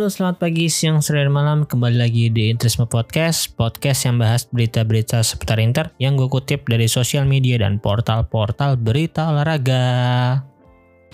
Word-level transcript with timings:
Halo, 0.00 0.08
selamat 0.08 0.40
pagi, 0.40 0.72
siang, 0.72 1.04
sore, 1.04 1.28
malam. 1.28 1.68
Kembali 1.68 2.00
lagi 2.00 2.32
di 2.32 2.48
Interisme 2.48 2.88
Podcast, 2.88 3.52
podcast 3.52 4.08
yang 4.08 4.16
bahas 4.16 4.48
berita-berita 4.48 5.20
seputar 5.20 5.60
Inter 5.60 5.92
yang 6.00 6.16
gue 6.16 6.24
kutip 6.24 6.64
dari 6.64 6.88
sosial 6.88 7.28
media 7.28 7.60
dan 7.60 7.76
portal-portal 7.76 8.80
berita 8.80 9.28
olahraga. 9.28 9.84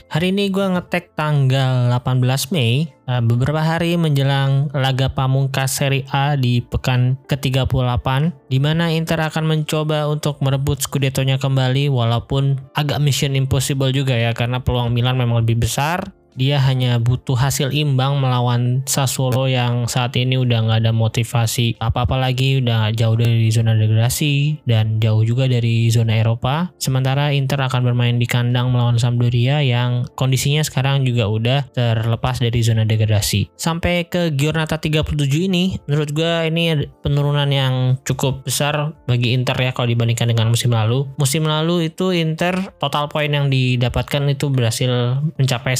Hari 0.06 0.30
ini 0.30 0.54
gue 0.54 0.62
ngetek 0.62 1.18
tanggal 1.18 1.90
18 1.98 2.54
Mei, 2.54 2.86
eh, 2.86 3.22
beberapa 3.26 3.58
hari 3.58 3.98
menjelang 3.98 4.70
laga 4.70 5.10
pamungkas 5.10 5.82
Serie 5.82 6.06
A 6.14 6.38
di 6.38 6.62
pekan 6.62 7.18
ke-38, 7.26 8.06
di 8.46 8.62
mana 8.62 8.94
Inter 8.94 9.18
akan 9.18 9.50
mencoba 9.50 10.06
untuk 10.06 10.38
merebut 10.38 10.78
Scudetto-nya 10.78 11.42
kembali, 11.42 11.90
walaupun 11.90 12.54
agak 12.78 13.02
mission 13.02 13.34
impossible 13.34 13.90
juga 13.90 14.14
ya, 14.14 14.30
karena 14.30 14.62
peluang 14.62 14.94
Milan 14.94 15.18
memang 15.18 15.42
lebih 15.42 15.58
besar 15.66 16.06
dia 16.36 16.60
hanya 16.60 17.00
butuh 17.00 17.34
hasil 17.34 17.72
imbang 17.72 18.20
melawan 18.20 18.84
Sassuolo 18.84 19.48
yang 19.48 19.88
saat 19.88 20.14
ini 20.20 20.36
udah 20.36 20.68
nggak 20.68 20.80
ada 20.84 20.92
motivasi 20.92 21.80
apa-apa 21.80 22.20
lagi 22.20 22.60
udah 22.60 22.92
jauh 22.92 23.16
dari 23.16 23.48
zona 23.48 23.72
degradasi 23.74 24.62
dan 24.68 25.00
jauh 25.00 25.24
juga 25.24 25.48
dari 25.48 25.88
zona 25.88 26.20
Eropa. 26.20 26.70
Sementara 26.76 27.32
Inter 27.32 27.64
akan 27.64 27.82
bermain 27.82 28.20
di 28.20 28.28
kandang 28.28 28.70
melawan 28.70 29.00
Sampdoria 29.00 29.64
yang 29.64 30.04
kondisinya 30.14 30.60
sekarang 30.60 31.08
juga 31.08 31.26
udah 31.26 31.58
terlepas 31.72 32.38
dari 32.38 32.60
zona 32.60 32.84
degradasi. 32.84 33.56
Sampai 33.56 34.06
ke 34.06 34.30
Giornata 34.36 34.76
37 34.76 35.16
ini 35.48 35.80
menurut 35.88 36.12
gue 36.12 36.32
ini 36.52 36.84
penurunan 37.00 37.48
yang 37.48 37.96
cukup 38.04 38.44
besar 38.44 38.92
bagi 39.08 39.32
Inter 39.32 39.56
ya 39.56 39.72
kalau 39.72 39.88
dibandingkan 39.88 40.28
dengan 40.28 40.52
musim 40.52 40.72
lalu. 40.72 41.08
Musim 41.16 41.48
lalu 41.48 41.88
itu 41.88 42.12
Inter 42.12 42.76
total 42.76 43.08
poin 43.08 43.32
yang 43.32 43.48
didapatkan 43.48 44.22
itu 44.28 44.52
berhasil 44.52 45.20
mencapai 45.40 45.74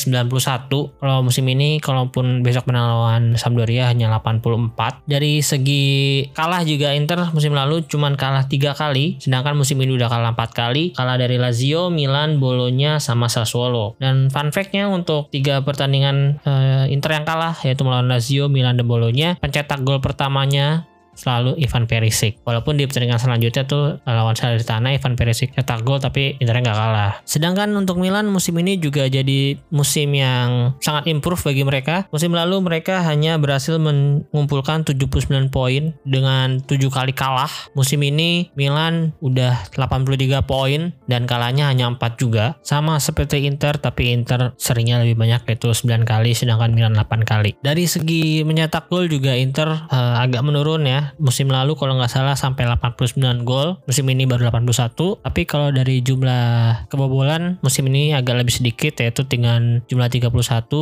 90 0.47 1.03
kalau 1.03 1.19
musim 1.27 1.45
ini 1.51 1.83
kalaupun 1.83 2.47
besok 2.47 2.71
menang 2.71 2.87
lawan 2.87 3.25
Sampdoria 3.35 3.91
hanya 3.91 4.07
84 4.23 5.03
dari 5.11 5.43
segi 5.43 5.87
kalah 6.31 6.63
juga 6.63 6.95
Inter 6.95 7.35
musim 7.35 7.53
lalu 7.53 7.83
cuman 7.91 8.15
kalah 8.15 8.47
tiga 8.47 8.73
kali. 8.73 9.19
Sedangkan 9.19 9.59
musim 9.59 9.83
ini 9.83 9.99
udah 9.99 10.07
kalah 10.07 10.33
empat 10.33 10.55
kali. 10.55 10.95
Kalah 10.95 11.19
dari 11.19 11.37
Lazio, 11.37 11.91
Milan, 11.91 12.39
Bologna 12.39 13.03
sama 13.03 13.27
Sassuolo. 13.27 13.99
Dan 13.99 14.31
fun 14.31 14.55
fact-nya 14.55 14.87
untuk 14.87 15.29
tiga 15.35 15.61
pertandingan 15.67 16.39
uh, 16.47 16.87
Inter 16.87 17.19
yang 17.19 17.27
kalah 17.27 17.59
yaitu 17.67 17.83
melawan 17.83 18.07
Lazio, 18.07 18.47
Milan 18.47 18.79
dan 18.79 18.87
Bologna 18.87 19.35
pencetak 19.41 19.83
gol 19.83 19.99
pertamanya 19.99 20.87
selalu 21.17 21.57
Ivan 21.59 21.89
Perisic. 21.89 22.39
Walaupun 22.45 22.77
di 22.77 22.85
pertandingan 22.85 23.19
selanjutnya 23.19 23.65
tuh 23.65 23.99
eh, 23.99 24.15
lawan 24.15 24.37
Salernitana 24.37 24.95
Ivan 24.95 25.17
Perisic 25.17 25.57
cetak 25.57 25.83
gol 25.83 25.99
tapi 25.99 26.37
Inter 26.39 26.61
nggak 26.61 26.77
kalah. 26.77 27.19
Sedangkan 27.25 27.73
untuk 27.75 27.99
Milan 27.99 28.29
musim 28.29 28.55
ini 28.61 28.77
juga 28.77 29.09
jadi 29.09 29.57
musim 29.73 30.13
yang 30.13 30.77
sangat 30.85 31.09
improve 31.09 31.41
bagi 31.41 31.65
mereka. 31.65 32.07
Musim 32.13 32.37
lalu 32.37 32.61
mereka 32.63 33.01
hanya 33.03 33.41
berhasil 33.41 33.81
mengumpulkan 33.81 34.85
79 34.85 35.49
poin 35.49 35.97
dengan 36.05 36.61
7 36.61 36.77
kali 36.93 37.17
kalah. 37.17 37.51
Musim 37.73 38.05
ini 38.05 38.53
Milan 38.55 39.17
udah 39.25 39.73
83 39.73 40.45
poin 40.45 40.93
dan 41.09 41.25
kalahnya 41.25 41.73
hanya 41.73 41.89
4 41.89 42.21
juga. 42.21 42.61
Sama 42.61 43.01
seperti 43.01 43.49
Inter 43.49 43.81
tapi 43.81 44.13
Inter 44.13 44.53
seringnya 44.61 45.01
lebih 45.01 45.17
banyak 45.17 45.49
yaitu 45.49 45.73
9 45.73 46.05
kali 46.05 46.37
sedangkan 46.37 46.77
Milan 46.77 46.95
8 46.95 47.25
kali. 47.25 47.57
Dari 47.65 47.89
segi 47.89 48.45
mencetak 48.45 48.93
gol 48.93 49.09
juga 49.09 49.33
Inter 49.33 49.69
uh, 49.71 50.21
agak 50.21 50.43
menurun 50.45 50.85
ya 50.85 51.06
Musim 51.17 51.49
lalu 51.53 51.79
kalau 51.79 51.95
nggak 51.99 52.11
salah 52.11 52.35
sampai 52.35 52.67
89 52.67 53.47
gol, 53.47 53.79
musim 53.87 54.07
ini 54.11 54.27
baru 54.27 54.51
81. 54.51 55.23
Tapi 55.23 55.43
kalau 55.47 55.71
dari 55.71 56.03
jumlah 56.03 56.87
kebobolan 56.91 57.59
musim 57.63 57.87
ini 57.87 58.13
agak 58.17 58.43
lebih 58.43 58.55
sedikit 58.55 58.99
yaitu 59.03 59.23
dengan 59.27 59.85
jumlah 59.87 60.09
31 60.09 60.33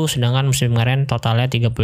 sedangkan 0.09 0.45
musim 0.49 0.73
kemarin 0.73 1.05
totalnya 1.05 1.49
35. 1.49 1.75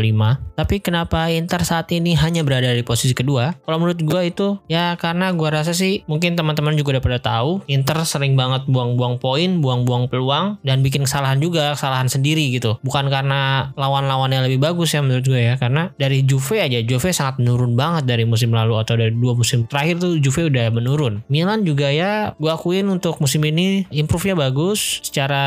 Tapi 0.57 0.77
kenapa 0.81 1.29
Inter 1.33 1.63
saat 1.65 1.91
ini 1.93 2.17
hanya 2.19 2.45
berada 2.47 2.71
di 2.73 2.85
posisi 2.85 3.13
kedua? 3.13 3.57
Kalau 3.65 3.77
menurut 3.81 4.01
gue 4.01 4.23
itu 4.29 4.59
ya 4.67 4.95
karena 4.97 5.33
gue 5.35 5.49
rasa 5.49 5.73
sih 5.73 6.03
mungkin 6.07 6.35
teman-teman 6.35 6.77
juga 6.77 6.99
udah 6.99 7.05
pada 7.05 7.19
tahu 7.21 7.51
Inter 7.71 8.03
sering 8.05 8.35
banget 8.35 8.67
buang-buang 8.67 9.19
poin, 9.19 9.59
buang-buang 9.59 10.09
peluang 10.09 10.61
dan 10.63 10.81
bikin 10.81 11.05
kesalahan 11.05 11.39
juga, 11.39 11.75
kesalahan 11.75 12.07
sendiri 12.07 12.53
gitu. 12.55 12.79
Bukan 12.87 13.09
karena 13.11 13.73
lawan-lawannya 13.75 14.47
lebih 14.47 14.63
bagus 14.63 14.95
ya 14.95 15.01
menurut 15.03 15.25
gue 15.27 15.41
ya 15.41 15.55
karena 15.59 15.93
dari 15.97 16.23
Juve 16.25 16.63
aja 16.63 16.79
Juve 16.83 17.11
sangat 17.11 17.43
menurun 17.43 17.75
banget 17.75 18.05
dari 18.07 18.25
musim 18.31 18.55
lalu 18.55 18.79
atau 18.79 18.95
dari 18.95 19.11
dua 19.11 19.35
musim 19.35 19.67
terakhir 19.67 19.99
tuh 19.99 20.23
Juve 20.23 20.47
udah 20.47 20.71
menurun. 20.71 21.27
Milan 21.27 21.67
juga 21.67 21.91
ya 21.91 22.33
gue 22.39 22.51
akuin 22.51 22.87
untuk 22.87 23.19
musim 23.19 23.43
ini 23.43 23.85
improve-nya 23.91 24.39
bagus. 24.39 25.03
Secara 25.03 25.43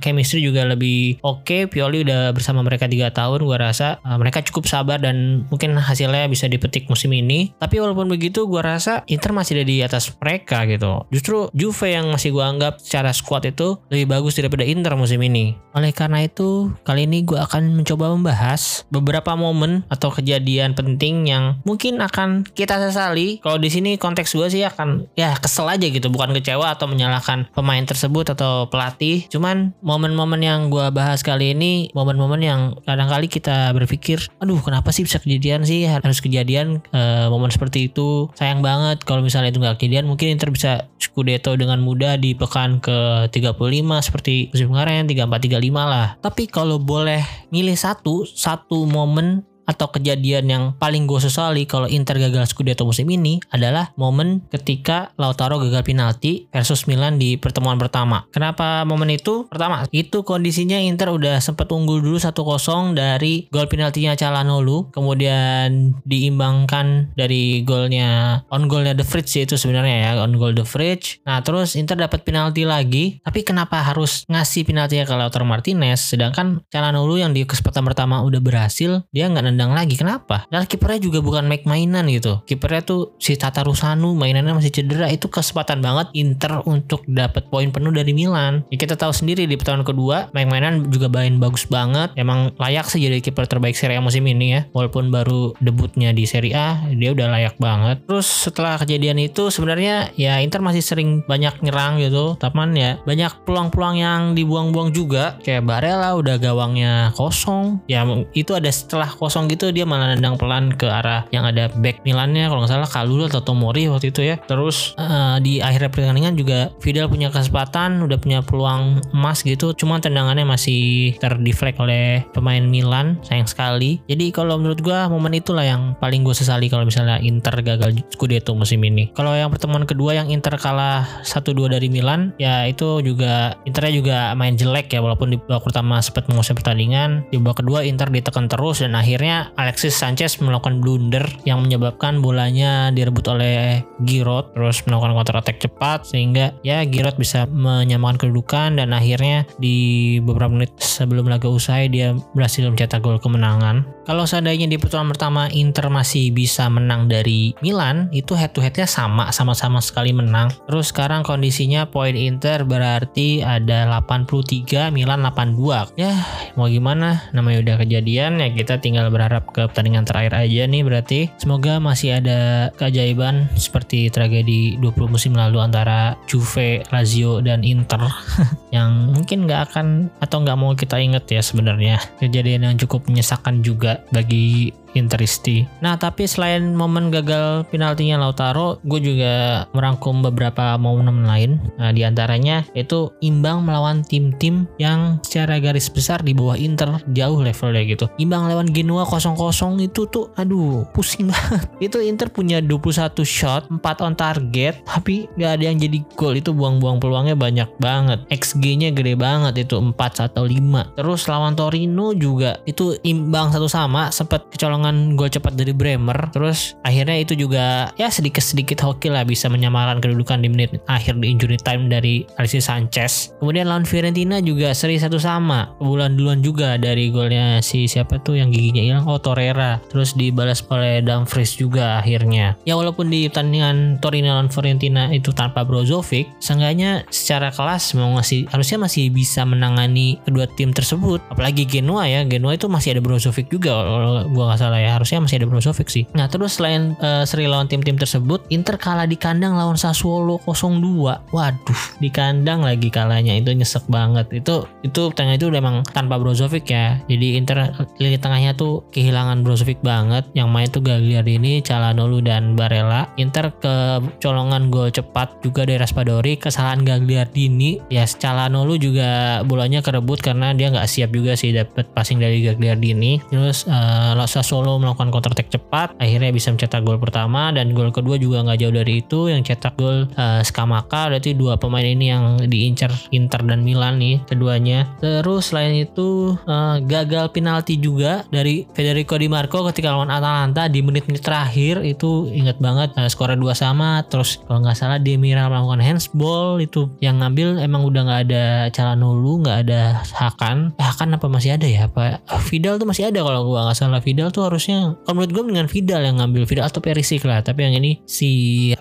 chemistry 0.00 0.40
juga 0.40 0.64
lebih 0.64 1.20
oke. 1.20 1.44
Okay. 1.44 1.60
Pioli 1.68 2.02
udah 2.08 2.32
bersama 2.32 2.64
mereka 2.64 2.88
tiga 2.88 3.12
tahun. 3.12 3.44
Gue 3.44 3.58
rasa 3.60 4.00
uh, 4.02 4.16
mereka 4.16 4.40
cukup 4.40 4.64
sabar 4.64 4.96
dan 4.98 5.44
mungkin 5.52 5.76
hasilnya 5.76 6.26
bisa 6.32 6.48
dipetik 6.48 6.88
musim 6.88 7.12
ini. 7.12 7.52
Tapi 7.60 7.76
walaupun 7.78 8.08
begitu 8.08 8.48
gue 8.48 8.62
rasa 8.62 9.04
Inter 9.10 9.34
masih 9.36 9.60
ada 9.60 9.64
di 9.68 9.76
atas 9.84 10.14
mereka 10.16 10.64
gitu. 10.64 11.04
Justru 11.12 11.52
Juve 11.52 11.92
yang 11.92 12.08
masih 12.08 12.32
gue 12.32 12.44
anggap 12.44 12.80
secara 12.80 13.10
squad 13.12 13.44
itu 13.44 13.76
lebih 13.92 14.06
bagus 14.08 14.38
daripada 14.38 14.64
Inter 14.64 14.94
musim 14.96 15.20
ini. 15.20 15.58
Oleh 15.74 15.90
karena 15.90 16.24
itu 16.24 16.70
kali 16.86 17.04
ini 17.04 17.26
gue 17.26 17.36
akan 17.36 17.82
mencoba 17.82 18.14
membahas 18.14 18.86
beberapa 18.92 19.34
momen 19.34 19.82
atau 19.90 20.14
kejadian 20.14 20.78
penting 20.78 21.26
yang 21.26 21.58
mungkin 21.66 21.98
akan 21.98 22.21
akan 22.22 22.46
kita 22.46 22.78
sesali. 22.78 23.42
Kalau 23.42 23.58
di 23.58 23.66
sini 23.66 23.98
konteks 23.98 24.38
gue 24.38 24.46
sih 24.46 24.62
akan 24.62 25.10
ya 25.18 25.34
kesel 25.42 25.66
aja 25.66 25.82
gitu. 25.90 26.06
Bukan 26.06 26.30
kecewa 26.30 26.70
atau 26.70 26.86
menyalahkan 26.86 27.50
pemain 27.50 27.82
tersebut 27.82 28.30
atau 28.38 28.70
pelatih. 28.70 29.26
Cuman 29.26 29.74
momen-momen 29.82 30.38
yang 30.38 30.70
gue 30.70 30.86
bahas 30.94 31.26
kali 31.26 31.58
ini 31.58 31.90
momen-momen 31.98 32.38
yang 32.38 32.60
kadang-kali 32.86 33.26
kita 33.26 33.74
berpikir 33.74 34.22
aduh 34.38 34.62
kenapa 34.62 34.94
sih 34.94 35.02
bisa 35.02 35.18
kejadian 35.18 35.66
sih? 35.66 35.82
Harus 35.90 36.22
kejadian 36.22 36.78
e, 36.94 37.26
momen 37.26 37.50
seperti 37.50 37.90
itu. 37.90 38.30
Sayang 38.38 38.62
banget 38.62 39.02
kalau 39.02 39.26
misalnya 39.26 39.50
itu 39.50 39.58
nggak 39.58 39.82
kejadian 39.82 40.06
mungkin 40.06 40.30
Inter 40.30 40.54
bisa 40.54 40.86
Scudetto 41.02 41.58
dengan 41.58 41.82
mudah 41.82 42.14
di 42.14 42.38
pekan 42.38 42.78
ke 42.78 43.26
35 43.34 43.58
seperti 44.06 44.54
musim 44.54 44.70
kemarin 44.70 45.10
34 45.10 45.58
35 45.58 45.74
lah. 45.74 46.14
Tapi 46.22 46.46
kalau 46.46 46.78
boleh 46.78 47.26
milih 47.50 47.74
satu 47.74 48.22
satu 48.22 48.86
momen 48.86 49.42
atau 49.64 49.90
kejadian 49.94 50.44
yang 50.48 50.64
paling 50.76 51.06
gue 51.06 51.20
sesali 51.22 51.64
kalau 51.66 51.86
Inter 51.86 52.18
gagal 52.18 52.50
Scudetto 52.50 52.82
musim 52.86 53.06
ini 53.10 53.38
adalah 53.50 53.94
momen 53.94 54.44
ketika 54.50 55.14
Lautaro 55.16 55.62
gagal 55.62 55.86
penalti 55.86 56.50
versus 56.50 56.86
Milan 56.90 57.16
di 57.16 57.38
pertemuan 57.38 57.78
pertama. 57.78 58.26
Kenapa 58.34 58.82
momen 58.82 59.14
itu? 59.14 59.46
Pertama, 59.46 59.86
itu 59.94 60.26
kondisinya 60.26 60.78
Inter 60.80 61.14
udah 61.14 61.38
sempat 61.38 61.70
unggul 61.70 62.02
dulu 62.02 62.18
1-0 62.18 62.96
dari 62.96 63.46
gol 63.48 63.70
penaltinya 63.70 64.18
Calhanoglu, 64.18 64.90
kemudian 64.90 65.96
diimbangkan 66.02 67.14
dari 67.14 67.62
golnya 67.62 68.42
on 68.50 68.66
golnya 68.66 68.92
The 68.96 69.06
Fridge 69.06 69.44
itu 69.44 69.54
sebenarnya 69.54 69.96
ya, 69.96 70.10
on 70.20 70.36
goal 70.36 70.52
The 70.52 70.66
Fridge. 70.66 71.22
Nah, 71.24 71.40
terus 71.40 71.78
Inter 71.78 71.96
dapat 71.96 72.26
penalti 72.26 72.66
lagi, 72.66 73.22
tapi 73.22 73.46
kenapa 73.46 73.80
harus 73.82 74.26
ngasih 74.26 74.66
penaltinya 74.66 75.04
ke 75.06 75.14
Lautaro 75.14 75.46
Martinez 75.46 76.02
sedangkan 76.02 76.64
Calhanoglu 76.68 77.20
yang 77.20 77.32
di 77.32 77.46
kesempatan 77.46 77.84
pertama 77.86 78.20
udah 78.24 78.40
berhasil, 78.42 79.04
dia 79.14 79.28
nggak 79.28 79.51
nendang 79.52 79.76
lagi. 79.76 79.94
Kenapa? 79.94 80.48
Dan 80.48 80.64
kipernya 80.64 81.00
juga 81.02 81.18
bukan 81.20 81.44
make 81.46 81.68
mainan 81.68 82.08
gitu. 82.08 82.40
Kipernya 82.48 82.82
tuh 82.82 83.14
si 83.20 83.36
Tata 83.36 83.62
Rusanu 83.62 84.16
mainannya 84.16 84.56
masih 84.56 84.72
cedera. 84.72 85.08
Itu 85.12 85.28
kesempatan 85.28 85.84
banget 85.84 86.10
Inter 86.16 86.64
untuk 86.64 87.04
dapat 87.04 87.48
poin 87.52 87.68
penuh 87.68 87.92
dari 87.92 88.16
Milan. 88.16 88.64
Ya 88.72 88.76
kita 88.80 88.96
tahu 88.96 89.12
sendiri 89.12 89.44
di 89.44 89.54
pertandingan 89.54 89.88
kedua 89.88 90.16
make 90.32 90.48
mainan 90.48 90.88
juga 90.88 91.12
main 91.12 91.36
bagus 91.36 91.68
banget. 91.68 92.12
Emang 92.16 92.52
layak 92.56 92.88
sih 92.88 93.00
jadi 93.02 93.20
kiper 93.20 93.48
terbaik 93.48 93.76
Serie 93.76 93.98
A 93.98 94.02
musim 94.04 94.24
ini 94.28 94.58
ya. 94.58 94.60
Walaupun 94.72 95.12
baru 95.12 95.52
debutnya 95.60 96.14
di 96.16 96.24
Serie 96.24 96.54
A, 96.56 96.82
dia 96.92 97.12
udah 97.12 97.28
layak 97.32 97.56
banget. 97.60 98.04
Terus 98.08 98.26
setelah 98.26 98.80
kejadian 98.80 99.18
itu 99.20 99.48
sebenarnya 99.48 100.12
ya 100.16 100.40
Inter 100.40 100.60
masih 100.60 100.84
sering 100.84 101.22
banyak 101.26 101.60
nyerang 101.62 102.00
gitu. 102.00 102.36
Tapi 102.38 102.54
ya 102.76 103.00
banyak 103.02 103.48
peluang-peluang 103.48 103.96
yang 103.98 104.20
dibuang-buang 104.36 104.94
juga. 104.94 105.40
Kayak 105.42 105.66
Barella 105.66 106.14
udah 106.14 106.36
gawangnya 106.38 107.10
kosong. 107.16 107.80
Ya 107.88 108.04
itu 108.36 108.52
ada 108.52 108.68
setelah 108.68 109.08
kosong 109.08 109.41
kosong 109.42 109.50
gitu 109.58 109.74
dia 109.74 109.82
malah 109.82 110.14
nendang 110.14 110.38
pelan 110.38 110.70
ke 110.70 110.86
arah 110.86 111.26
yang 111.34 111.42
ada 111.42 111.66
back 111.82 112.06
Milannya 112.06 112.46
kalau 112.46 112.62
nggak 112.62 112.70
salah 112.70 112.86
Kalulu 112.86 113.26
atau 113.26 113.42
Tomori 113.42 113.90
waktu 113.90 114.14
itu 114.14 114.22
ya. 114.22 114.38
Terus 114.46 114.94
uh, 114.94 115.42
di 115.42 115.58
akhir 115.58 115.90
pertandingan 115.90 116.38
juga 116.38 116.70
Vidal 116.78 117.10
punya 117.10 117.34
kesempatan 117.34 117.98
udah 118.06 118.18
punya 118.22 118.38
peluang 118.42 119.02
emas 119.10 119.42
gitu. 119.42 119.74
Cuma 119.74 119.98
tendangannya 119.98 120.46
masih 120.46 121.14
terdeflect 121.18 121.82
oleh 121.82 122.22
pemain 122.30 122.62
Milan 122.62 123.18
sayang 123.26 123.50
sekali. 123.50 123.98
Jadi 124.06 124.30
kalau 124.30 124.62
menurut 124.62 124.78
gua 124.78 125.10
momen 125.10 125.34
itulah 125.34 125.66
yang 125.66 125.98
paling 125.98 126.22
gue 126.22 126.34
sesali 126.36 126.70
kalau 126.70 126.86
misalnya 126.86 127.18
Inter 127.18 127.54
gagal 127.64 127.98
Scudetto 128.14 128.54
musim 128.54 128.82
ini. 128.86 129.10
Kalau 129.16 129.34
yang 129.34 129.50
pertemuan 129.50 129.88
kedua 129.88 130.14
yang 130.14 130.30
Inter 130.30 130.54
kalah 130.60 131.06
1-2 131.26 131.72
dari 131.72 131.88
Milan 131.90 132.36
ya 132.38 132.68
itu 132.68 133.02
juga 133.02 133.56
Internya 133.66 133.94
juga 133.94 134.18
main 134.36 134.54
jelek 134.54 134.92
ya 134.92 135.00
walaupun 135.00 135.34
di 135.34 135.38
babak 135.38 135.70
pertama 135.70 135.98
sempat 136.04 136.28
menguasai 136.28 136.54
pertandingan. 136.54 137.24
Di 137.32 137.40
babak 137.40 137.64
kedua 137.64 137.86
Inter 137.86 138.12
ditekan 138.12 138.46
terus 138.52 138.84
dan 138.84 138.92
akhirnya 138.98 139.31
akhirnya 139.32 139.56
Alexis 139.56 139.96
Sanchez 139.96 140.36
melakukan 140.44 140.84
blunder 140.84 141.24
yang 141.48 141.64
menyebabkan 141.64 142.20
bolanya 142.20 142.92
direbut 142.92 143.24
oleh 143.32 143.80
Giroud 144.04 144.52
terus 144.52 144.84
melakukan 144.84 145.16
counter 145.16 145.36
attack 145.40 145.58
cepat 145.64 146.04
sehingga 146.04 146.52
ya 146.60 146.84
Giroud 146.84 147.16
bisa 147.16 147.48
menyamakan 147.48 148.20
kedudukan 148.20 148.76
dan 148.76 148.92
akhirnya 148.92 149.48
di 149.56 150.18
beberapa 150.20 150.52
menit 150.52 150.76
sebelum 150.76 151.32
laga 151.32 151.48
usai 151.48 151.88
dia 151.88 152.12
berhasil 152.36 152.68
mencetak 152.68 153.00
gol 153.00 153.16
kemenangan. 153.16 153.88
Kalau 154.02 154.26
seandainya 154.26 154.66
di 154.66 154.76
putaran 154.76 155.08
pertama 155.08 155.46
Inter 155.54 155.86
masih 155.86 156.34
bisa 156.34 156.66
menang 156.66 157.06
dari 157.06 157.54
Milan, 157.62 158.10
itu 158.10 158.34
head 158.34 158.50
to 158.50 158.58
headnya 158.58 158.84
sama, 158.84 159.30
sama-sama 159.30 159.78
sekali 159.78 160.10
menang. 160.10 160.50
Terus 160.66 160.90
sekarang 160.90 161.22
kondisinya 161.22 161.86
poin 161.86 162.18
Inter 162.18 162.66
berarti 162.66 163.46
ada 163.46 163.86
83, 163.86 164.90
Milan 164.90 165.22
82. 165.22 165.94
Ya, 165.94 166.18
mau 166.58 166.66
gimana? 166.66 167.30
Namanya 167.30 167.62
udah 167.62 167.76
kejadian 167.86 168.42
ya 168.42 168.50
kita 168.50 168.82
tinggal 168.82 169.06
berharap 169.22 169.54
ke 169.54 169.62
pertandingan 169.70 170.02
terakhir 170.02 170.34
aja 170.34 170.66
nih 170.66 170.82
berarti. 170.82 171.30
Semoga 171.38 171.78
masih 171.78 172.18
ada 172.18 172.74
keajaiban 172.74 173.46
seperti 173.54 174.10
tragedi 174.10 174.74
20 174.82 175.14
musim 175.14 175.38
lalu 175.38 175.62
antara 175.62 176.18
Juve, 176.26 176.82
Lazio, 176.90 177.38
dan 177.38 177.62
Inter 177.62 178.02
yang 178.74 179.14
mungkin 179.14 179.46
nggak 179.46 179.70
akan 179.70 180.10
atau 180.18 180.42
nggak 180.42 180.58
mau 180.58 180.74
kita 180.74 180.98
inget 180.98 181.22
ya 181.30 181.38
sebenarnya. 181.38 182.02
Kejadian 182.18 182.66
yang 182.66 182.76
cukup 182.82 183.06
menyesakan 183.06 183.62
juga 183.62 184.02
bagi 184.10 184.74
Interisti. 184.94 185.64
Nah, 185.80 185.96
tapi 185.96 186.28
selain 186.28 186.76
momen 186.76 187.08
gagal 187.08 187.64
penaltinya 187.72 188.20
Lautaro, 188.20 188.78
gue 188.84 189.00
juga 189.00 189.64
merangkum 189.72 190.20
beberapa 190.20 190.76
momen 190.76 191.24
lain. 191.24 191.60
Nah, 191.80 191.90
di 191.90 192.04
antaranya 192.04 192.64
itu 192.76 193.12
imbang 193.24 193.64
melawan 193.64 194.04
tim-tim 194.04 194.68
yang 194.76 195.18
secara 195.24 195.56
garis 195.62 195.88
besar 195.88 196.20
di 196.20 196.36
bawah 196.36 196.56
Inter 196.56 197.00
jauh 197.12 197.40
levelnya 197.40 197.82
gitu. 197.88 198.06
Imbang 198.20 198.48
lawan 198.48 198.68
Genoa 198.68 199.08
0-0 199.08 199.80
itu 199.80 200.04
tuh 200.08 200.28
aduh, 200.36 200.84
pusing 200.92 201.28
banget. 201.32 201.64
itu 201.80 201.98
Inter 202.04 202.28
punya 202.28 202.60
21 202.60 203.24
shot, 203.24 203.68
4 203.70 204.04
on 204.04 204.14
target, 204.14 204.82
tapi 204.84 205.30
gak 205.38 205.60
ada 205.60 205.64
yang 205.72 205.78
jadi 205.80 205.98
gol. 206.18 206.36
Itu 206.36 206.52
buang-buang 206.52 207.00
peluangnya 207.00 207.36
banyak 207.38 207.68
banget. 207.80 208.24
XG-nya 208.28 208.92
gede 208.92 209.16
banget 209.16 209.68
itu 209.68 209.78
4 209.78 209.96
atau 210.28 210.44
5. 210.44 210.98
Terus 210.98 211.20
lawan 211.28 211.54
Torino 211.56 212.12
juga 212.12 212.60
itu 212.68 212.96
imbang 213.06 213.52
satu 213.52 213.68
sama, 213.68 214.12
sempat 214.12 214.48
kecolongan 214.52 214.81
kemenangan 214.82 215.14
gol 215.14 215.30
cepat 215.30 215.54
dari 215.54 215.70
Bremer. 215.70 216.18
Terus 216.34 216.74
akhirnya 216.82 217.16
itu 217.22 217.38
juga 217.38 217.94
ya 217.94 218.10
sedikit-sedikit 218.10 218.82
hoki 218.82 219.14
lah 219.14 219.22
bisa 219.22 219.46
menyamakan 219.46 220.02
kedudukan 220.02 220.42
di 220.42 220.48
menit 220.50 220.82
akhir 220.90 221.22
di 221.22 221.30
injury 221.30 221.54
time 221.62 221.86
dari 221.86 222.26
Alexis 222.42 222.66
Sanchez. 222.66 223.30
Kemudian 223.38 223.70
lawan 223.70 223.86
Fiorentina 223.86 224.42
juga 224.42 224.74
seri 224.74 224.98
satu 224.98 225.22
sama. 225.22 225.70
Bulan 225.78 226.18
duluan 226.18 226.42
juga 226.42 226.74
dari 226.74 227.14
golnya 227.14 227.62
si 227.62 227.86
siapa 227.86 228.18
tuh 228.18 228.42
yang 228.42 228.50
giginya 228.50 228.82
hilang? 228.82 229.04
Oh 229.06 229.22
Torreira. 229.22 229.78
Terus 229.86 230.18
dibalas 230.18 230.66
oleh 230.66 230.98
Dumfries 231.04 231.54
juga 231.54 232.02
akhirnya. 232.02 232.58
Ya 232.66 232.74
walaupun 232.74 233.06
di 233.06 233.30
pertandingan 233.30 234.02
Torino 234.02 234.34
lawan 234.34 234.50
Fiorentina 234.50 235.14
itu 235.14 235.30
tanpa 235.30 235.62
Brozovic 235.62 236.26
seenggaknya 236.42 237.06
secara 237.12 237.54
kelas 237.54 237.94
mau 237.94 238.18
ngasih 238.18 238.50
harusnya 238.50 238.78
masih 238.82 239.12
bisa 239.12 239.46
menangani 239.46 240.18
kedua 240.26 240.50
tim 240.58 240.74
tersebut. 240.74 241.22
Apalagi 241.30 241.62
Genoa 241.68 242.10
ya. 242.10 242.26
Genoa 242.26 242.56
itu 242.56 242.66
masih 242.66 242.98
ada 242.98 243.02
Brozovic 243.04 243.52
juga 243.52 243.76
kalau 243.76 244.26
gua 244.32 244.52
nggak 244.52 244.60
salah 244.60 244.71
salah 244.72 244.80
ya. 244.80 244.90
Harusnya 244.96 245.18
masih 245.20 245.36
ada 245.44 245.46
Brozovic 245.52 245.88
sih. 245.92 246.08
Nah 246.16 246.32
terus 246.32 246.56
selain 246.56 246.96
uh, 247.04 247.28
seri 247.28 247.44
lawan 247.44 247.68
tim-tim 247.68 248.00
tersebut 248.00 248.40
Inter 248.48 248.80
kalah 248.80 249.04
di 249.04 249.20
kandang 249.20 249.52
lawan 249.52 249.76
Sassuolo 249.76 250.40
0-2 250.48 251.36
waduh 251.36 251.82
di 252.00 252.08
kandang 252.08 252.64
lagi 252.64 252.88
kalahnya. 252.88 253.36
Itu 253.36 253.52
nyesek 253.52 253.84
banget. 253.92 254.32
Itu 254.32 254.64
itu 254.80 255.12
tengah 255.12 255.36
itu 255.36 255.52
udah 255.52 255.60
emang 255.60 255.76
tanpa 255.92 256.16
Brozovic 256.16 256.64
ya. 256.72 256.96
Jadi 257.04 257.36
Inter 257.36 257.76
lini 258.00 258.16
tengahnya 258.16 258.56
tuh 258.56 258.88
kehilangan 258.96 259.44
Brozovic 259.44 259.84
banget. 259.84 260.24
Yang 260.32 260.48
main 260.48 260.68
tuh 260.72 260.80
Gagliardini 260.80 261.60
Calhanoglu 261.60 262.24
dan 262.24 262.56
Barella. 262.56 263.12
Inter 263.20 263.52
ke 263.60 264.00
colongan 264.24 264.72
gol 264.72 264.88
cepat 264.88 265.44
juga 265.44 265.68
dari 265.68 265.76
Raspadori. 265.76 266.40
Kesalahan 266.40 266.80
Gagliardini. 266.80 267.84
Ya 267.92 268.08
Calhanoglu 268.08 268.80
juga 268.80 269.42
bolanya 269.44 269.84
kerebut 269.84 270.24
karena 270.24 270.56
dia 270.56 270.72
nggak 270.72 270.88
siap 270.88 271.10
juga 271.12 271.36
sih 271.36 271.52
dapat 271.52 271.90
passing 271.92 272.22
dari 272.22 272.40
Gagliardini. 272.40 273.18
Terus 273.28 273.66
uh, 273.66 274.14
Sassuolo 274.22 274.61
Solo 274.62 274.78
melakukan 274.78 275.10
counter 275.10 275.34
attack 275.34 275.50
cepat, 275.50 275.98
akhirnya 275.98 276.30
bisa 276.30 276.54
mencetak 276.54 276.86
gol 276.86 276.94
pertama 276.94 277.50
dan 277.50 277.74
gol 277.74 277.90
kedua 277.90 278.14
juga 278.14 278.46
nggak 278.46 278.62
jauh 278.62 278.70
dari 278.70 279.02
itu 279.02 279.26
yang 279.26 279.42
cetak 279.42 279.74
gol 279.74 280.06
uh, 280.14 280.38
Skamaka 280.46 281.10
berarti 281.10 281.34
dua 281.34 281.58
pemain 281.58 281.82
ini 281.82 282.14
yang 282.14 282.38
diincar 282.46 282.94
Inter 283.10 283.42
dan 283.42 283.66
Milan 283.66 283.98
nih 283.98 284.22
keduanya. 284.22 284.86
Terus 285.02 285.50
selain 285.50 285.74
itu 285.82 286.38
uh, 286.46 286.78
gagal 286.78 287.34
penalti 287.34 287.74
juga 287.74 288.22
dari 288.30 288.62
Federico 288.70 289.18
Di 289.18 289.26
Marco 289.26 289.66
ketika 289.66 289.98
lawan 289.98 290.14
Atalanta 290.14 290.70
di 290.70 290.78
menit-menit 290.78 291.26
terakhir. 291.26 291.82
Itu 291.82 292.30
inget 292.30 292.62
banget 292.62 292.94
uh, 292.94 293.10
skornya 293.10 293.34
dua 293.34 293.58
sama. 293.58 294.06
Terus 294.06 294.38
kalau 294.46 294.62
nggak 294.62 294.78
salah 294.78 295.02
Demiral 295.02 295.50
melakukan 295.50 295.82
handsball. 295.82 296.62
Itu 296.62 296.86
yang 297.02 297.18
ngambil 297.18 297.58
emang 297.66 297.82
udah 297.82 298.02
nggak 298.06 298.20
ada 298.30 298.44
Calhanoglu 298.70 299.42
nggak 299.42 299.58
ada 299.66 300.06
Hakan. 300.06 300.70
Eh, 300.78 300.86
Hakan 300.86 301.18
apa 301.18 301.26
masih 301.26 301.58
ada 301.58 301.66
ya? 301.66 301.90
Apa 301.90 302.22
Vidal 302.46 302.78
tuh 302.78 302.86
masih 302.86 303.10
ada 303.10 303.18
kalau 303.26 303.42
gua 303.42 303.66
nggak 303.66 303.74
salah. 303.74 303.98
Vidal 303.98 304.30
tuh 304.30 304.51
harusnya 304.52 305.00
kalau 305.08 305.24
menurut 305.24 305.32
gue 305.32 305.44
dengan 305.56 305.66
Vidal 305.72 306.02
yang 306.04 306.20
ngambil 306.20 306.44
Vidal 306.44 306.68
atau 306.68 306.84
Perisic 306.84 307.24
lah 307.24 307.40
tapi 307.40 307.64
yang 307.64 307.80
ini 307.80 308.04
si 308.04 308.30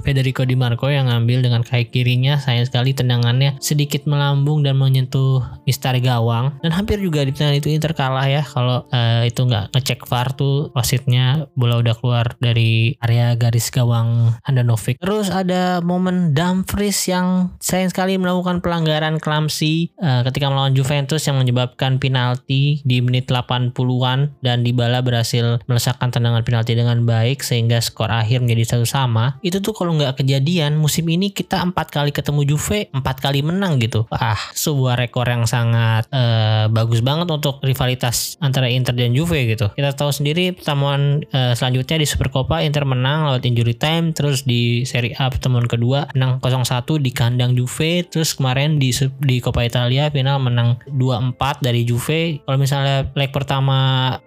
Federico 0.04 0.44
Di 0.44 0.60
Marco 0.60 0.92
yang 0.92 1.08
ngambil 1.08 1.48
dengan 1.48 1.64
kaki 1.64 1.88
kirinya 1.88 2.36
sayang 2.36 2.68
sekali 2.68 2.92
tendangannya 2.92 3.56
sedikit 3.64 4.04
melambung 4.04 4.68
dan 4.68 4.76
menyentuh 4.76 5.40
Mister 5.64 5.96
gawang. 6.04 6.60
Dan 6.60 6.76
hampir 6.76 7.00
juga 7.00 7.24
di 7.24 7.32
pertandingan 7.32 7.62
itu 7.64 7.70
Inter 7.72 7.94
kalah 7.96 8.28
ya 8.28 8.44
kalau 8.44 8.84
uh, 8.92 9.24
itu 9.24 9.40
nggak 9.48 9.72
ngecek 9.78 10.04
VAR 10.10 10.34
tuh 10.36 10.74
wasitnya 10.76 11.48
bola 11.56 11.80
udah 11.80 11.96
keluar 11.96 12.36
dari 12.44 12.98
area 13.00 13.38
garis 13.38 13.70
gawang 13.72 14.36
Handanovic. 14.44 15.00
Terus 15.00 15.32
ada 15.32 15.80
momen 15.80 16.34
Dumfries 16.36 16.98
yang 17.08 17.56
sayang 17.62 17.94
sekali 17.94 18.18
melakukan 18.18 18.60
pelanggaran 18.60 19.22
clumsy 19.22 19.94
uh, 20.02 20.26
ketika 20.28 20.50
melawan 20.50 20.76
Juventus 20.76 21.24
yang 21.30 21.40
menyebabkan 21.40 22.02
penalti 22.02 22.82
di 22.84 22.98
menit 23.00 23.30
80-an 23.30 24.42
dan 24.42 24.66
Dybala 24.66 25.06
berhasil 25.06 25.61
melesakkan 25.66 26.14
tendangan 26.14 26.42
penalti 26.46 26.74
dengan 26.78 27.04
baik 27.04 27.42
sehingga 27.42 27.82
skor 27.82 28.10
akhir 28.10 28.42
menjadi 28.46 28.78
satu 28.78 28.86
sama 28.88 29.38
itu 29.46 29.60
tuh 29.60 29.74
kalau 29.76 29.98
nggak 29.98 30.22
kejadian 30.22 30.78
musim 30.78 31.06
ini 31.10 31.34
kita 31.34 31.62
empat 31.62 31.92
kali 31.94 32.14
ketemu 32.14 32.46
Juve 32.46 32.90
empat 32.94 33.22
kali 33.22 33.42
menang 33.42 33.82
gitu. 33.82 34.06
Ah 34.14 34.38
sebuah 34.54 34.98
rekor 35.00 35.26
yang 35.28 35.46
sangat 35.50 36.08
uh, 36.14 36.70
bagus 36.70 37.02
banget 37.02 37.28
untuk 37.30 37.60
rivalitas 37.66 38.38
antara 38.40 38.70
Inter 38.70 38.94
dan 38.94 39.14
Juve 39.14 39.46
gitu. 39.50 39.74
Kita 39.74 39.94
tahu 39.94 40.12
sendiri 40.14 40.54
pertemuan 40.56 41.26
uh, 41.34 41.54
selanjutnya 41.58 42.02
di 42.02 42.08
Supercoppa 42.08 42.62
Inter 42.64 42.86
menang 42.86 43.30
lewat 43.32 43.44
injury 43.46 43.76
time 43.76 44.14
terus 44.16 44.46
di 44.46 44.84
Serie 44.86 45.18
A 45.18 45.30
pertemuan 45.30 45.66
kedua 45.66 46.10
menang 46.14 46.38
0-1 46.44 47.02
di 47.02 47.12
kandang 47.12 47.58
Juve 47.58 48.06
terus 48.08 48.38
kemarin 48.38 48.78
di 48.78 48.94
di 49.22 49.42
Coppa 49.42 49.66
Italia 49.66 50.10
final 50.14 50.38
menang 50.42 50.78
2-4 50.90 51.66
dari 51.66 51.82
Juve. 51.88 52.42
Kalau 52.46 52.58
misalnya 52.58 53.10
leg 53.18 53.34
pertama 53.34 53.78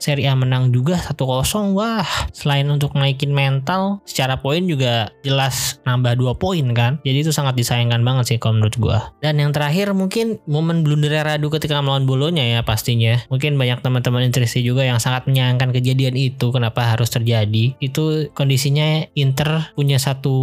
Serie 0.02 0.28
A 0.28 0.34
menang 0.34 0.74
juga 0.74 0.98
1 0.98 1.13
1-0 1.14 1.78
wah. 1.78 2.06
Selain 2.34 2.66
untuk 2.66 2.92
naikin 2.98 3.30
mental 3.30 4.02
secara 4.04 4.38
poin 4.38 4.66
juga 4.66 5.14
jelas 5.22 5.78
nambah 5.86 6.18
2 6.18 6.42
poin 6.42 6.66
kan? 6.74 6.98
Jadi 7.06 7.24
itu 7.24 7.32
sangat 7.32 7.54
disayangkan 7.54 8.02
banget 8.02 8.34
sih 8.34 8.38
kalau 8.42 8.58
menurut 8.58 8.76
gua. 8.76 8.98
Dan 9.22 9.38
yang 9.38 9.54
terakhir 9.54 9.94
mungkin 9.94 10.42
momen 10.50 10.82
blundernya 10.82 11.22
Radu 11.24 11.48
ketika 11.48 11.78
melawan 11.80 12.04
Bolonya 12.04 12.42
ya 12.42 12.60
pastinya. 12.66 13.22
Mungkin 13.30 13.56
banyak 13.56 13.80
teman-teman 13.80 14.26
interesi 14.26 14.60
juga 14.60 14.82
yang 14.84 14.98
sangat 14.98 15.24
menyayangkan 15.30 15.70
kejadian 15.70 16.18
itu 16.18 16.50
kenapa 16.50 16.84
harus 16.96 17.08
terjadi. 17.08 17.76
Itu 17.78 18.28
kondisinya 18.34 19.06
Inter 19.14 19.72
punya 19.78 19.96
satu 19.96 20.34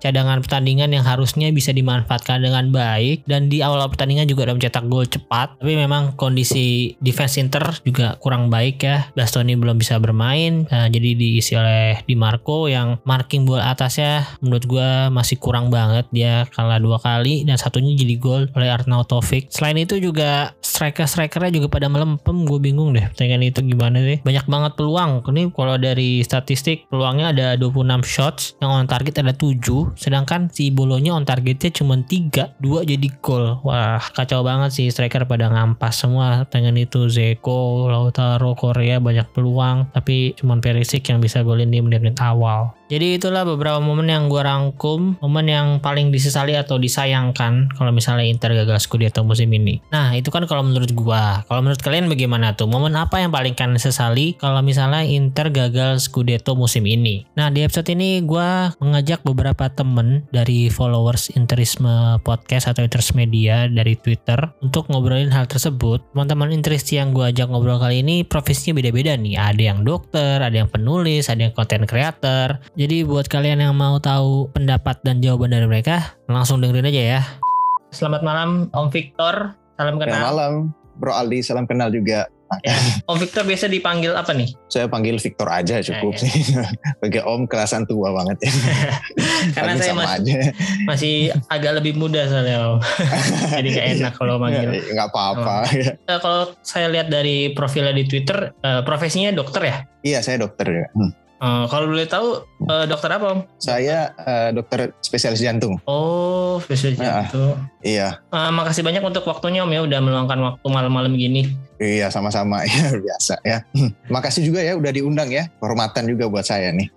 cadangan 0.00 0.40
pertandingan 0.40 0.90
yang 0.94 1.04
harusnya 1.04 1.52
bisa 1.52 1.70
dimanfaatkan 1.70 2.42
dengan 2.42 2.72
baik. 2.72 3.28
Dan 3.28 3.52
di 3.52 3.60
awal 3.60 3.84
pertandingan 3.92 4.26
juga 4.26 4.50
udah 4.50 4.56
mencetak 4.56 4.84
gol 4.88 5.06
cepat. 5.06 5.58
Tapi 5.60 5.72
memang 5.76 6.16
kondisi 6.18 6.96
defense 7.02 7.38
Inter 7.38 7.62
juga 7.84 8.16
kurang 8.18 8.48
baik 8.48 8.82
ya. 8.82 9.10
Bastoni 9.14 9.54
belum 9.58 9.78
bisa 9.78 9.98
bermain 10.06 10.70
uh, 10.70 10.86
jadi 10.86 11.18
diisi 11.18 11.58
oleh 11.58 11.98
Di 12.06 12.14
Marco 12.14 12.70
yang 12.70 13.02
marking 13.02 13.42
bola 13.42 13.74
atasnya 13.74 14.22
menurut 14.38 14.64
gue 14.70 14.90
masih 15.10 15.42
kurang 15.42 15.68
banget. 15.74 16.06
Dia 16.14 16.46
kalah 16.54 16.78
dua 16.78 17.02
kali 17.02 17.42
dan 17.42 17.58
satunya 17.58 17.98
jadi 17.98 18.14
gol 18.22 18.46
oleh 18.54 18.70
Arnautovic 18.70 19.50
selain 19.50 19.74
itu 19.82 19.98
juga 19.98 20.54
striker-strikernya 20.62 21.50
juga 21.58 21.68
pada 21.72 21.90
melempem 21.90 22.46
gue 22.46 22.58
bingung 22.62 22.94
deh 22.94 23.02
pertandingan 23.10 23.50
itu 23.50 23.60
gimana 23.66 23.98
deh 23.98 24.22
banyak 24.22 24.46
banget 24.46 24.72
peluang. 24.78 25.26
Ini 25.26 25.50
kalau 25.50 25.76
dari 25.80 26.22
statistik 26.22 26.86
peluangnya 26.86 27.34
ada 27.34 27.46
26 27.58 28.06
shots 28.06 28.42
yang 28.62 28.70
on 28.70 28.86
target 28.86 29.18
ada 29.18 29.34
7 29.34 29.58
sedangkan 29.98 30.52
si 30.52 30.70
bolonya 30.70 31.16
on 31.16 31.26
targetnya 31.26 31.74
cuma 31.74 31.98
3 31.98 32.60
2 32.62 32.86
jadi 32.86 33.08
gol. 33.18 33.58
Wah 33.66 33.98
kacau 34.14 34.46
banget 34.46 34.70
sih 34.76 34.86
striker 34.92 35.26
pada 35.26 35.50
ngampas 35.50 36.06
semua 36.06 36.46
pertandingan 36.46 36.86
itu. 36.86 37.08
Zeko 37.08 37.88
Lautaro 37.88 38.52
Korea 38.52 39.00
banyak 39.00 39.32
peluang 39.32 39.88
tapi 39.96 40.36
cuman 40.36 40.60
Perisic 40.60 41.08
yang 41.08 41.24
bisa 41.24 41.40
golin 41.40 41.72
di 41.72 41.80
menit-menit 41.80 42.20
awal 42.20 42.68
Jadi 42.86 43.18
itulah 43.18 43.42
beberapa 43.42 43.82
momen 43.82 44.06
yang 44.06 44.30
gue 44.30 44.38
rangkum, 44.38 45.18
momen 45.18 45.46
yang 45.50 45.66
paling 45.82 46.14
disesali 46.14 46.54
atau 46.54 46.78
disayangkan 46.78 47.74
kalau 47.74 47.90
misalnya 47.90 48.22
Inter 48.22 48.54
gagal 48.54 48.86
Scudetto 48.86 49.26
musim 49.26 49.50
ini. 49.50 49.82
Nah 49.90 50.14
itu 50.14 50.30
kan 50.30 50.46
kalau 50.46 50.62
menurut 50.62 50.94
gue. 50.94 51.22
Kalau 51.50 51.60
menurut 51.66 51.82
kalian 51.82 52.06
bagaimana 52.06 52.54
tuh? 52.54 52.70
Momen 52.70 52.94
apa 52.94 53.18
yang 53.18 53.34
paling 53.34 53.58
kalian 53.58 53.82
sesali 53.82 54.38
kalau 54.38 54.62
misalnya 54.62 55.02
Inter 55.02 55.50
gagal 55.50 56.06
Scudetto 56.06 56.54
musim 56.54 56.86
ini? 56.86 57.26
Nah 57.34 57.50
di 57.50 57.66
episode 57.66 57.90
ini 57.90 58.22
gue 58.22 58.70
mengajak 58.78 59.26
beberapa 59.26 59.66
temen 59.66 60.22
dari 60.30 60.70
followers 60.70 61.34
Interisme 61.34 62.22
Podcast 62.22 62.70
atau 62.70 62.86
Interis 62.86 63.18
Media 63.18 63.66
dari 63.66 63.98
Twitter 63.98 64.38
untuk 64.62 64.86
ngobrolin 64.94 65.34
hal 65.34 65.50
tersebut. 65.50 66.06
Teman-teman 66.14 66.54
Interis 66.54 66.86
yang 66.94 67.10
gue 67.10 67.26
ajak 67.26 67.50
ngobrol 67.50 67.82
kali 67.82 68.06
ini 68.06 68.22
profesinya 68.22 68.78
beda-beda 68.78 69.18
nih. 69.18 69.34
Ada 69.34 69.62
yang 69.74 69.82
dokter, 69.82 70.38
ada 70.38 70.54
yang 70.54 70.70
penulis, 70.70 71.26
ada 71.26 71.50
yang 71.50 71.54
konten 71.56 71.82
creator, 71.82 72.62
jadi 72.76 73.08
buat 73.08 73.24
kalian 73.26 73.64
yang 73.64 73.74
mau 73.74 73.96
tahu 73.96 74.52
pendapat 74.52 75.00
dan 75.00 75.24
jawaban 75.24 75.48
dari 75.48 75.64
mereka, 75.64 76.12
langsung 76.28 76.60
dengerin 76.60 76.92
aja 76.92 77.02
ya. 77.16 77.20
Selamat 77.88 78.20
malam 78.20 78.68
Om 78.68 78.92
Victor, 78.92 79.56
salam 79.80 79.96
kenal. 79.96 80.12
Selamat 80.12 80.28
malam 80.28 80.52
Bro 81.00 81.12
Aldi, 81.16 81.40
salam 81.40 81.64
kenal 81.64 81.88
juga. 81.88 82.28
Ya. 82.62 82.76
Om 83.10 83.16
Victor 83.16 83.48
biasa 83.48 83.72
dipanggil 83.72 84.12
apa 84.12 84.36
nih? 84.36 84.52
Saya 84.68 84.92
panggil 84.92 85.16
Victor 85.16 85.48
aja 85.48 85.80
cukup 85.80 86.14
ya, 86.14 86.20
ya. 86.20 86.24
sih. 86.28 86.32
Bagi 87.02 87.20
Om 87.24 87.48
kelasan 87.48 87.88
tua 87.88 88.12
banget 88.12 88.44
ya. 88.44 88.52
Karena 89.56 89.72
saya 89.80 89.94
masih, 89.96 90.12
aja. 90.20 90.36
masih 90.84 91.14
agak 91.48 91.80
lebih 91.80 91.96
muda 91.96 92.28
soalnya 92.28 92.76
Om. 92.76 92.78
Jadi 93.56 93.68
gak 93.72 93.86
enak 93.96 94.12
kalau 94.20 94.36
manggil. 94.36 94.68
Gak 94.84 95.08
apa-apa. 95.10 95.64
Oh. 95.64 96.18
Kalau 96.20 96.42
saya 96.60 96.92
lihat 96.92 97.08
dari 97.08 97.56
profilnya 97.56 97.96
di 97.96 98.04
Twitter, 98.04 98.52
uh, 98.60 98.84
profesinya 98.84 99.32
dokter 99.32 99.64
ya? 99.64 99.76
Iya, 100.04 100.18
saya 100.20 100.44
dokter 100.44 100.68
ya. 100.68 100.86
Hmm. 100.92 101.25
Uh, 101.36 101.68
kalau 101.68 101.92
boleh 101.92 102.08
tahu 102.08 102.40
uh, 102.68 102.84
dokter 102.88 103.12
apa 103.12 103.26
om? 103.36 103.40
Saya 103.60 104.16
uh, 104.16 104.48
dokter 104.56 104.96
spesialis 105.04 105.44
jantung. 105.44 105.76
Oh 105.84 106.56
spesialis 106.64 106.96
uh, 106.96 107.28
jantung. 107.28 107.56
Iya. 107.84 108.24
Uh, 108.32 108.48
makasih 108.52 108.80
banyak 108.80 109.04
untuk 109.04 109.28
waktunya 109.28 109.60
om 109.60 109.68
ya 109.68 109.84
udah 109.84 110.00
meluangkan 110.00 110.40
waktu 110.40 110.66
malam-malam 110.66 111.12
gini. 111.12 111.52
Iya 111.76 112.08
sama-sama 112.08 112.64
ya 112.68 112.88
biasa 112.96 113.36
ya. 113.44 113.60
makasih 114.08 114.48
juga 114.48 114.64
ya 114.64 114.80
udah 114.80 114.92
diundang 114.92 115.28
ya. 115.28 115.44
Kehormatan 115.60 116.08
juga 116.08 116.24
buat 116.32 116.48
saya 116.48 116.72
nih. 116.72 116.88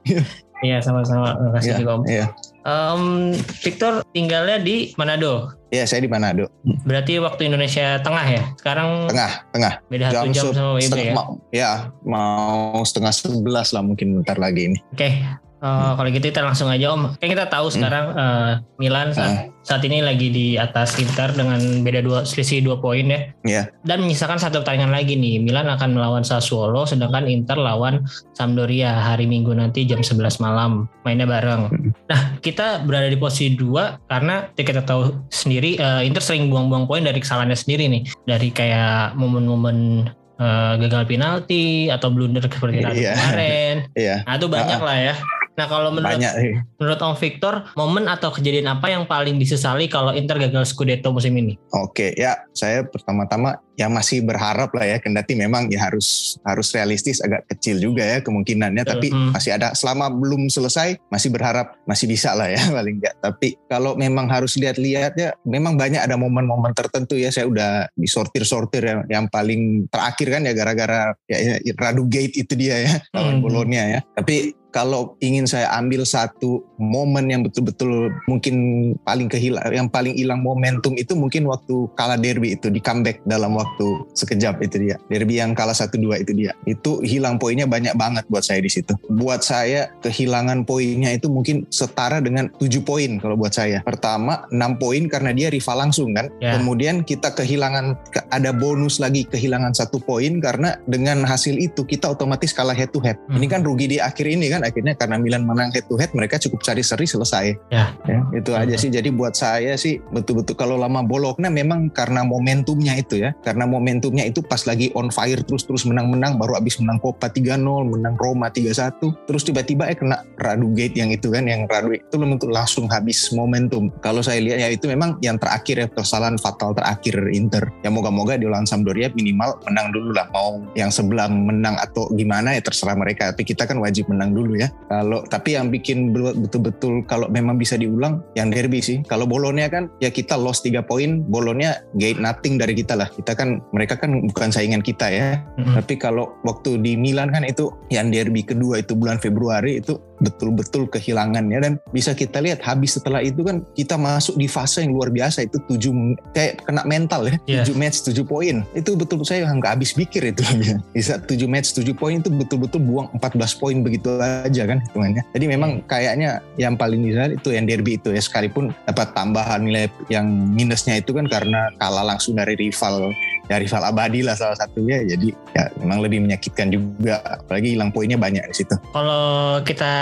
Iya 0.59 0.83
sama-sama. 0.83 1.35
Makasih 1.51 1.71
ya, 1.71 1.77
juga 1.79 1.91
om. 1.99 2.03
Iya. 2.07 2.25
Um, 2.69 3.33
Victor 3.65 4.05
tinggalnya 4.13 4.61
di 4.61 4.93
Manado. 4.93 5.57
Iya, 5.73 5.89
saya 5.89 6.05
di 6.05 6.09
Manado. 6.09 6.49
Berarti 6.85 7.17
waktu 7.17 7.49
Indonesia 7.49 7.97
tengah 8.01 8.25
ya? 8.25 8.43
Sekarang 8.57 9.09
tengah, 9.09 9.31
tengah. 9.53 9.73
Beda 9.89 10.13
jam, 10.13 10.29
jam 10.29 10.53
sama 10.53 10.77
WIB 10.77 10.97
ya? 10.97 11.13
Mau, 11.13 11.29
ya, 11.49 11.71
mau 12.05 12.81
setengah 12.85 13.13
sebelas 13.13 13.73
lah 13.73 13.81
mungkin 13.81 14.21
bentar 14.21 14.37
lagi 14.37 14.73
ini. 14.73 14.77
Oke, 14.93 14.97
okay. 14.97 15.13
Uh, 15.59 15.91
kalau 15.99 16.07
gitu 16.07 16.31
kita 16.31 16.39
langsung 16.39 16.71
aja 16.71 16.95
Om. 16.95 17.19
Kayak 17.19 17.31
kita 17.35 17.45
tahu 17.51 17.67
hmm. 17.67 17.75
sekarang 17.75 18.05
uh, 18.15 18.51
Milan 18.79 19.11
saat, 19.11 19.51
hmm. 19.51 19.51
saat 19.59 19.83
ini 19.83 19.99
lagi 19.99 20.31
di 20.31 20.47
atas 20.55 20.95
Inter 20.95 21.35
dengan 21.35 21.59
beda 21.83 21.99
dua 21.99 22.23
selisih 22.23 22.63
dua 22.63 22.79
poin 22.79 23.03
ya. 23.03 23.35
Yeah. 23.43 23.65
Dan 23.83 24.07
menyisakan 24.07 24.39
satu 24.39 24.63
pertandingan 24.63 24.95
lagi 24.95 25.19
nih. 25.19 25.43
Milan 25.43 25.67
akan 25.67 25.99
melawan 25.99 26.23
Sassuolo 26.23 26.87
sedangkan 26.87 27.27
Inter 27.27 27.59
lawan 27.59 28.07
Sampdoria 28.31 28.95
hari 28.95 29.27
Minggu 29.27 29.51
nanti 29.51 29.83
jam 29.83 29.99
11 29.99 30.39
malam 30.39 30.87
mainnya 31.03 31.27
bareng. 31.27 31.67
Hmm. 31.67 31.91
Nah, 32.07 32.21
kita 32.39 32.87
berada 32.87 33.11
di 33.11 33.19
posisi 33.19 33.51
dua 33.59 33.99
karena 34.07 34.47
kita 34.55 34.79
tahu 34.87 35.11
sendiri 35.27 35.75
uh, 35.83 35.99
Inter 35.99 36.23
sering 36.23 36.47
buang-buang 36.47 36.87
poin 36.87 37.03
dari 37.03 37.19
kesalahannya 37.19 37.59
sendiri 37.59 37.91
nih. 37.91 38.03
Dari 38.23 38.47
kayak 38.55 39.19
momen-momen 39.19 40.07
uh, 40.39 40.79
gagal 40.79 41.03
penalti 41.03 41.91
atau 41.91 42.07
blunder 42.07 42.47
seperti 42.47 42.79
yeah. 42.79 43.11
kemarin. 43.19 43.75
Yeah. 43.99 44.17
Nah, 44.23 44.39
itu 44.39 44.47
banyak 44.47 44.79
uh, 44.79 44.87
lah 44.87 44.99
ya. 45.11 45.15
Nah 45.59 45.67
kalau 45.67 45.91
menurut 45.91 46.15
Banyak, 46.15 46.33
menurut 46.79 46.99
Om 47.03 47.15
Victor, 47.19 47.53
momen 47.75 48.07
atau 48.07 48.31
kejadian 48.31 48.71
apa 48.71 48.87
yang 48.87 49.03
paling 49.03 49.35
disesali 49.35 49.91
kalau 49.91 50.15
Inter 50.15 50.39
gagal 50.39 50.71
Scudetto 50.71 51.11
musim 51.11 51.35
ini? 51.35 51.59
Oke, 51.75 52.15
ya 52.15 52.47
saya 52.55 52.87
pertama-tama 52.87 53.59
ya 53.75 53.91
masih 53.91 54.23
berharap 54.23 54.71
lah 54.71 54.87
ya, 54.87 54.97
kendati 55.03 55.35
memang 55.35 55.67
ya 55.67 55.91
harus 55.91 56.39
harus 56.47 56.71
realistis 56.71 57.19
agak 57.19 57.43
kecil 57.51 57.75
juga 57.83 58.07
ya 58.07 58.23
kemungkinannya, 58.23 58.87
tapi 58.87 59.11
hmm. 59.11 59.35
masih 59.35 59.59
ada 59.59 59.75
selama 59.75 60.07
belum 60.07 60.47
selesai 60.47 60.95
masih 61.11 61.27
berharap 61.27 61.75
masih 61.83 62.07
bisa 62.07 62.31
lah 62.31 62.47
ya 62.47 62.63
paling 62.79 63.03
enggak. 63.03 63.19
Tapi 63.19 63.59
kalau 63.67 63.99
memang 63.99 64.31
harus 64.31 64.55
lihat-lihat 64.55 65.19
ya, 65.19 65.35
memang 65.43 65.75
banyak 65.75 65.99
ada 65.99 66.15
momen-momen 66.15 66.71
tertentu 66.71 67.19
ya 67.19 67.35
saya 67.35 67.51
udah 67.51 67.91
disortir-sortir 67.99 68.87
yang, 68.87 69.01
yang 69.11 69.25
paling 69.27 69.91
terakhir 69.91 70.39
kan 70.39 70.47
ya 70.47 70.55
gara-gara 70.55 71.11
ya, 71.27 71.59
ya 71.59 71.73
Radu 71.75 72.07
Gate 72.07 72.39
itu 72.39 72.55
dia 72.55 72.79
ya 72.79 72.91
lawan 73.11 73.39
hmm. 73.39 73.43
Bolonia 73.43 73.83
ya. 73.83 73.99
Tapi 74.15 74.55
kalau 74.69 75.17
ingin 75.19 75.49
saya 75.49 75.69
ambil 75.77 76.05
satu 76.05 76.61
momen 76.77 77.29
yang 77.29 77.41
betul-betul 77.41 78.13
mungkin 78.29 78.55
paling 79.01 79.27
kehilang 79.27 79.65
yang 79.73 79.87
paling 79.89 80.13
hilang 80.15 80.41
momentum 80.45 80.95
itu 80.95 81.17
mungkin 81.17 81.49
waktu 81.49 81.89
kalah 81.97 82.17
derby 82.17 82.55
itu 82.55 82.69
di 82.69 82.79
comeback 82.79 83.21
dalam 83.25 83.57
waktu 83.57 84.05
sekejap 84.13 84.61
itu 84.63 84.89
dia. 84.89 84.95
Derby 85.09 85.41
yang 85.41 85.57
kalah 85.57 85.75
satu 85.75 85.97
dua 85.97 86.21
itu 86.21 86.31
dia. 86.33 86.53
Itu 86.63 87.01
hilang 87.01 87.41
poinnya 87.41 87.65
banyak 87.65 87.97
banget 87.97 88.25
buat 88.29 88.45
saya 88.45 88.61
di 88.61 88.71
situ. 88.71 88.93
Buat 89.09 89.41
saya 89.41 89.89
kehilangan 90.05 90.63
poinnya 90.63 91.13
itu 91.13 91.27
mungkin 91.27 91.65
setara 91.73 92.21
dengan 92.21 92.49
tujuh 92.57 92.85
poin 92.85 93.17
kalau 93.17 93.35
buat 93.35 93.53
saya. 93.53 93.81
Pertama 93.81 94.45
enam 94.53 94.77
poin 94.77 95.09
karena 95.09 95.33
dia 95.33 95.49
rival 95.49 95.89
langsung 95.89 96.13
kan. 96.13 96.31
Yeah. 96.39 96.59
kemudian 96.59 97.03
kita 97.03 97.33
kehilangan 97.33 97.97
ada 98.29 98.51
bonus 98.53 99.01
lagi 99.01 99.25
kehilangan 99.25 99.73
satu 99.73 99.97
poin 100.01 100.39
karena 100.39 100.77
dengan 100.85 101.25
hasil 101.25 101.57
itu 101.57 101.83
kita 101.83 102.11
otomatis 102.11 102.53
kalah 102.53 102.75
head 102.75 102.91
to 102.93 103.01
head. 103.01 103.17
Hmm. 103.27 103.37
ini 103.39 103.47
kan 103.49 103.61
rugi 103.61 103.85
di 103.89 103.97
akhir 103.99 104.25
ini 104.25 104.51
kan 104.51 104.58
kan 104.59 104.67
akhirnya 104.67 104.93
karena 104.99 105.15
Milan 105.15 105.47
menang 105.47 105.71
head 105.71 105.87
to 105.87 105.95
head 105.95 106.11
mereka 106.11 106.35
cukup 106.35 106.59
cari 106.59 106.83
seri 106.83 107.07
selesai. 107.07 107.45
Ya. 107.71 107.95
ya 108.03 108.19
itu 108.35 108.51
aja 108.51 108.75
sih. 108.75 108.91
Jadi 108.91 109.09
buat 109.15 109.39
saya 109.39 109.79
sih 109.79 110.03
betul-betul 110.11 110.59
kalau 110.59 110.75
lama 110.75 110.99
boloknya 110.99 111.47
memang 111.47 111.87
karena 111.95 112.27
momentumnya 112.27 112.99
itu 112.99 113.23
ya. 113.23 113.31
Karena 113.39 113.63
momentumnya 113.63 114.27
itu 114.27 114.43
pas 114.43 114.59
lagi 114.67 114.91
on 114.99 115.07
fire 115.07 115.39
terus-terus 115.39 115.87
menang-menang 115.87 116.35
baru 116.35 116.59
abis 116.59 116.83
menang 116.83 116.99
Copa 116.99 117.31
3-0, 117.31 117.63
menang 117.87 118.19
Roma 118.19 118.51
3-1. 118.51 118.99
Terus 119.29 119.41
tiba-tiba 119.47 119.87
eh 119.87 119.95
kena 119.95 120.27
Radu 120.35 120.75
Gate 120.75 120.99
yang 120.99 121.13
itu 121.13 121.31
kan 121.31 121.47
yang 121.47 121.63
Radu 121.69 121.95
itu 121.95 122.15
untuk 122.19 122.51
langsung 122.51 122.89
habis 122.89 123.31
momentum. 123.31 123.93
Kalau 124.03 124.19
saya 124.19 124.41
lihat 124.43 124.59
ya 124.59 124.69
itu 124.73 124.89
memang 124.89 125.15
yang 125.23 125.39
terakhir 125.39 125.75
ya 125.79 125.87
kesalahan 125.87 126.35
fatal 126.35 126.73
terakhir 126.73 127.15
Inter. 127.31 127.71
Ya 127.85 127.93
moga-moga 127.93 128.35
di 128.35 128.49
lawan 128.49 128.67
Sampdoria 128.67 129.07
minimal 129.13 129.61
menang 129.69 129.93
dulu 129.93 130.11
lah. 130.11 130.27
Mau 130.33 130.65
yang 130.73 130.89
sebelah 130.89 131.29
menang 131.29 131.77
atau 131.77 132.09
gimana 132.13 132.57
ya 132.57 132.61
terserah 132.65 132.97
mereka. 132.97 133.31
Tapi 133.31 133.45
kita 133.45 133.69
kan 133.69 133.77
wajib 133.77 134.09
menang 134.09 134.33
dulu 134.33 134.48
dulu 134.49 134.57
ya. 134.57 134.73
Kalau 134.89 135.21
tapi 135.29 135.53
yang 135.53 135.69
bikin 135.69 136.09
betul-betul 136.17 137.05
kalau 137.05 137.29
memang 137.29 137.61
bisa 137.61 137.77
diulang 137.77 138.25
yang 138.33 138.49
derby 138.49 138.81
sih. 138.81 139.05
Kalau 139.05 139.29
Bolonya 139.29 139.69
kan 139.69 139.93
ya 140.01 140.09
kita 140.09 140.33
lost 140.33 140.65
3 140.65 140.81
poin, 140.81 141.21
Bolonya 141.29 141.85
gain 141.93 142.17
nothing 142.17 142.57
dari 142.57 142.73
kita 142.73 142.97
lah. 142.97 143.05
Kita 143.13 143.37
kan 143.37 143.61
mereka 143.69 144.01
kan 144.01 144.25
bukan 144.25 144.49
saingan 144.49 144.81
kita 144.81 145.05
ya. 145.13 145.45
Mm-hmm. 145.61 145.75
Tapi 145.77 145.93
kalau 146.01 146.33
waktu 146.41 146.81
di 146.81 146.97
Milan 146.97 147.29
kan 147.29 147.45
itu 147.45 147.69
yang 147.93 148.09
derby 148.09 148.41
kedua 148.41 148.81
itu 148.81 148.97
bulan 148.97 149.21
Februari 149.21 149.77
itu 149.77 150.01
betul-betul 150.19 150.91
kehilangannya 150.91 151.59
dan 151.63 151.73
bisa 151.95 152.11
kita 152.11 152.43
lihat 152.43 152.59
habis 152.59 152.99
setelah 152.99 153.23
itu 153.23 153.39
kan 153.39 153.63
kita 153.71 153.95
masuk 153.95 154.35
di 154.35 154.51
fase 154.51 154.83
yang 154.83 154.91
luar 154.91 155.07
biasa 155.07 155.47
itu 155.47 155.63
tujuh 155.63 155.95
kayak 156.35 156.59
kena 156.67 156.83
mental 156.83 157.23
ya 157.23 157.39
yeah. 157.47 157.63
tujuh 157.63 157.75
match 157.79 158.03
tujuh 158.03 158.27
poin 158.27 158.67
itu 158.75 158.99
betul 158.99 159.19
betul 159.19 159.27
saya 159.27 159.51
nggak 159.51 159.79
habis 159.79 159.91
pikir 159.91 160.31
itu 160.31 160.43
bisa 160.95 161.19
tujuh 161.19 161.47
match 161.47 161.75
tujuh 161.75 161.91
poin 161.95 162.19
itu 162.19 162.31
betul-betul 162.31 162.79
buang 162.83 163.07
14 163.19 163.59
poin 163.59 163.77
begitu 163.83 164.15
aja 164.45 164.63
kan 164.69 164.77
hitungannya. 164.79 165.23
Jadi 165.35 165.45
memang 165.45 165.81
kayaknya 165.89 166.39
yang 166.55 166.75
paling 166.79 167.01
bisa 167.03 167.31
itu 167.31 167.49
yang 167.51 167.65
derby 167.65 167.97
itu 167.97 168.13
ya 168.13 168.21
sekalipun 168.21 168.71
dapat 168.87 169.11
tambahan 169.13 169.65
nilai 169.65 169.91
yang 170.07 170.27
minusnya 170.29 170.99
itu 170.99 171.11
kan 171.15 171.25
karena 171.27 171.71
kalah 171.77 172.05
langsung 172.05 172.37
dari 172.37 172.55
rival 172.55 173.11
ya 173.49 173.57
rival 173.57 173.81
abadi 173.81 174.21
lah 174.21 174.37
salah 174.37 174.55
satunya 174.55 175.01
jadi 175.03 175.33
ya 175.57 175.63
memang 175.81 176.05
lebih 176.05 176.21
menyakitkan 176.21 176.69
juga 176.69 177.19
apalagi 177.25 177.75
hilang 177.75 177.89
poinnya 177.89 178.17
banyak 178.19 178.43
di 178.45 178.55
situ. 178.55 178.75
Kalau 178.93 179.59
kita 179.65 179.93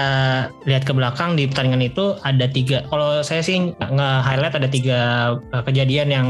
lihat 0.67 0.83
ke 0.83 0.93
belakang 0.93 1.39
di 1.39 1.47
pertandingan 1.47 1.83
itu 1.87 2.17
ada 2.21 2.45
tiga 2.49 2.83
kalau 2.91 3.23
saya 3.23 3.41
sih 3.41 3.73
nge-highlight 3.77 4.55
ada 4.55 4.69
tiga 4.69 4.99
eh, 5.53 5.63
kejadian 5.63 6.09
yang 6.11 6.27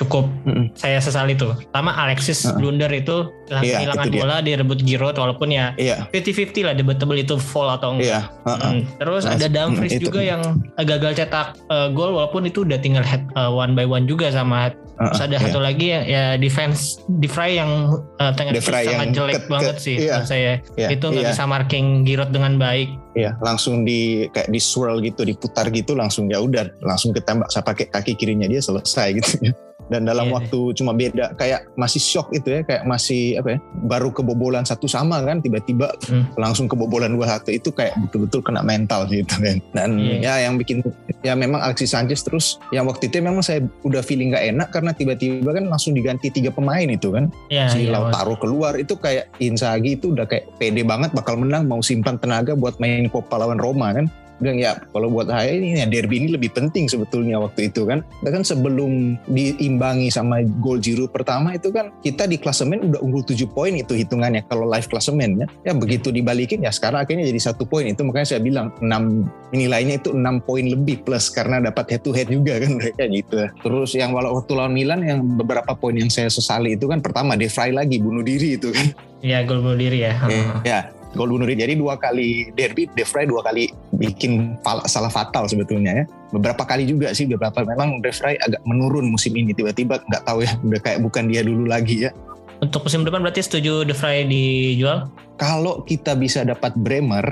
cukup 0.00 0.24
mm-hmm. 0.48 0.72
saya 0.72 0.96
sesali 0.96 1.36
tuh. 1.36 1.52
Pertama 1.68 1.92
Alexis 1.92 2.48
uh-huh. 2.48 2.56
blunder 2.56 2.88
itu 2.88 3.28
yeah, 3.52 3.84
kehilangan 3.84 4.06
itu 4.08 4.16
bola 4.16 4.36
direbut 4.40 4.80
Giroud 4.80 5.16
walaupun 5.20 5.52
ya 5.52 5.76
yeah. 5.76 6.08
50-50 6.16 6.64
lah 6.64 6.74
debatable 6.74 7.20
itu 7.20 7.36
fall 7.36 7.68
atau 7.68 8.00
enggak. 8.00 8.24
Yeah. 8.24 8.24
Uh-uh. 8.48 8.72
Hmm. 8.80 8.82
Terus 8.96 9.22
nah, 9.28 9.36
ada 9.36 9.46
Dumfries 9.52 10.00
mm, 10.00 10.02
juga 10.02 10.20
yang 10.24 10.42
gagal 10.80 11.12
cetak 11.20 11.60
uh, 11.68 11.92
gol 11.92 12.16
walaupun 12.16 12.48
itu 12.48 12.64
udah 12.64 12.80
tinggal 12.80 13.04
head 13.04 13.28
uh, 13.36 13.52
one 13.52 13.76
by 13.76 13.84
one 13.84 14.08
juga 14.08 14.32
sama 14.32 14.72
Uh, 15.00 15.16
Terus 15.16 15.32
ada 15.32 15.36
yeah. 15.40 15.44
satu 15.48 15.60
lagi 15.64 15.86
ya, 15.88 16.00
ya 16.04 16.24
defense 16.36 17.00
Defray 17.24 17.56
yang 17.56 18.04
uh, 18.20 18.32
tengah 18.36 18.52
itu 18.52 18.68
sangat 18.68 19.16
jelek 19.16 19.40
ke, 19.40 19.48
banget 19.48 19.76
sih 19.80 19.96
iya, 19.96 20.20
saya. 20.28 20.60
Yeah, 20.76 20.92
itu 20.92 21.08
nggak 21.08 21.24
yeah. 21.24 21.32
bisa 21.32 21.48
marking 21.48 22.04
Giroud 22.04 22.36
dengan 22.36 22.60
baik. 22.60 22.92
Iya, 23.12 23.34
langsung 23.38 23.82
di 23.82 24.00
kayak 24.28 24.48
di 24.48 24.58
swirl 24.58 25.00
gitu, 25.00 25.22
diputar 25.22 25.66
gitu 25.68 25.92
langsung 25.92 26.26
ya 26.26 26.38
udah 26.38 26.78
langsung 26.80 27.10
ketembak 27.10 27.48
saya 27.48 27.62
pakai 27.62 27.86
kaki 27.86 28.14
kirinya 28.14 28.46
dia 28.46 28.60
selesai 28.60 29.08
gitu 29.18 29.30
ya. 29.42 29.54
dan 29.88 30.06
dalam 30.06 30.22
Iya, 30.24 30.34
waktu 30.36 30.58
cuma 30.72 30.94
beda 30.94 31.34
kayak 31.34 31.66
masih 31.74 31.98
shock 31.98 32.30
itu 32.30 32.46
ya 32.48 32.62
kayak 32.62 32.86
masih 32.86 33.34
apa 33.36 33.48
ya 33.48 33.58
baru 33.82 34.10
kebobolan 34.10 34.62
satu 34.62 34.86
sama 34.86 35.18
kan 35.20 35.38
tiba-tiba 35.38 35.90
Hmm. 36.06 36.30
langsung 36.36 36.66
kebobolan 36.66 37.10
dua 37.10 37.26
satu 37.28 37.50
itu 37.50 37.70
kayak 37.70 37.98
betul-betul 37.98 38.38
kena 38.40 38.62
mental 38.62 39.06
gitu 39.06 39.34
kan 39.36 39.58
dan 39.72 39.98
Iya. 39.98 40.18
ya 40.20 40.46
yang 40.46 40.54
bikin 40.56 40.86
ya 41.20 41.34
memang 41.34 41.58
Alexis 41.60 41.90
Sanchez 41.90 42.22
terus 42.22 42.46
yang 42.70 42.86
waktu 42.86 43.06
itu 43.06 43.18
memang 43.18 43.42
saya 43.42 43.62
udah 43.82 43.98
feeling 44.00 44.30
nggak 44.30 44.46
enak 44.48 44.68
karena 44.70 44.90
tiba-tiba 44.92 45.50
kan 45.50 45.66
langsung 45.66 45.90
diganti 45.90 46.30
tiga 46.30 46.50
pemain 46.50 46.86
itu 46.86 47.10
kan 47.10 47.26
Ya, 47.50 47.66
si 47.66 47.84
ya, 47.84 47.90
Lautaro 47.92 48.34
keluar 48.36 48.74
itu 48.76 48.94
kayak 48.94 49.26
Inzaghi 49.38 49.96
itu 49.96 50.14
udah 50.14 50.22
kayak 50.24 50.54
pede 50.56 50.82
banget 50.82 51.10
bakal 51.10 51.34
menang 51.34 51.66
mau 51.66 51.78
simpan 51.80 52.14
tenaga 52.14 52.54
buat 52.54 52.78
main 52.78 52.99
Copa 53.08 53.40
lawan 53.40 53.56
Roma 53.56 53.94
kan? 53.94 54.10
Bilang 54.40 54.56
ya 54.56 54.72
kalau 54.96 55.12
buat 55.12 55.28
saya 55.28 55.52
ini 55.52 55.76
ya 55.76 55.84
derby 55.84 56.16
ini 56.16 56.32
lebih 56.32 56.56
penting 56.56 56.88
sebetulnya 56.88 57.36
waktu 57.36 57.68
itu 57.68 57.84
kan. 57.84 58.00
Dan 58.24 58.40
kan 58.40 58.42
sebelum 58.42 59.20
diimbangi 59.28 60.08
sama 60.08 60.40
gol 60.64 60.80
Giroud 60.80 61.12
pertama 61.12 61.52
itu 61.52 61.68
kan 61.68 61.92
kita 62.00 62.24
di 62.24 62.40
klasemen 62.40 62.88
udah 62.88 63.04
unggul 63.04 63.20
7 63.20 63.36
poin 63.52 63.76
itu 63.76 63.92
hitungannya 63.92 64.48
kalau 64.48 64.64
live 64.64 64.88
klasemen 64.88 65.44
ya 65.44 65.46
ya 65.68 65.72
begitu 65.76 66.08
dibalikin 66.08 66.64
ya 66.64 66.72
sekarang 66.72 67.04
akhirnya 67.04 67.28
jadi 67.28 67.52
satu 67.52 67.68
poin. 67.68 67.92
Itu 67.92 68.00
makanya 68.08 68.32
saya 68.32 68.40
bilang 68.40 68.72
6 68.80 69.52
nilainya 69.52 70.00
itu 70.00 70.16
6 70.16 70.24
poin 70.48 70.64
lebih 70.64 71.04
plus 71.04 71.28
karena 71.28 71.60
dapat 71.60 71.92
head 71.92 72.02
to 72.02 72.10
head 72.16 72.32
juga 72.32 72.56
kan 72.64 72.72
mereka 72.80 73.04
gitu. 73.12 73.44
Terus 73.60 73.92
yang 73.92 74.16
walau 74.16 74.40
waktu 74.40 74.56
lawan 74.56 74.72
Milan 74.72 75.04
yang 75.04 75.20
beberapa 75.36 75.76
poin 75.76 75.92
yang 76.00 76.08
saya 76.08 76.32
sesali 76.32 76.80
itu 76.80 76.88
kan 76.88 77.04
pertama 77.04 77.36
De 77.36 77.44
Vrij 77.44 77.76
lagi 77.76 78.00
bunuh 78.00 78.24
diri 78.24 78.56
itu 78.56 78.72
kan. 78.72 78.88
Ya 79.20 79.44
gol 79.44 79.60
bunuh 79.60 79.76
diri 79.76 80.00
ya. 80.00 80.16
ya 80.64 80.99
gol 81.14 81.34
bunuh 81.34 81.46
diri. 81.46 81.66
Jadi 81.66 81.74
dua 81.78 81.98
kali 81.98 82.54
derby 82.54 82.86
De 82.94 83.02
Vrij 83.02 83.26
dua 83.26 83.42
kali 83.42 83.70
bikin 83.96 84.58
salah 84.86 85.10
fatal 85.10 85.46
sebetulnya 85.50 86.02
ya. 86.02 86.04
Beberapa 86.30 86.62
kali 86.62 86.86
juga 86.86 87.10
sih 87.10 87.26
beberapa 87.26 87.66
memang 87.66 88.02
De 88.02 88.14
Vrij 88.14 88.38
agak 88.40 88.62
menurun 88.66 89.10
musim 89.10 89.34
ini. 89.34 89.50
Tiba-tiba 89.50 89.98
nggak 90.06 90.22
tahu 90.24 90.46
ya 90.46 90.52
udah 90.62 90.80
kayak 90.82 90.98
bukan 91.02 91.26
dia 91.26 91.42
dulu 91.42 91.66
lagi 91.66 92.08
ya. 92.08 92.10
Untuk 92.60 92.84
musim 92.84 93.02
depan 93.02 93.24
berarti 93.24 93.42
setuju 93.42 93.88
De 93.88 93.94
Vrij 93.96 94.28
dijual? 94.28 95.10
kalau 95.40 95.80
kita 95.88 96.12
bisa 96.12 96.44
dapat 96.44 96.76
Bremer 96.76 97.24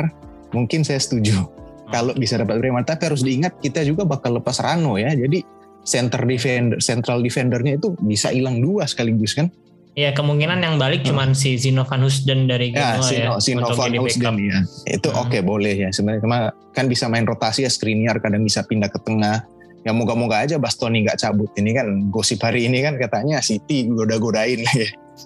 mungkin 0.57 0.81
saya 0.81 0.97
setuju. 0.97 1.45
Kalau 1.93 2.17
bisa 2.17 2.41
dapat 2.41 2.57
Bremer. 2.57 2.85
Tapi 2.89 3.13
harus 3.13 3.21
diingat 3.21 3.61
kita 3.61 3.85
juga 3.85 4.09
bakal 4.09 4.41
lepas 4.41 4.65
Rano 4.65 4.97
ya. 4.97 5.13
Jadi 5.13 5.45
center 5.85 6.25
defender 6.25 6.81
central 6.81 7.21
defendernya 7.21 7.77
itu 7.77 7.93
bisa 8.01 8.33
hilang 8.33 8.61
dua 8.61 8.85
sekaligus 8.85 9.33
kan 9.37 9.49
Ya 9.97 10.15
kemungkinan 10.15 10.63
yang 10.63 10.77
balik 10.77 11.03
Hmm. 11.03 11.11
cuman 11.15 11.29
si 11.35 11.59
Zino 11.59 11.83
Van 11.83 12.03
Husden 12.05 12.47
dari 12.47 12.71
Ya, 12.71 12.97
Genoa 13.01 13.11
ya. 13.11 13.29
Untuk 13.35 13.77
Van 13.77 13.95
Husden 13.99 14.35
ya. 14.39 14.59
Itu 14.87 15.09
Hmm. 15.11 15.23
oke 15.27 15.39
boleh 15.43 15.75
ya 15.75 15.89
sebenarnya. 15.91 16.23
Cuma 16.23 16.39
kan 16.77 16.87
bisa 16.87 17.11
main 17.11 17.27
rotasi 17.27 17.67
ya 17.67 17.71
Skriniar 17.71 18.23
kadang 18.23 18.45
bisa 18.47 18.63
pindah 18.63 18.93
ke 18.93 18.99
tengah. 19.03 19.43
Ya 19.87 19.95
moga-moga 19.95 20.43
aja 20.43 20.59
Bastoni 20.59 21.07
nggak 21.07 21.19
cabut. 21.19 21.51
Ini 21.55 21.71
kan 21.75 21.87
gosip 22.11 22.43
hari 22.43 22.67
ini 22.67 22.83
kan 22.83 22.99
katanya 22.99 23.39
City 23.43 23.87
goda-godain. 23.89 24.63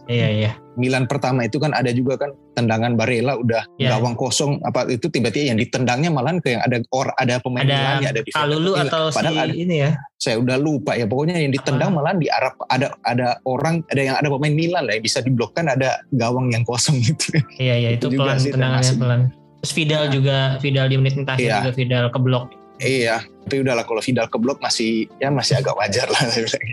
Iya 0.05 0.29
iya. 0.31 0.51
Milan 0.73 1.05
pertama 1.05 1.43
itu 1.43 1.57
kan 1.57 1.71
ada 1.71 1.89
juga 1.89 2.17
kan 2.17 2.33
tendangan 2.53 2.95
Barella 2.95 3.35
udah 3.35 3.61
Ya. 3.77 3.93
gawang 3.93 4.13
kosong 4.13 4.57
apa 4.63 4.89
itu 4.89 5.07
tiba-tiba 5.07 5.49
yang 5.49 5.59
ditendangnya 5.59 6.09
malahan 6.09 6.39
ke 6.39 6.53
yang 6.53 6.63
ada 6.63 6.81
or 6.91 7.13
ada 7.15 7.37
pemain 7.39 7.63
Ada 7.63 7.75
Milannya 7.75 8.09
ada 8.09 8.21
di 8.21 8.31
Kalulu 8.31 8.73
Iya, 8.73 8.83
atau 8.87 9.03
si 9.07 9.15
padahal 9.15 9.37
ada- 9.45 9.55
ini 9.55 9.77
ya. 9.79 9.91
saya 10.17 10.37
udah 10.39 10.57
lupa 10.57 10.93
ya 10.93 11.05
pokoknya 11.05 11.37
yang 11.37 11.51
ditendang 11.51 11.91
Ah. 11.91 11.95
malahan 11.95 12.17
di 12.17 12.29
arah 12.29 12.53
ada 12.67 12.87
ada 13.03 13.29
orang 13.45 13.85
ada 13.87 14.01
yang 14.03 14.17
ada 14.17 14.29
pemain 14.29 14.53
Milan 14.53 14.83
lah 14.83 14.93
yang 14.93 15.03
bisa 15.03 15.19
diblokkan 15.19 15.67
ada 15.67 16.01
gawang 16.11 16.49
yang 16.49 16.63
kosong 16.63 16.97
gitu. 17.05 17.37
Iya 17.55 17.75
iya 17.77 17.91
itu, 17.93 18.07
Itu 18.07 18.17
pelan 18.17 18.37
sih 18.37 18.51
tendangannya 18.51 18.95
pelan. 18.97 19.21
Terus 19.61 19.73
Vidal 19.73 20.05
juga 20.09 20.37
Vidal 20.59 20.87
di 20.87 20.97
menit 20.97 21.15
terakhir 21.19 21.43
Iya. 21.43 21.57
juga 21.61 21.73
Vidal 21.73 22.05
keblok. 22.09 22.45
Iya, 22.79 23.17
tapi 23.45 23.63
udahlah 23.63 23.85
kalau 23.85 24.01
Vidal 24.01 24.27
ke 24.27 24.35
blok 24.35 24.59
masih 24.59 25.07
ya 25.17 25.29
masih 25.29 25.55
agak 25.55 25.77
wajar 25.77 26.09
lah 26.09 26.23
saya 26.25 26.43
bilang. 26.43 26.65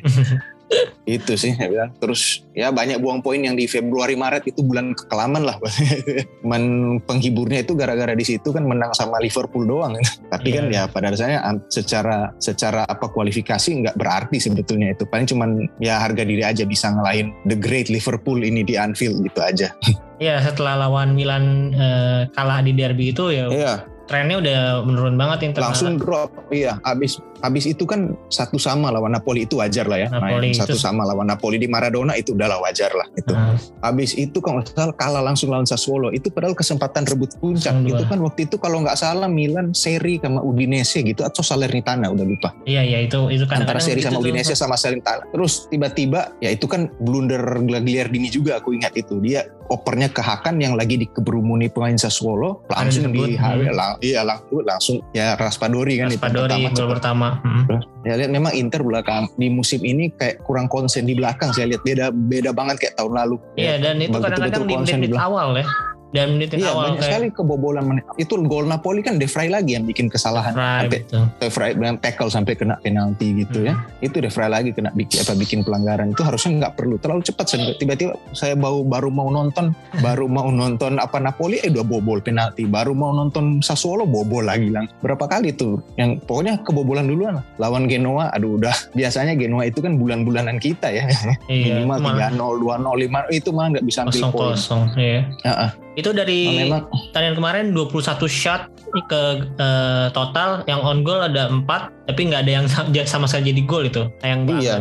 itu 1.05 1.33
sih 1.33 1.57
saya 1.57 1.67
bilang. 1.67 1.91
Terus 1.97 2.45
ya 2.53 2.69
banyak 2.69 3.01
buang 3.01 3.19
poin 3.19 3.39
yang 3.39 3.53
di 3.53 3.65
Februari 3.65 4.13
Maret 4.13 4.45
itu 4.45 4.61
bulan 4.61 4.93
kekelaman 4.93 5.41
lah. 5.43 5.57
Men 6.49 6.63
penghiburnya 7.03 7.65
itu 7.65 7.73
gara-gara 7.73 8.13
di 8.13 8.21
situ 8.21 8.49
kan 8.49 8.63
menang 8.63 8.93
sama 8.93 9.17
Liverpool 9.17 9.65
doang. 9.65 9.97
tapi 10.29 10.53
kan 10.53 10.69
Iya. 10.69 10.85
ya 10.85 10.91
pada 10.91 11.09
dasarnya 11.09 11.41
secara 11.67 12.29
secara 12.37 12.85
apa 12.85 13.09
kualifikasi 13.09 13.69
nggak 13.81 13.95
berarti 13.97 14.37
sebetulnya 14.37 14.93
itu. 14.93 15.03
Paling 15.03 15.25
cuman 15.25 15.49
ya 15.81 15.97
harga 15.97 16.21
diri 16.21 16.45
aja 16.45 16.63
bisa 16.63 16.89
ngelahin 16.89 17.33
the 17.45 17.57
great 17.57 17.89
Liverpool 17.89 18.37
ini 18.39 18.61
di 18.61 18.77
Anfield 18.77 19.21
gitu 19.25 19.39
aja. 19.41 19.69
Iya 20.19 20.43
setelah 20.43 20.75
lawan 20.75 21.15
Milan 21.15 21.71
eh, 21.71 22.27
kalah 22.35 22.59
di 22.59 22.75
derby 22.75 23.15
itu 23.15 23.31
ya 23.31 23.47
Iya. 23.47 23.73
trennya 24.03 24.43
udah 24.43 24.59
menurun 24.83 25.15
banget 25.15 25.47
Inter. 25.47 25.63
langsung 25.63 25.95
drop 25.95 26.35
iya 26.51 26.75
habis 26.83 27.23
habis 27.41 27.65
itu 27.65 27.83
kan 27.89 28.13
satu 28.29 28.61
sama 28.61 28.93
lawan 28.93 29.17
Napoli 29.17 29.49
itu 29.49 29.57
wajar 29.57 29.89
lah 29.89 29.99
ya 30.05 30.07
Napoli 30.13 30.53
main 30.53 30.57
satu 30.57 30.77
itu- 30.77 30.81
sama 30.81 31.03
lawan 31.07 31.25
Napoli 31.25 31.57
di 31.57 31.67
Maradona 31.67 32.13
itu 32.13 32.37
udahlah 32.37 32.61
wajar 32.61 32.91
lah 32.93 33.07
itu 33.17 33.39
Nah, 33.39 33.55
habis 33.79 34.11
itu 34.19 34.37
kalau 34.43 34.59
nggak 34.59 34.75
salah 34.75 34.95
kalah 34.95 35.23
langsung 35.23 35.47
lawan 35.47 35.63
Sassuolo. 35.63 36.11
Itu 36.11 36.27
padahal 36.29 36.53
kesempatan 36.53 37.07
rebut 37.07 37.39
puncak 37.39 37.71
itu 37.87 38.03
kan. 38.03 38.19
Waktu 38.19 38.51
itu 38.51 38.59
kalau 38.59 38.83
nggak 38.83 38.99
salah 38.99 39.31
Milan 39.31 39.71
seri 39.71 40.19
sama 40.19 40.43
Udinese 40.43 40.99
gitu 41.01 41.23
atau 41.23 41.39
Salernitana 41.39 42.11
udah 42.11 42.25
lupa. 42.27 42.49
Iya 42.67 42.83
iya 42.83 42.99
itu 43.07 43.31
itu 43.31 43.47
antara 43.47 43.79
kadang-kadang 43.79 43.85
seri 43.87 43.99
gitu 44.03 44.07
sama 44.11 44.17
tuh. 44.19 44.23
Udinese 44.27 44.53
sama 44.53 44.75
Salernitana. 44.75 45.23
Terus 45.31 45.53
tiba-tiba 45.71 46.19
ya 46.43 46.49
itu 46.51 46.65
kan 46.67 46.91
blunder 46.99 47.41
Gagliardini 47.63 48.27
juga 48.27 48.59
aku 48.59 48.75
ingat 48.75 48.93
itu. 48.99 49.21
Dia 49.23 49.47
opernya 49.69 50.09
ke 50.09 50.19
Hakan 50.19 50.57
yang 50.59 50.73
lagi 50.73 50.97
dikerumuni 50.97 51.69
pemain 51.69 51.95
Sassuolo 51.95 52.65
langsung 52.67 53.13
disebut, 53.13 53.27
di 53.29 53.37
hmm. 53.37 54.01
iya 54.01 54.25
langsung 54.49 55.05
ya 55.13 55.37
Raspadori 55.37 56.01
kan 56.01 56.09
itu 56.09 56.17
Raspadori 56.17 56.73
cepet 56.73 56.89
pertama. 56.89 57.28
Hmm. 57.43 57.63
Ya 58.07 58.13
lihat 58.15 58.31
memang 58.31 58.51
Inter 58.55 58.81
belakang 58.81 59.29
di 59.35 59.51
musim 59.51 59.83
ini 59.83 60.09
kayak 60.15 60.41
kurang 60.47 60.71
konsen 60.71 61.05
di 61.05 61.13
belakang. 61.13 61.51
Saya 61.51 61.75
lihat 61.75 61.83
beda 61.83 62.05
beda 62.09 62.51
banget 62.55 62.75
kayak 62.81 62.95
tahun 62.97 63.13
lalu. 63.13 63.35
Iya 63.59 63.75
dan 63.77 64.01
itu 64.01 64.17
kadang-kadang 64.17 64.63
di 64.65 64.73
konsen 64.73 64.99
menit 65.03 65.19
awal 65.19 65.57
ya. 65.59 65.65
Dan 66.09 66.35
menit 66.35 66.49
Iya 66.51 66.73
awal 66.73 66.83
banyak 66.91 67.01
sekali 67.03 67.27
kebobolan. 67.29 67.83
menit. 67.85 68.03
Itu 68.17 68.41
gol 68.41 68.65
Napoli 68.65 68.99
kan 68.99 69.15
De 69.15 69.25
Vrij 69.25 69.47
lagi 69.47 69.73
yang 69.73 69.85
bikin 69.85 70.07
kesalahan. 70.07 70.51
Right, 70.51 70.81
Sampai 70.83 70.99
betul. 70.99 71.23
De 71.37 71.47
Vrij 71.47 71.71
bilang 71.75 71.97
tackle 71.97 72.27
sampai 72.27 72.53
kena 72.53 72.75
penalti 72.77 73.27
gitu 73.35 73.63
ya. 73.63 73.77
Itu 73.99 74.17
De 74.17 74.27
Vrij 74.27 74.49
lagi 74.49 74.69
kena 74.71 74.89
bikin 74.89 75.21
apa 75.21 75.33
bikin 75.33 75.59
pelanggaran. 75.61 76.09
Itu 76.09 76.21
harusnya 76.21 76.51
nggak 76.59 76.73
perlu 76.75 76.97
terlalu 76.97 77.21
cepat. 77.23 77.45
Saya- 77.47 77.71
Tiba-tiba 77.71 78.17
saya 78.31 78.53
baru 78.53 78.81
baru 78.81 79.07
mau 79.07 79.29
nonton 79.29 79.71
baru 79.97 80.25
mau 80.25 80.49
nonton 80.49 80.97
apa 80.97 81.17
Napoli 81.17 81.57
eh 81.57 81.69
udah 81.69 81.83
bobol 81.83 82.19
penalti. 82.19 82.65
Baru 82.65 82.91
mau 82.91 83.11
nonton 83.11 83.61
Sassuolo 83.61 84.03
bobol 84.03 84.43
lagi 84.43 84.67
lang. 84.67 84.89
Berapa 84.99 85.29
kali 85.29 85.53
tuh 85.53 85.77
yang 85.95 86.17
pokoknya 86.19 86.59
kebobolan 86.59 87.05
duluan 87.05 87.37
lah. 87.37 87.45
Lawan 87.57 87.85
Genoa 87.85 88.29
aduh 88.29 88.57
udah 88.57 88.73
biasanya 88.91 89.33
Genoa 89.33 89.63
itu 89.63 89.79
kan 89.79 89.95
bulan-bulanan 89.95 90.57
kita 90.57 90.89
ya. 90.89 91.05
Iya, 91.45 91.81
minimal 91.81 91.95
itu 91.95 92.03
malah 92.03 92.29
3-0, 92.31 92.55
2-0, 92.57 92.97
5 92.97 93.29
itu 93.29 93.49
malah 93.49 93.67
nggak 93.71 93.85
bisa 93.85 93.99
ambil 94.01 94.11
kosong 94.11 94.31
poin. 94.31 94.55
Iya. 94.95 95.19
Heeh. 95.43 95.69
Itu 95.99 96.15
dari 96.15 96.39
Nah, 96.47 96.79
memang. 96.79 96.81
tandingan 97.11 97.35
kemarin 97.35 97.65
21 97.75 98.25
shot 98.25 98.71
ke 99.11 99.21
eh, 99.59 100.07
total. 100.15 100.63
Yang 100.65 100.81
on 100.81 100.99
goal 101.03 101.19
ada 101.19 101.51
4 101.51 101.98
tapi 102.09 102.21
nggak 102.25 102.41
ada 102.41 102.51
yang 102.51 102.65
sama, 102.65 102.89
sama 103.05 103.25
sekali 103.29 103.53
jadi 103.53 103.61
gol 103.69 103.83
itu 103.85 104.03
sayang 104.19 104.41
banget 104.49 104.61
iya 104.65 104.75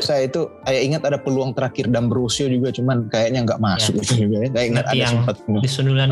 saya 0.00 0.24
itu 0.24 0.40
saya 0.64 0.80
ingat 0.80 1.02
ada 1.04 1.18
peluang 1.20 1.52
terakhir 1.52 1.88
D'Ambrosio 1.92 2.48
juga 2.48 2.72
cuman 2.72 3.08
kayaknya 3.12 3.44
nggak 3.44 3.60
masuk 3.60 4.00
itu 4.00 4.24
juga 4.24 4.44
ya. 4.44 4.48
Saya 4.52 4.64
ingat 4.68 4.84
ada 4.88 5.04
sempat 5.06 5.36
di 5.44 5.68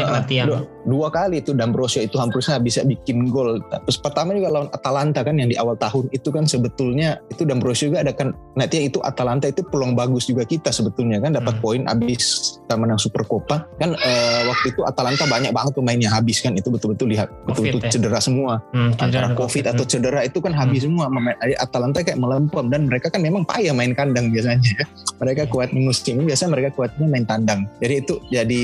Ah, 0.07 0.23
tiang 0.25 0.47
dua, 0.49 0.61
dua 0.85 1.09
kali 1.09 1.41
itu 1.41 1.53
D'Ambrosio 1.57 2.03
itu 2.03 2.17
hampirnya 2.21 2.59
bisa 2.61 2.81
bikin 2.85 3.29
gol. 3.31 3.61
Terus 3.61 3.99
pertama 3.99 4.33
juga 4.33 4.49
lawan 4.53 4.69
Atalanta 4.73 5.25
kan 5.25 5.37
yang 5.39 5.49
di 5.49 5.57
awal 5.57 5.77
tahun 5.77 6.11
itu 6.13 6.29
kan 6.29 6.45
sebetulnya 6.45 7.21
itu 7.31 7.47
D'Ambrosio 7.47 7.93
juga 7.93 8.05
ada 8.05 8.13
kan 8.13 8.35
nanti 8.59 8.85
itu 8.85 8.99
Atalanta 9.01 9.47
itu 9.49 9.63
peluang 9.65 9.95
bagus 9.95 10.27
juga 10.27 10.45
kita 10.45 10.73
sebetulnya 10.73 11.23
kan 11.23 11.33
dapat 11.33 11.55
Hmm. 11.57 11.63
poin 11.63 11.83
abis 11.89 12.59
kita 12.67 12.75
menang 12.77 12.99
Supercopa 12.99 13.65
kan 13.79 13.95
eh, 13.95 14.41
waktu 14.45 14.75
itu 14.75 14.83
Atalanta 14.83 15.25
banyak 15.25 15.55
banget 15.55 15.73
pemainnya 15.73 16.11
habis 16.11 16.43
kan 16.43 16.53
itu 16.53 16.69
betul-betul 16.69 17.09
lihat 17.15 17.31
betul-betul 17.47 17.81
ya? 17.87 17.91
cedera 17.95 18.19
semua 18.19 18.61
hmm, 18.75 18.99
antara 18.99 19.31
COVID 19.33 19.63
Hmm. 19.65 19.73
atau 19.73 19.85
cedera 19.87 20.21
itu 20.27 20.39
kan 20.39 20.51
habis 20.51 20.83
semua 20.83 21.07
Memain- 21.07 21.39
Atalanta 21.57 22.03
kayak 22.03 22.17
melempem 22.17 22.67
dan 22.67 22.85
mereka 22.85 23.09
kan 23.09 23.19
memang 23.19 23.43
payah 23.43 23.71
main 23.71 23.93
kandang 23.93 24.29
biasanya 24.29 24.59
ya. 24.61 24.85
mereka 25.17 25.43
Iya. 25.43 25.51
kuat 25.51 25.71
musim 25.71 26.23
biasanya 26.23 26.51
mereka 26.53 26.69
kuatnya 26.73 27.07
main 27.07 27.23
tandang 27.23 27.65
jadi 27.79 27.95
itu 28.01 28.15
jadi 28.29 28.63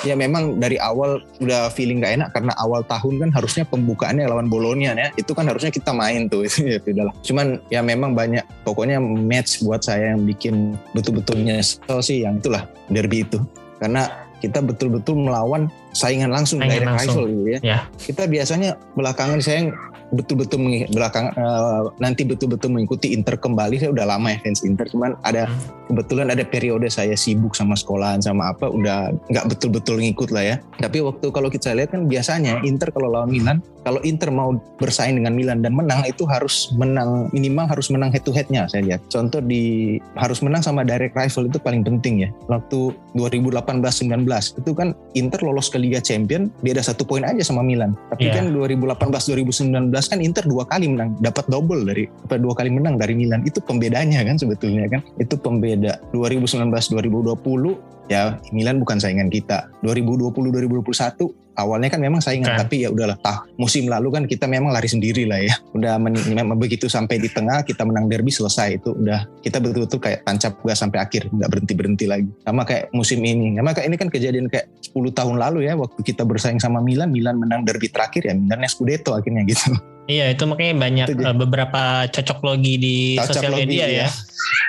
ya 0.00 0.14
memang 0.14 0.56
dari 0.56 0.78
awal 0.78 1.18
udah 1.38 1.68
feeling 1.68 1.98
gak 1.98 2.14
enak 2.14 2.30
karena 2.30 2.54
awal 2.56 2.80
tahun 2.82 3.18
kan 3.18 3.30
harusnya 3.30 3.64
pembukaannya 3.64 4.24
lawan 4.24 4.46
Bolonia 4.46 4.92
ya 4.92 5.10
itu 5.12 5.30
kan 5.30 5.44
harusnya 5.44 5.68
kita 5.68 5.90
main 5.90 6.26
tuh 6.26 6.42
itu 6.46 6.64
ya 6.66 6.78
udahlah 6.80 7.14
cuman 7.20 7.46
ya 7.68 7.80
memang 7.80 8.14
banyak 8.14 8.42
pokoknya 8.62 8.96
match 9.00 9.60
buat 9.60 9.80
saya 9.80 10.12
yang 10.12 10.24
bikin 10.24 10.54
betul-betul 10.90 11.36
nyesel 11.36 11.98
sih 12.00 12.22
yang 12.22 12.36
itulah 12.36 12.62
derby 12.88 13.22
itu 13.22 13.42
karena 13.76 14.08
kita 14.40 14.64
betul-betul 14.64 15.20
melawan 15.20 15.68
saingan 15.92 16.32
langsung 16.32 16.64
Saingan 16.64 16.80
direct 16.80 16.96
langsung. 16.96 17.28
rival 17.28 17.28
gitu 17.28 17.50
ya. 17.50 17.58
Ya. 17.60 17.78
Kita 17.92 18.24
biasanya 18.24 18.70
belakangan 18.96 19.36
saya 19.38 19.68
betul-betul 20.10 20.58
belakang 20.90 21.30
uh, 21.38 21.90
nanti 22.02 22.26
betul-betul 22.26 22.74
mengikuti 22.74 23.14
Inter 23.14 23.38
kembali 23.38 23.78
saya 23.78 23.90
udah 23.94 24.06
lama 24.06 24.34
ya 24.34 24.38
fans 24.42 24.62
Inter 24.66 24.86
cuman 24.90 25.14
ada 25.22 25.46
hmm. 25.46 25.90
kebetulan 25.90 26.28
ada 26.30 26.44
periode 26.46 26.90
saya 26.90 27.14
sibuk 27.14 27.54
sama 27.54 27.78
sekolahan 27.78 28.18
sama 28.18 28.50
apa 28.50 28.66
udah 28.70 29.14
nggak 29.30 29.46
betul-betul 29.56 30.02
ngikut 30.02 30.34
lah 30.34 30.44
ya 30.44 30.56
tapi 30.82 31.02
waktu 31.02 31.30
kalau 31.30 31.48
kita 31.48 31.72
lihat 31.74 31.94
kan 31.94 32.10
biasanya 32.10 32.58
Inter 32.66 32.90
kalau 32.90 33.10
lawan 33.10 33.30
Milan 33.30 33.62
kalau 33.80 34.00
Inter 34.04 34.28
mau 34.28 34.52
bersaing 34.76 35.16
dengan 35.16 35.32
Milan 35.32 35.64
dan 35.64 35.72
menang 35.72 36.04
itu 36.04 36.28
harus 36.28 36.68
menang 36.76 37.32
minimal 37.32 37.64
harus 37.70 37.88
menang 37.88 38.12
head 38.12 38.24
to 38.26 38.32
headnya 38.34 38.68
saya 38.68 38.84
lihat 38.84 39.00
contoh 39.08 39.40
di 39.40 39.96
harus 40.18 40.44
menang 40.44 40.60
sama 40.60 40.84
direct 40.84 41.16
rival 41.16 41.48
itu 41.48 41.58
paling 41.62 41.82
penting 41.86 42.26
ya 42.26 42.30
waktu 42.50 42.92
2018-19 43.16 44.26
itu 44.60 44.70
kan 44.76 44.92
Inter 45.16 45.40
lolos 45.40 45.72
ke 45.72 45.80
Liga 45.80 45.98
Champion 46.02 46.52
beda 46.60 46.84
satu 46.84 47.08
poin 47.08 47.24
aja 47.24 47.40
sama 47.40 47.64
Milan 47.64 47.96
tapi 48.12 48.28
yeah. 48.28 48.36
kan 48.42 48.52
2018-2019 48.52 49.90
kan 50.06 50.22
Inter 50.22 50.46
dua 50.46 50.64
kali 50.64 50.88
menang 50.88 51.18
dapat 51.20 51.44
double 51.50 51.84
dari 51.84 52.06
apa 52.06 52.38
dua 52.38 52.54
kali 52.56 52.70
menang 52.72 52.96
dari 52.96 53.12
Milan. 53.18 53.44
Itu 53.44 53.60
pembedanya 53.60 54.24
kan 54.24 54.38
sebetulnya 54.38 54.86
kan. 54.88 55.04
Itu 55.18 55.36
pembeda 55.36 56.00
2019-2020 56.14 57.99
ya 58.10 58.36
Milan 58.50 58.82
bukan 58.82 58.98
saingan 58.98 59.30
kita. 59.30 59.70
2020-2021 59.86 61.30
awalnya 61.54 61.88
kan 61.92 62.00
memang 62.02 62.18
saingan 62.18 62.58
kan. 62.58 62.66
tapi 62.66 62.82
ya 62.82 62.90
udahlah. 62.90 63.14
Tah 63.22 63.46
musim 63.54 63.86
lalu 63.86 64.10
kan 64.10 64.22
kita 64.26 64.50
memang 64.50 64.74
lari 64.74 64.90
sendiri 64.90 65.30
lah 65.30 65.38
ya. 65.38 65.54
Udah 65.78 65.96
memang 66.02 66.58
begitu 66.58 66.90
sampai 66.90 67.22
di 67.22 67.30
tengah 67.30 67.62
kita 67.62 67.86
menang 67.86 68.10
derby 68.10 68.34
selesai. 68.34 68.82
Itu 68.82 68.98
udah 68.98 69.24
kita 69.46 69.62
betul-betul 69.62 70.02
kayak 70.02 70.26
tancap 70.26 70.58
gas 70.66 70.82
sampai 70.82 70.98
akhir 70.98 71.30
nggak 71.30 71.48
berhenti 71.48 71.74
berhenti 71.78 72.04
lagi. 72.10 72.28
Sama 72.42 72.66
kayak 72.66 72.90
musim 72.90 73.22
ini. 73.22 73.54
Sama 73.54 73.70
kayak 73.70 73.86
ini 73.86 73.96
kan 73.96 74.08
kejadian 74.10 74.46
kayak 74.50 74.66
10 74.82 75.14
tahun 75.14 75.36
lalu 75.38 75.70
ya 75.70 75.78
waktu 75.78 76.00
kita 76.02 76.26
bersaing 76.26 76.58
sama 76.58 76.82
Milan 76.82 77.14
Milan 77.14 77.38
menang 77.38 77.62
derby 77.62 77.86
terakhir 77.86 78.26
ya 78.26 78.34
Milan 78.34 78.66
Scudetto 78.66 79.14
akhirnya 79.14 79.46
gitu 79.46 79.70
Iya 80.10 80.34
itu 80.34 80.42
makanya 80.50 80.74
banyak 80.74 81.06
itu 81.14 81.22
uh, 81.22 81.36
beberapa 81.38 81.82
cocok 82.10 82.38
logi 82.42 82.74
di 82.82 82.96
cocok 83.14 83.30
sosial 83.30 83.52
media 83.54 83.86
ya. 83.86 84.08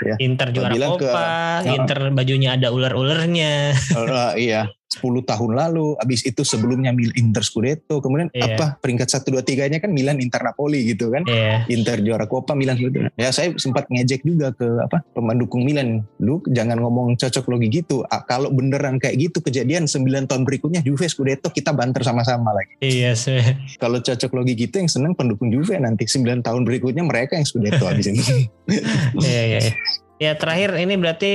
ya. 0.06 0.16
Inter 0.22 0.54
juara 0.54 0.78
Copa, 0.78 1.66
ke, 1.66 1.74
Inter 1.74 2.00
bajunya 2.14 2.54
ada 2.54 2.70
ular-ularnya. 2.70 3.74
Uh, 3.98 4.38
iya. 4.38 4.70
10 4.92 5.24
tahun 5.24 5.52
lalu, 5.56 5.96
habis 5.96 6.20
itu 6.28 6.44
sebelumnya 6.44 6.92
Milan 6.92 7.16
Inter 7.16 7.48
Scudetto, 7.48 8.04
kemudian 8.04 8.28
yeah. 8.36 8.60
apa 8.60 8.76
peringkat 8.84 9.08
1 9.08 9.24
2 9.24 9.40
3-nya 9.40 9.80
kan 9.80 9.88
Milan 9.96 10.20
Inter 10.20 10.44
Napoli 10.44 10.84
gitu 10.84 11.16
kan. 11.16 11.24
Yeah. 11.24 11.64
Inter 11.72 12.04
juara 12.04 12.28
Coppa 12.28 12.60
Milan 12.60 12.76
gitu. 12.76 13.08
Ya 13.16 13.32
saya 13.32 13.56
sempat 13.56 13.88
ngejek 13.88 14.28
juga 14.28 14.52
ke 14.52 14.68
apa 14.84 15.00
pemandukung 15.16 15.64
Milan, 15.64 16.04
lu 16.20 16.44
jangan 16.52 16.76
ngomong 16.84 17.16
cocok 17.16 17.48
logi 17.48 17.72
gitu. 17.72 18.04
Ah, 18.12 18.28
kalau 18.28 18.52
beneran 18.52 19.00
kayak 19.00 19.16
gitu 19.32 19.40
kejadian 19.40 19.88
9 19.88 20.28
tahun 20.28 20.44
berikutnya 20.44 20.84
Juve 20.84 21.08
Scudetto 21.08 21.48
kita 21.56 21.72
banter 21.72 22.04
sama-sama 22.04 22.52
lagi. 22.52 22.76
Iya 22.84 23.16
yes, 23.16 23.32
sih. 23.32 23.40
Kalau 23.80 24.04
cocok 24.04 24.32
logi 24.36 24.60
gitu 24.60 24.76
yang 24.76 24.92
seneng 24.92 25.16
pendukung 25.16 25.48
Juve 25.56 25.80
nanti 25.80 26.04
9 26.04 26.44
tahun 26.44 26.68
berikutnya 26.68 27.08
mereka 27.08 27.40
yang 27.40 27.48
Scudetto 27.48 27.88
habis 27.88 28.12
ini. 28.12 28.20
Iya 29.22 29.42
iya. 29.48 29.60
Ya 30.22 30.38
terakhir 30.38 30.78
ini 30.78 31.02
berarti 31.02 31.34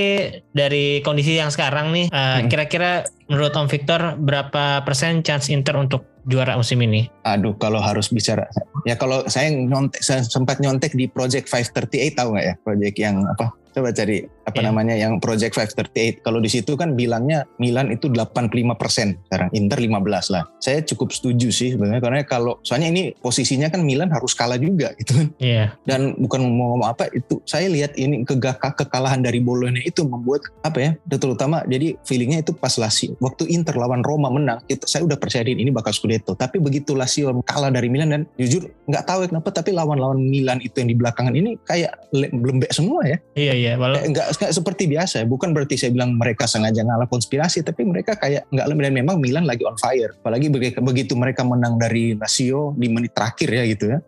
dari 0.54 1.02
kondisi 1.02 1.34
yang 1.34 1.50
sekarang 1.50 1.90
nih, 1.90 2.06
uh, 2.14 2.38
hmm. 2.38 2.46
kira-kira 2.46 3.02
menurut 3.26 3.50
Om 3.58 3.66
Victor 3.66 4.14
berapa 4.14 4.86
persen 4.86 5.26
chance 5.26 5.50
Inter 5.50 5.74
untuk 5.74 6.06
juara 6.22 6.54
musim 6.54 6.78
ini? 6.78 7.10
Aduh, 7.26 7.58
kalau 7.58 7.82
harus 7.82 8.14
bicara, 8.14 8.46
ya 8.86 8.94
kalau 8.94 9.26
saya 9.26 9.50
nyontek, 9.50 10.06
saya 10.06 10.22
sempat 10.22 10.62
nyontek 10.62 10.94
di 10.94 11.10
Project 11.10 11.50
538 11.50 12.14
tahu 12.14 12.38
nggak 12.38 12.46
ya, 12.46 12.54
project 12.62 12.96
yang 13.02 13.26
apa? 13.26 13.50
Coba 13.76 13.92
cari 13.92 14.24
apa 14.48 14.56
yeah. 14.56 14.64
namanya 14.72 14.94
yang 14.96 15.20
Project 15.20 15.52
538. 15.52 16.24
Kalau 16.24 16.40
di 16.40 16.48
situ 16.48 16.72
kan 16.80 16.96
bilangnya 16.96 17.44
Milan 17.60 17.92
itu 17.92 18.08
85 18.08 18.48
persen 18.80 19.20
sekarang, 19.28 19.52
Inter 19.52 19.76
15 19.76 20.32
lah. 20.32 20.48
Saya 20.64 20.80
cukup 20.80 21.12
setuju 21.12 21.52
sih 21.52 21.76
sebenarnya 21.76 22.00
karena 22.00 22.24
kalau 22.24 22.56
soalnya 22.64 22.88
ini 22.88 23.12
posisinya 23.20 23.68
kan 23.68 23.84
Milan 23.84 24.08
harus 24.08 24.32
kalah 24.32 24.56
juga 24.56 24.96
gitu 24.96 25.12
kan. 25.20 25.28
Yeah. 25.36 25.76
Dan 25.84 26.16
bukan 26.16 26.40
mau 26.48 26.72
ngomong 26.72 26.88
apa 26.88 27.12
itu 27.12 27.44
saya 27.44 27.68
lihat 27.68 28.00
ini 28.00 28.24
kegagah 28.24 28.72
kekalahan 28.72 29.20
dari 29.20 29.44
Bologna 29.44 29.84
itu 29.84 30.08
membuat 30.08 30.48
apa 30.64 30.78
ya 30.80 30.90
terutama 31.20 31.60
jadi 31.68 32.00
feelingnya 32.08 32.40
itu 32.40 32.56
pas 32.56 32.72
Lazio 32.80 33.12
waktu 33.20 33.44
Inter 33.52 33.76
lawan 33.76 34.00
Roma 34.00 34.32
menang 34.32 34.64
itu 34.72 34.88
saya 34.88 35.04
udah 35.04 35.20
percaya 35.20 35.44
ini 35.44 35.68
bakal 35.68 35.92
Scudetto 35.92 36.32
tapi 36.32 36.58
begitu 36.58 36.96
Lazio 36.96 37.30
kalah 37.44 37.68
dari 37.68 37.92
Milan 37.92 38.08
dan 38.12 38.22
jujur 38.40 38.66
nggak 38.88 39.04
tahu 39.04 39.18
kenapa 39.28 39.50
tapi 39.52 39.74
lawan-lawan 39.76 40.16
Milan 40.16 40.62
itu 40.62 40.80
yang 40.80 40.88
di 40.88 40.96
belakangan 40.96 41.34
ini 41.34 41.58
kayak 41.66 41.92
lembek 42.14 42.72
semua 42.72 43.02
ya. 43.04 43.18
Iya 43.34 43.52
iya. 43.54 43.65
Walau... 43.74 43.98
Nggak, 44.06 44.38
nggak 44.38 44.52
seperti 44.54 44.86
biasa. 44.86 45.26
Bukan 45.26 45.50
berarti 45.50 45.74
saya 45.74 45.90
bilang 45.90 46.14
mereka 46.14 46.46
sengaja 46.46 46.86
ngalah 46.86 47.10
konspirasi, 47.10 47.66
tapi 47.66 47.82
mereka 47.82 48.14
kayak 48.14 48.46
nggak 48.54 48.66
dan 48.70 48.94
memang 48.94 49.18
Milan 49.18 49.42
lagi 49.42 49.66
on 49.66 49.74
fire. 49.74 50.14
Apalagi 50.22 50.46
begitu 50.78 51.12
mereka 51.18 51.42
menang 51.42 51.74
dari 51.80 52.14
Lazio 52.14 52.76
di 52.78 52.86
menit 52.86 53.10
terakhir 53.16 53.50
ya 53.50 53.64
gitu 53.66 53.86
ya. 53.90 53.98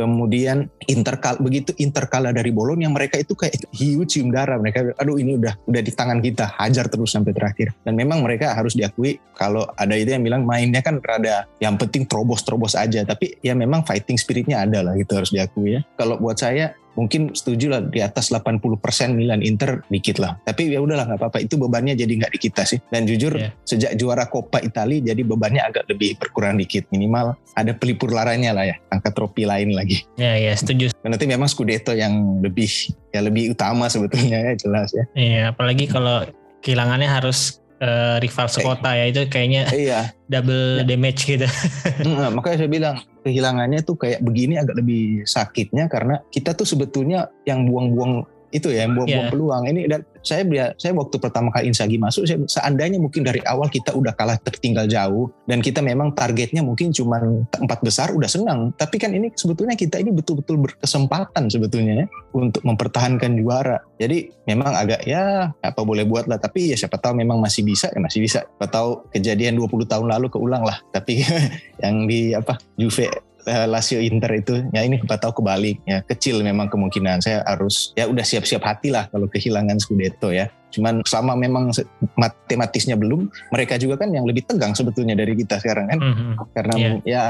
Kemudian 0.00 0.72
interkal 0.88 1.36
begitu 1.44 1.76
interkala 1.76 2.32
dari 2.32 2.48
Bologna 2.48 2.88
mereka 2.88 3.20
itu 3.20 3.36
kayak 3.36 3.68
hiu 3.78 4.08
cium 4.08 4.32
darah. 4.32 4.56
Mereka 4.56 4.96
aduh 4.96 5.20
ini 5.20 5.36
udah 5.36 5.60
udah 5.68 5.82
di 5.84 5.92
tangan 5.92 6.24
kita. 6.24 6.56
Hajar 6.56 6.88
terus 6.88 7.12
sampai 7.12 7.36
terakhir. 7.36 7.76
Dan 7.84 8.00
memang 8.00 8.24
mereka 8.24 8.56
harus 8.56 8.72
diakui 8.72 9.20
kalau 9.36 9.68
ada 9.76 9.92
itu 9.92 10.16
yang 10.16 10.24
bilang 10.24 10.48
mainnya 10.48 10.80
kan 10.80 11.04
rada 11.04 11.44
yang 11.60 11.76
penting 11.76 12.08
terobos-terobos 12.08 12.80
aja. 12.80 13.04
Tapi 13.04 13.36
ya 13.44 13.52
memang 13.52 13.84
fighting 13.84 14.16
spiritnya 14.16 14.64
ada 14.64 14.80
lah 14.80 14.96
gitu 14.96 15.20
harus 15.20 15.36
diakui 15.36 15.76
ya. 15.76 15.80
Kalau 16.00 16.16
buat 16.16 16.40
saya 16.40 16.72
mungkin 16.94 17.34
setuju 17.34 17.66
lah 17.70 17.80
di 17.84 18.00
atas 18.02 18.32
80% 18.32 18.70
Milan 19.14 19.42
Inter 19.44 19.82
dikit 19.90 20.18
lah. 20.18 20.38
Tapi 20.42 20.72
ya 20.72 20.82
udahlah 20.82 21.06
nggak 21.06 21.20
apa-apa 21.20 21.38
itu 21.42 21.54
bebannya 21.60 21.94
jadi 21.94 22.10
nggak 22.10 22.32
di 22.34 22.40
kita 22.40 22.62
sih. 22.66 22.78
Dan 22.90 23.06
jujur 23.06 23.36
yeah. 23.36 23.52
sejak 23.66 23.94
juara 23.94 24.26
Coppa 24.26 24.62
Italia 24.62 25.12
jadi 25.14 25.22
bebannya 25.22 25.62
agak 25.62 25.86
lebih 25.90 26.18
berkurang 26.18 26.58
dikit. 26.58 26.88
Minimal 26.90 27.36
ada 27.54 27.72
pelipur 27.76 28.10
laranya 28.10 28.56
lah 28.56 28.64
ya, 28.66 28.76
angkat 28.90 29.12
trofi 29.14 29.44
lain 29.46 29.76
lagi. 29.76 30.02
Ya 30.18 30.32
yeah, 30.32 30.34
ya 30.36 30.46
yeah, 30.50 30.54
setuju. 30.56 30.86
Dan 31.04 31.14
nanti 31.14 31.26
memang 31.28 31.46
Scudetto 31.46 31.94
yang 31.94 32.42
lebih 32.42 32.68
ya 33.10 33.20
lebih 33.22 33.54
utama 33.54 33.86
sebetulnya 33.90 34.38
ya 34.50 34.52
jelas 34.58 34.88
ya. 34.94 35.04
Iya, 35.14 35.28
yeah, 35.28 35.44
apalagi 35.50 35.90
kalau 35.90 36.26
kehilangannya 36.60 37.08
harus 37.08 37.59
uh, 37.80 38.16
rival 38.20 38.46
sekota 38.46 38.90
ya 38.94 39.04
itu 39.08 39.26
kayaknya 39.26 39.62
iya. 39.88 40.00
double 40.28 40.84
ya. 40.84 40.84
damage 40.86 41.22
gitu. 41.26 41.48
Nah, 42.06 42.30
makanya 42.32 42.64
saya 42.64 42.70
bilang 42.70 42.96
kehilangannya 43.24 43.80
tuh 43.84 43.96
kayak 43.96 44.20
begini 44.24 44.60
agak 44.60 44.80
lebih 44.80 45.24
sakitnya 45.24 45.88
karena 45.88 46.20
kita 46.32 46.52
tuh 46.52 46.68
sebetulnya 46.68 47.28
yang 47.48 47.64
buang-buang 47.68 48.24
itu 48.50 48.70
ya 48.70 48.86
yang 48.86 48.98
buang-buang 48.98 49.26
yeah. 49.26 49.32
peluang. 49.32 49.62
Ini 49.70 49.80
dan 49.86 50.00
saya 50.20 50.42
saya 50.76 50.92
waktu 50.92 51.16
pertama 51.16 51.48
kali 51.54 51.70
Insagi 51.70 51.96
masuk 51.96 52.26
saya 52.28 52.38
seandainya 52.44 52.98
mungkin 53.00 53.24
dari 53.24 53.40
awal 53.46 53.70
kita 53.70 53.94
udah 53.94 54.12
kalah 54.12 54.36
tertinggal 54.42 54.84
jauh 54.90 55.30
dan 55.46 55.64
kita 55.64 55.80
memang 55.80 56.12
targetnya 56.12 56.60
mungkin 56.60 56.90
cuma 56.90 57.22
empat 57.46 57.80
besar 57.80 58.12
udah 58.12 58.28
senang. 58.28 58.74
Tapi 58.74 58.98
kan 58.98 59.14
ini 59.14 59.32
sebetulnya 59.32 59.78
kita 59.78 60.02
ini 60.02 60.10
betul-betul 60.10 60.58
berkesempatan 60.60 61.48
sebetulnya 61.48 62.04
ya 62.04 62.06
untuk 62.34 62.62
mempertahankan 62.66 63.38
juara. 63.38 63.78
Jadi 63.96 64.30
memang 64.50 64.74
agak 64.74 65.06
ya 65.06 65.54
apa 65.62 65.80
boleh 65.86 66.04
buat 66.04 66.26
lah. 66.26 66.42
Tapi 66.42 66.74
ya 66.74 66.76
siapa 66.76 66.98
tahu 66.98 67.16
memang 67.22 67.38
masih 67.38 67.62
bisa 67.62 67.88
ya 67.90 68.00
masih 68.02 68.20
bisa. 68.20 68.44
Siapa 68.44 68.66
tahu 68.66 69.08
kejadian 69.14 69.56
20 69.56 69.86
tahun 69.86 70.06
lalu 70.10 70.26
keulang 70.28 70.66
lah. 70.66 70.82
Tapi 70.90 71.22
yang 71.82 72.04
di 72.10 72.34
apa 72.34 72.58
Juve 72.74 73.29
uh, 73.46 73.66
Lazio 73.68 74.00
Inter 74.00 74.32
itu 74.36 74.60
ya 74.74 74.84
ini 74.84 75.00
kita 75.00 75.16
tahu 75.16 75.40
kebalik 75.40 75.80
ya 75.86 76.02
kecil 76.04 76.40
memang 76.40 76.68
kemungkinan. 76.68 77.22
Saya 77.24 77.44
harus 77.46 77.92
ya 77.94 78.08
udah 78.08 78.24
siap-siap 78.24 78.62
hati 78.64 78.92
lah 78.92 79.08
kalau 79.08 79.30
kehilangan 79.30 79.78
Scudetto 79.80 80.32
ya. 80.34 80.48
Cuman 80.70 81.02
selama 81.02 81.34
memang 81.34 81.74
matematisnya 82.14 82.94
belum 82.94 83.26
mereka 83.50 83.74
juga 83.74 84.06
kan 84.06 84.14
yang 84.14 84.22
lebih 84.22 84.46
tegang 84.46 84.70
sebetulnya 84.72 85.18
dari 85.18 85.34
kita 85.34 85.58
sekarang 85.58 85.90
kan? 85.90 85.98
Mm-hmm. 85.98 86.30
karena 86.54 86.74
yeah. 86.78 86.94
ya 87.06 87.22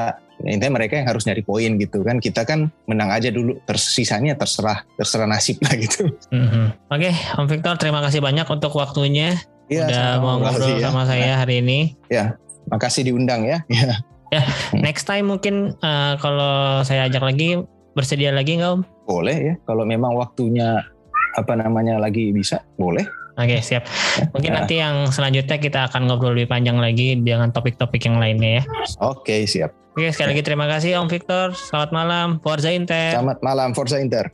intinya 0.44 0.80
mereka 0.80 1.00
yang 1.00 1.08
harus 1.08 1.24
nyari 1.24 1.42
poin 1.44 1.80
gitu 1.80 2.04
kan. 2.04 2.20
Kita 2.20 2.44
kan 2.44 2.68
menang 2.84 3.10
aja 3.12 3.32
dulu 3.32 3.56
tersisanya 3.64 4.36
terserah 4.36 4.84
terserah 4.96 5.28
nasib 5.28 5.56
lah 5.64 5.74
gitu. 5.76 6.10
Mm-hmm. 6.32 6.66
oke 6.92 7.00
okay, 7.00 7.14
Om 7.40 7.46
Victor 7.48 7.74
terima 7.80 8.00
kasih 8.04 8.20
banyak 8.20 8.46
untuk 8.48 8.76
waktunya. 8.76 9.40
Ya, 9.70 9.86
udah 9.86 10.06
mau 10.18 10.42
ngobrol 10.42 10.82
ya. 10.82 10.90
sama 10.90 11.06
saya 11.06 11.38
hari 11.38 11.62
ini. 11.62 11.94
Ya 12.10 12.36
makasih 12.68 13.08
diundang 13.08 13.44
ya. 13.44 13.64
Ya 13.70 14.04
Ya, 14.30 14.46
next 14.78 15.10
time 15.10 15.26
mungkin 15.26 15.74
uh, 15.82 16.14
kalau 16.22 16.86
saya 16.86 17.10
ajak 17.10 17.22
lagi 17.22 17.58
bersedia 17.98 18.30
lagi 18.30 18.62
nggak 18.62 18.70
Om? 18.78 18.82
Boleh 19.10 19.36
ya, 19.36 19.54
kalau 19.66 19.82
memang 19.82 20.14
waktunya 20.14 20.86
apa 21.34 21.58
namanya 21.58 21.98
lagi 21.98 22.30
bisa, 22.30 22.62
boleh. 22.78 23.02
Oke, 23.38 23.56
okay, 23.56 23.60
siap. 23.62 23.86
Mungkin 24.34 24.52
ya. 24.52 24.56
nanti 24.62 24.74
yang 24.78 25.08
selanjutnya 25.08 25.56
kita 25.56 25.88
akan 25.88 26.10
ngobrol 26.10 26.36
lebih 26.36 26.50
panjang 26.50 26.76
lagi 26.76 27.16
dengan 27.16 27.50
topik-topik 27.54 28.02
yang 28.04 28.20
lainnya 28.20 28.60
ya. 28.60 28.62
Oke, 29.00 29.22
okay, 29.22 29.40
siap. 29.48 29.72
Oke, 29.96 30.12
sekali 30.14 30.36
lagi 30.36 30.44
terima 30.46 30.70
kasih 30.70 31.00
Om 31.02 31.08
Victor. 31.10 31.50
Selamat 31.56 31.90
malam, 31.90 32.38
Forza 32.44 32.70
Inter. 32.70 33.16
Selamat 33.16 33.38
malam, 33.42 33.74
Forza 33.74 33.98
Inter. 33.98 34.30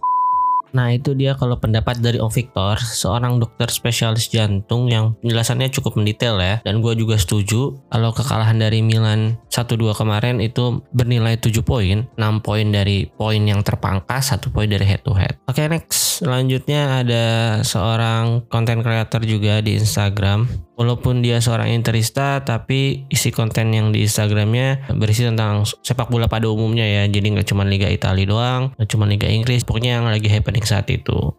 Nah 0.76 0.92
itu 0.92 1.16
dia 1.16 1.32
kalau 1.32 1.56
pendapat 1.56 2.04
dari 2.04 2.20
Om 2.20 2.28
Victor, 2.28 2.76
seorang 2.76 3.40
dokter 3.40 3.72
spesialis 3.72 4.28
jantung 4.28 4.92
yang 4.92 5.16
penjelasannya 5.24 5.72
cukup 5.72 5.96
mendetail 5.96 6.36
ya. 6.36 6.60
Dan 6.60 6.84
gue 6.84 6.92
juga 6.92 7.16
setuju 7.16 7.80
kalau 7.88 8.12
kekalahan 8.12 8.60
dari 8.60 8.84
Milan 8.84 9.40
1-2 9.48 9.96
kemarin 9.96 10.44
itu 10.44 10.84
bernilai 10.92 11.40
7 11.40 11.64
poin, 11.64 12.04
6 12.20 12.44
poin 12.44 12.66
dari 12.68 13.08
poin 13.08 13.40
yang 13.40 13.64
terpangkas, 13.64 14.36
1 14.36 14.52
poin 14.52 14.68
dari 14.68 14.84
head 14.84 15.00
to 15.00 15.16
head. 15.16 15.40
Oke 15.48 15.64
okay, 15.64 15.72
next. 15.72 16.20
selanjutnya 16.20 17.04
ada 17.04 17.24
seorang 17.64 18.44
content 18.52 18.84
creator 18.84 19.24
juga 19.24 19.64
di 19.64 19.80
Instagram. 19.80 20.65
Walaupun 20.76 21.24
dia 21.24 21.40
seorang 21.40 21.72
interista, 21.72 22.44
tapi 22.44 23.08
isi 23.08 23.32
konten 23.32 23.72
yang 23.72 23.96
di 23.96 24.04
Instagramnya 24.04 24.92
berisi 24.92 25.24
tentang 25.24 25.64
sepak 25.64 26.12
bola 26.12 26.28
pada 26.28 26.52
umumnya 26.52 26.84
ya. 26.84 27.08
Jadi 27.08 27.32
nggak 27.32 27.48
cuma 27.48 27.64
Liga 27.64 27.88
Italia 27.88 28.28
doang, 28.28 28.76
nggak 28.76 28.90
cuma 28.92 29.08
Liga 29.08 29.24
Inggris, 29.24 29.64
pokoknya 29.64 29.96
yang 29.96 30.04
lagi 30.04 30.28
happening 30.28 30.68
saat 30.68 30.84
itu. 30.92 31.32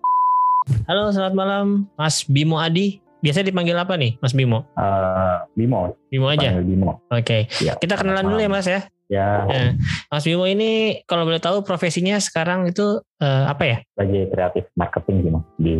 Halo, 0.89 1.13
selamat 1.13 1.33
malam, 1.37 1.85
Mas 1.93 2.25
Bimo 2.25 2.57
Adi. 2.57 2.97
Biasa 3.21 3.45
dipanggil 3.45 3.77
apa 3.77 3.93
nih, 3.93 4.17
Mas 4.17 4.33
Bimo? 4.33 4.65
Uh, 4.73 5.45
Bimo. 5.53 5.93
Bimo 6.09 6.33
aja. 6.33 6.57
Bimo. 6.57 7.05
Oke. 7.13 7.45
Okay. 7.45 7.61
Ya, 7.61 7.77
Kita 7.77 7.93
kenalan 7.93 8.25
dulu 8.25 8.41
ya, 8.41 8.49
Mas 8.49 8.65
ya. 8.65 8.89
Ya. 9.05 9.45
ya. 9.47 9.77
Mas 10.09 10.25
Bimo 10.25 10.49
ini 10.49 11.01
kalau 11.05 11.29
boleh 11.29 11.37
tahu 11.37 11.61
profesinya 11.61 12.17
sekarang 12.17 12.67
itu 12.73 13.05
uh, 13.21 13.45
apa 13.45 13.63
ya? 13.69 13.77
Sebagai 13.93 14.33
kreatif 14.33 14.63
marketing 14.73 15.15
gitu 15.23 15.39
di 15.61 15.75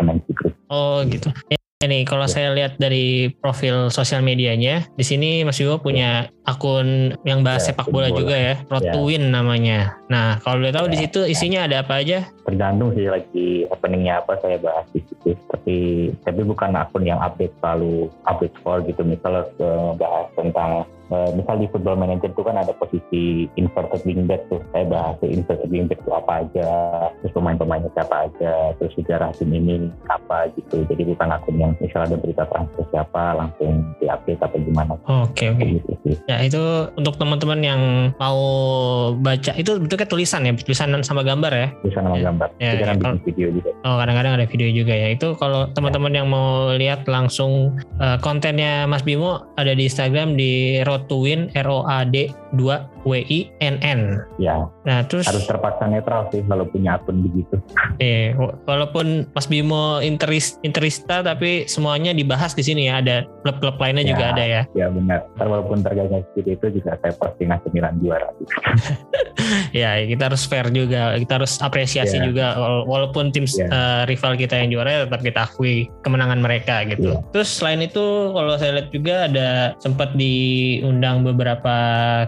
MNC 0.00 0.26
Group. 0.32 0.54
Oh 0.72 1.04
gitu. 1.06 1.28
Ya, 1.52 1.61
ini 1.86 2.06
kalau 2.06 2.26
ya. 2.26 2.32
saya 2.32 2.48
lihat 2.54 2.78
dari 2.78 3.30
profil 3.42 3.90
sosial 3.90 4.22
medianya, 4.22 4.86
di 4.94 5.04
sini 5.04 5.42
Mas 5.42 5.58
Bimo 5.58 5.78
punya 5.82 6.30
akun 6.46 7.14
yang 7.22 7.46
bahas 7.46 7.66
ya, 7.66 7.74
sepak 7.74 7.90
bola, 7.90 8.10
bola 8.10 8.18
juga 8.18 8.36
ya, 8.38 8.54
Road 8.70 8.84
ya. 8.86 8.92
to 8.94 9.00
Win 9.06 9.30
namanya. 9.30 9.98
Nah, 10.10 10.38
kalau 10.42 10.62
boleh 10.62 10.74
tahu 10.74 10.86
ya. 10.90 10.92
di 10.94 10.98
situ 11.06 11.20
isinya 11.26 11.66
ada 11.66 11.86
apa 11.86 12.02
aja? 12.02 12.26
Tergantung 12.46 12.94
sih 12.94 13.06
lagi 13.06 13.66
openingnya 13.70 14.22
apa 14.22 14.38
saya 14.42 14.58
bahas 14.58 14.86
di 14.90 15.00
situ. 15.06 15.34
Tapi 15.50 15.76
tapi 16.26 16.40
bukan 16.42 16.74
akun 16.74 17.06
yang 17.06 17.18
update 17.22 17.54
selalu 17.62 18.10
update 18.26 18.54
score 18.58 18.80
gitu. 18.86 19.02
Misalnya 19.06 19.46
bahas 19.98 20.26
tentang 20.34 20.86
Uh, 21.12 21.28
misal 21.36 21.60
di 21.60 21.68
football 21.68 22.00
manager 22.00 22.32
itu 22.32 22.40
kan 22.40 22.56
ada 22.56 22.72
posisi 22.80 23.44
inverted 23.60 24.00
wingback 24.08 24.48
tuh. 24.48 24.64
Saya 24.72 24.88
bahas 24.88 25.20
inverted 25.20 25.68
wingback 25.68 26.00
itu 26.00 26.12
apa 26.16 26.32
aja 26.40 26.70
terus 27.20 27.32
pemain-pemainnya 27.36 27.92
siapa 27.92 28.32
aja 28.32 28.72
terus 28.80 28.96
sejarah 28.96 29.28
tim 29.36 29.52
ini 29.52 29.92
apa 30.08 30.48
gitu. 30.56 30.88
Jadi 30.88 31.02
bukan 31.04 31.28
akun 31.28 31.60
yang 31.60 31.76
misal 31.84 32.08
ada 32.08 32.16
berita 32.16 32.48
transfer 32.48 32.88
siapa 32.88 33.36
langsung 33.36 33.84
diupdate 34.00 34.40
atau 34.40 34.56
gimana. 34.56 34.96
Oke 35.04 35.28
okay, 35.36 35.46
oke. 35.52 35.60
Okay. 35.60 35.68
gitu 35.76 35.92
ya 36.24 36.36
itu 36.44 36.62
untuk 36.96 37.20
teman-teman 37.20 37.60
yang 37.60 37.82
mau 38.16 38.40
baca 39.18 39.52
itu 39.56 39.76
bentuknya 39.76 40.08
tulisan 40.08 40.48
ya 40.48 40.52
tulisan 40.56 40.96
sama 41.04 41.20
gambar 41.20 41.52
ya? 41.52 41.68
Tulisan 41.84 42.02
sama 42.08 42.16
ya. 42.16 42.24
gambar. 42.30 42.48
Ya, 42.56 42.70
ya, 42.78 42.94
kalau, 42.96 43.18
video 43.20 43.48
juga. 43.52 43.70
oh 43.84 43.96
kadang-kadang 44.00 44.32
ada 44.40 44.46
video 44.46 44.68
juga 44.72 44.94
ya. 44.94 45.08
Itu 45.12 45.34
kalau 45.36 45.68
teman-teman 45.76 46.12
yang 46.14 46.28
mau 46.30 46.72
lihat 46.72 47.04
langsung 47.04 47.76
uh, 48.00 48.16
kontennya 48.22 48.86
Mas 48.86 49.04
Bimo 49.04 49.44
ada 49.58 49.76
di 49.76 49.84
Instagram 49.86 50.38
di 50.38 50.80
road 50.86 51.01
to 51.08 51.16
Win 51.16 51.50
R 51.54 51.68
O 51.68 51.84
A 51.86 52.04
D 52.04 52.34
2 52.56 53.01
W 53.02 53.18
I 53.18 53.50
N 53.58 53.76
N. 53.82 54.22
Ya. 54.38 54.66
Nah, 54.86 55.02
terus 55.06 55.26
harus 55.26 55.46
terpaksa 55.46 55.90
netral 55.90 56.30
sih 56.30 56.42
kalau 56.46 56.66
punya 56.70 56.98
akun 56.98 57.22
begitu. 57.22 57.58
Eh, 57.98 58.34
walaupun 58.66 59.26
Mas 59.34 59.46
Bimo 59.50 59.98
interis, 59.98 60.58
interista 60.62 61.22
tapi 61.22 61.66
semuanya 61.66 62.14
dibahas 62.14 62.54
di 62.54 62.62
sini 62.62 62.86
ya. 62.86 63.02
Ada 63.02 63.26
klub-klub 63.42 63.76
lainnya 63.82 64.06
ya, 64.06 64.10
juga 64.14 64.24
ada 64.34 64.44
ya. 64.44 64.62
Ya 64.78 64.86
benar. 64.90 65.26
Walaupun 65.38 65.82
tergagak 65.82 66.22
seperti 66.32 66.50
itu 66.54 66.66
juga 66.78 66.94
saya 67.02 67.14
pasti 67.18 67.42
ngasih 67.50 67.70
Milan 67.74 67.94
juara. 67.98 68.28
ya, 69.82 69.98
kita 70.06 70.22
harus 70.30 70.42
fair 70.46 70.70
juga. 70.70 71.18
Kita 71.18 71.42
harus 71.42 71.58
apresiasi 71.58 72.22
ya. 72.22 72.24
juga 72.26 72.46
walaupun 72.86 73.34
tim 73.34 73.46
ya. 73.48 73.66
uh, 73.66 74.02
rival 74.06 74.38
kita 74.38 74.62
yang 74.62 74.70
juara 74.78 75.06
tetap 75.06 75.20
kita 75.24 75.40
akui 75.48 75.90
kemenangan 76.06 76.38
mereka 76.38 76.86
gitu. 76.86 77.18
Ya. 77.18 77.24
Terus 77.34 77.50
selain 77.50 77.82
itu 77.82 78.30
kalau 78.30 78.54
saya 78.58 78.78
lihat 78.78 78.88
juga 78.94 79.14
ada 79.26 79.48
sempat 79.82 80.14
diundang 80.14 81.26
beberapa 81.26 81.74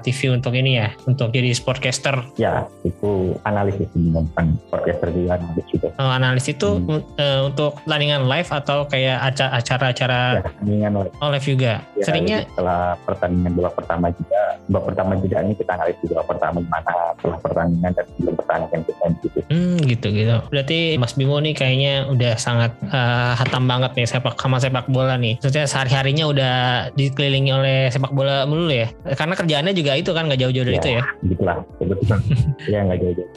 TV 0.02 0.34
untuk 0.34 0.56
ini 0.56 0.63
ya, 0.66 0.88
untuk 1.05 1.29
jadi 1.31 1.53
sportcaster. 1.53 2.24
Ya, 2.40 2.64
itu 2.83 3.37
analisis 3.44 3.88
bukan 3.92 4.57
sportcaster 4.68 5.09
juga 5.12 5.37
analis 5.37 5.66
juga. 5.68 5.88
Oh, 6.00 6.11
analis 6.11 6.44
itu 6.48 6.68
hmm. 6.81 7.20
uh, 7.20 7.40
untuk 7.53 7.79
pertandingan 7.85 8.24
live 8.24 8.50
atau 8.50 8.88
kayak 8.88 9.37
acara-acara 9.37 10.40
ya, 10.40 10.42
pertandingan 10.48 10.92
live. 11.05 11.14
Oh, 11.20 11.29
live 11.29 11.46
juga. 11.46 11.72
Ya, 11.94 12.05
Seringnya 12.05 12.38
setelah 12.48 12.96
pertandingan 13.05 13.53
babak 13.55 13.74
pertama 13.77 14.07
juga, 14.14 14.42
babak 14.68 14.92
pertama 14.92 15.12
juga 15.20 15.37
ini 15.44 15.53
kita 15.53 15.72
analis 15.77 15.96
juga 16.00 16.24
pertama 16.24 16.59
gimana 16.64 16.92
setelah 17.20 17.38
pertandingan 17.44 17.92
dan 17.92 18.05
sebelum 18.16 18.35
pertandingan 18.40 18.81
kita 18.85 19.05
gitu. 19.20 19.38
Hmm, 19.53 19.77
gitu 19.85 20.07
gitu. 20.09 20.37
Berarti 20.48 20.79
Mas 20.96 21.12
Bimo 21.12 21.37
nih 21.40 21.55
kayaknya 21.57 21.94
udah 22.09 22.33
sangat 22.40 22.72
uh, 22.88 23.37
hatam 23.37 23.68
banget 23.68 23.92
nih 23.92 24.07
sepak 24.09 24.40
sama 24.40 24.57
sepak 24.57 24.88
bola 24.88 25.20
nih. 25.20 25.37
Maksudnya 25.40 25.68
sehari-harinya 25.68 26.24
udah 26.29 26.55
dikelilingi 26.96 27.53
oleh 27.53 27.79
sepak 27.92 28.12
bola 28.16 28.48
melulu 28.48 28.72
ya. 28.72 28.88
Karena 29.16 29.35
kerjaannya 29.37 29.72
juga 29.77 29.92
itu 30.00 30.11
kan 30.16 30.29
nggak 30.29 30.40
jauh-jauh 30.40 30.66
dari 30.66 30.79
ya, 30.79 30.83
itu 30.83 30.90
ya. 30.96 31.03
Gitulah, 31.29 31.57
betul. 31.81 32.18
ya 32.72 32.79
nggak 32.85 32.98
jauh-jauh. 33.05 33.31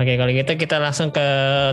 Oke, 0.00 0.16
kalau 0.16 0.32
gitu 0.32 0.56
kita 0.56 0.80
langsung 0.80 1.12
ke 1.12 1.26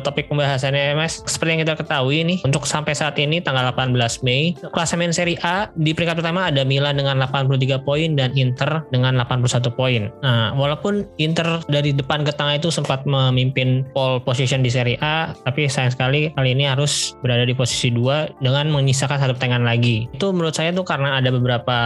topik 0.03 0.27
pembahasannya, 0.27 0.99
Mas. 0.99 1.23
Seperti 1.23 1.55
yang 1.55 1.61
kita 1.63 1.79
ketahui 1.79 2.27
nih, 2.27 2.43
untuk 2.43 2.67
sampai 2.67 2.91
saat 2.91 3.15
ini 3.15 3.39
tanggal 3.39 3.71
18 3.71 3.95
Mei, 4.27 4.51
klasemen 4.75 5.15
Serie 5.15 5.39
A 5.47 5.71
di 5.79 5.95
peringkat 5.95 6.19
pertama 6.19 6.51
ada 6.51 6.67
Milan 6.67 6.99
dengan 6.99 7.23
83 7.23 7.87
poin 7.87 8.19
dan 8.19 8.35
Inter 8.35 8.83
dengan 8.91 9.15
81 9.23 9.71
poin. 9.71 10.11
Nah, 10.19 10.51
walaupun 10.59 11.07
Inter 11.23 11.63
dari 11.71 11.95
depan 11.95 12.27
ke 12.27 12.35
tengah 12.35 12.59
itu 12.59 12.67
sempat 12.67 13.07
memimpin 13.07 13.87
pole 13.95 14.19
position 14.19 14.59
di 14.59 14.67
Serie 14.67 14.99
A, 14.99 15.31
tapi 15.47 15.71
sayang 15.71 15.95
sekali 15.95 16.27
kali 16.35 16.51
ini 16.51 16.67
harus 16.67 17.15
berada 17.23 17.47
di 17.47 17.55
posisi 17.55 17.95
2 17.95 18.43
dengan 18.43 18.75
menyisakan 18.75 19.23
satu 19.23 19.39
pertandingan 19.39 19.63
lagi. 19.63 20.11
Itu 20.11 20.35
menurut 20.35 20.51
saya 20.51 20.75
tuh 20.75 20.83
karena 20.83 21.23
ada 21.23 21.31
beberapa 21.31 21.77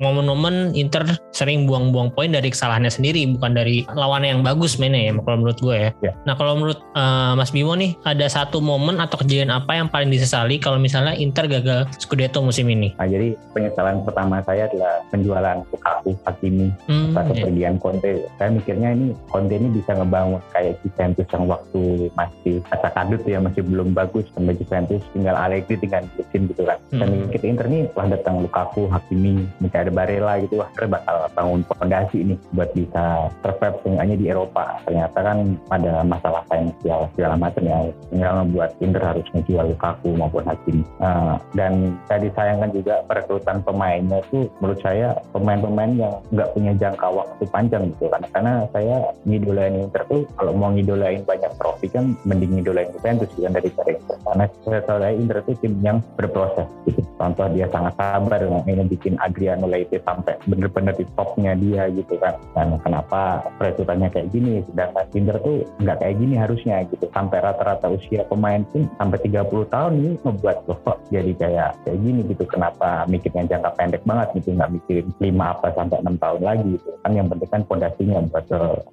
momen-momen 0.00 0.72
Inter 0.72 1.04
sering 1.36 1.68
buang-buang 1.68 2.16
poin 2.16 2.32
dari 2.32 2.48
kesalahannya 2.48 2.88
sendiri, 2.88 3.28
bukan 3.36 3.52
dari 3.52 3.84
lawannya 3.92 4.32
yang 4.32 4.40
bagus 4.40 4.80
mainnya 4.80 5.10
ya, 5.10 5.12
kalau 5.20 5.36
menurut 5.36 5.60
gue 5.60 5.76
ya. 5.76 5.81
Ya. 5.98 6.12
Nah 6.22 6.34
kalau 6.38 6.54
menurut 6.54 6.78
uh, 6.94 7.34
Mas 7.34 7.50
Bimo 7.50 7.74
nih 7.74 7.98
ada 8.06 8.26
satu 8.30 8.62
momen 8.62 9.02
atau 9.02 9.18
kejadian 9.18 9.50
apa 9.50 9.74
yang 9.74 9.90
paling 9.90 10.12
disesali 10.12 10.62
kalau 10.62 10.78
misalnya 10.78 11.18
Inter 11.18 11.50
gagal 11.50 11.90
Scudetto 11.98 12.38
musim 12.44 12.70
ini? 12.70 12.94
Nah 12.94 13.08
jadi 13.10 13.34
penyesalan 13.50 14.06
pertama 14.06 14.38
saya 14.46 14.70
adalah 14.70 15.02
penjualan 15.10 15.56
Lukaku, 15.72 16.12
Hakimi, 16.22 16.68
hmm, 16.86 17.16
atau 17.16 17.32
kepergian 17.34 17.74
yeah. 17.76 17.82
Conte. 17.82 18.12
Saya 18.38 18.48
mikirnya 18.54 18.88
ini 18.94 19.06
Conte 19.26 19.54
ini 19.58 19.68
bisa 19.74 19.90
ngebangun 19.98 20.40
kayak 20.54 20.78
Juventus 20.86 21.28
yang 21.32 21.44
waktu 21.50 21.82
masih 22.14 22.56
kata 22.70 22.88
kadut 22.94 23.22
ya 23.26 23.38
masih 23.42 23.62
belum 23.66 23.96
bagus 23.96 24.28
sama 24.36 24.54
Juventus 24.54 25.02
tinggal 25.10 25.34
Allegri 25.34 25.74
tinggal 25.80 26.06
Lusin 26.14 26.46
gitu 26.46 26.62
kan. 26.62 26.78
Hmm. 26.92 27.00
Dan 27.00 27.08
mikir 27.26 27.40
Inter 27.48 27.66
nih 27.66 27.88
lah 27.96 28.06
datang 28.06 28.44
Lukaku, 28.44 28.86
Hakimi, 28.92 29.48
mungkin 29.58 29.78
ada 29.78 29.92
Barella 29.92 30.38
gitu 30.44 30.60
wah 30.60 30.70
bakal 30.82 31.16
bangun 31.32 31.60
fondasi 31.64 32.16
ini 32.20 32.34
buat 32.52 32.70
bisa 32.76 33.32
survive 33.40 33.76
seenggaknya 33.82 34.16
di 34.18 34.26
Eropa. 34.28 34.82
Ternyata 34.84 35.18
kan 35.24 35.38
ada 35.72 36.04
masalah 36.04 36.44
finansial 36.48 37.08
segala 37.16 37.34
macam 37.40 37.62
ya. 37.64 37.78
Tinggal 38.12 38.32
membuat 38.44 38.70
Inter 38.84 39.02
harus 39.02 39.26
menjual 39.32 39.64
Lukaku 39.72 40.10
maupun 40.12 40.44
Hakimi 40.44 40.84
uh, 41.00 41.40
dan 41.56 41.96
saya 42.06 42.28
disayangkan 42.28 42.70
juga 42.76 43.00
perekrutan 43.08 43.64
pemainnya 43.64 44.20
itu 44.28 44.48
menurut 44.60 44.80
saya 44.84 45.16
pemain-pemain 45.32 45.92
yang 45.96 46.14
nggak 46.30 46.50
punya 46.52 46.72
jangka 46.76 47.08
waktu 47.08 47.42
panjang 47.48 47.82
gitu. 47.96 48.12
Kan 48.12 48.22
karena 48.30 48.52
saya 48.70 48.96
ngidolain 49.24 49.76
Inter 49.88 50.02
tuh 50.06 50.22
kalau 50.36 50.52
mau 50.52 50.70
ngidolain 50.72 51.24
banyak 51.24 51.52
trofi 51.56 51.88
kan 51.88 52.12
mending 52.28 52.60
ngidolain 52.60 52.92
Juventus 52.92 53.30
kan 53.32 53.52
dari 53.56 53.68
cara 53.72 53.90
Inter. 53.96 54.16
Karena 54.22 54.44
saya 54.64 54.80
tahu 54.84 54.98
saya 55.02 55.14
Inter 55.16 55.36
itu 55.42 55.52
tim 55.60 55.74
yang 55.82 55.98
berproses 56.16 56.68
gitu. 56.88 57.00
Contoh 57.16 57.46
dia 57.54 57.66
sangat 57.70 57.94
sabar 57.96 58.40
ini 58.42 58.84
bikin 58.88 59.14
Adriano 59.20 59.68
Leite 59.68 60.00
sampai 60.02 60.34
bener-bener 60.48 60.94
di 60.96 61.04
topnya 61.14 61.52
dia 61.54 61.86
gitu 61.92 62.18
kan. 62.18 62.34
Dan 62.56 62.80
kenapa 62.80 63.46
perekrutannya 63.60 64.08
kayak 64.10 64.28
gini? 64.32 64.64
Sedangkan 64.66 65.06
Inter 65.14 65.36
tuh 65.40 65.51
nggak 65.82 65.98
kayak 66.00 66.16
gini 66.18 66.34
harusnya 66.38 66.76
gitu. 66.88 67.06
Sampai 67.12 67.38
rata-rata 67.44 67.86
usia 67.92 68.24
pemain 68.26 68.62
pun 68.70 68.88
sampai 68.96 69.18
30 69.20 69.74
tahun 69.74 69.92
ini 69.98 70.10
ngebuat 70.22 70.56
loh 70.68 70.78
kok 70.86 70.98
jadi 71.12 71.32
kayak 71.36 71.70
kayak 71.84 71.98
gini 72.00 72.20
gitu. 72.30 72.44
Kenapa 72.48 73.04
mikirnya 73.10 73.48
jangka 73.56 73.70
pendek 73.76 74.02
banget 74.08 74.28
gitu 74.40 74.54
nggak 74.54 74.72
mikirin 74.72 75.08
5 75.18 75.28
apa 75.40 75.66
sampai 75.74 75.98
enam 76.00 76.16
tahun 76.18 76.42
lagi 76.42 76.68
gitu. 76.78 76.88
Kan 77.02 77.12
yang 77.18 77.26
penting 77.28 77.50
kan 77.50 77.62
fondasinya 77.66 78.18
buat 78.30 78.46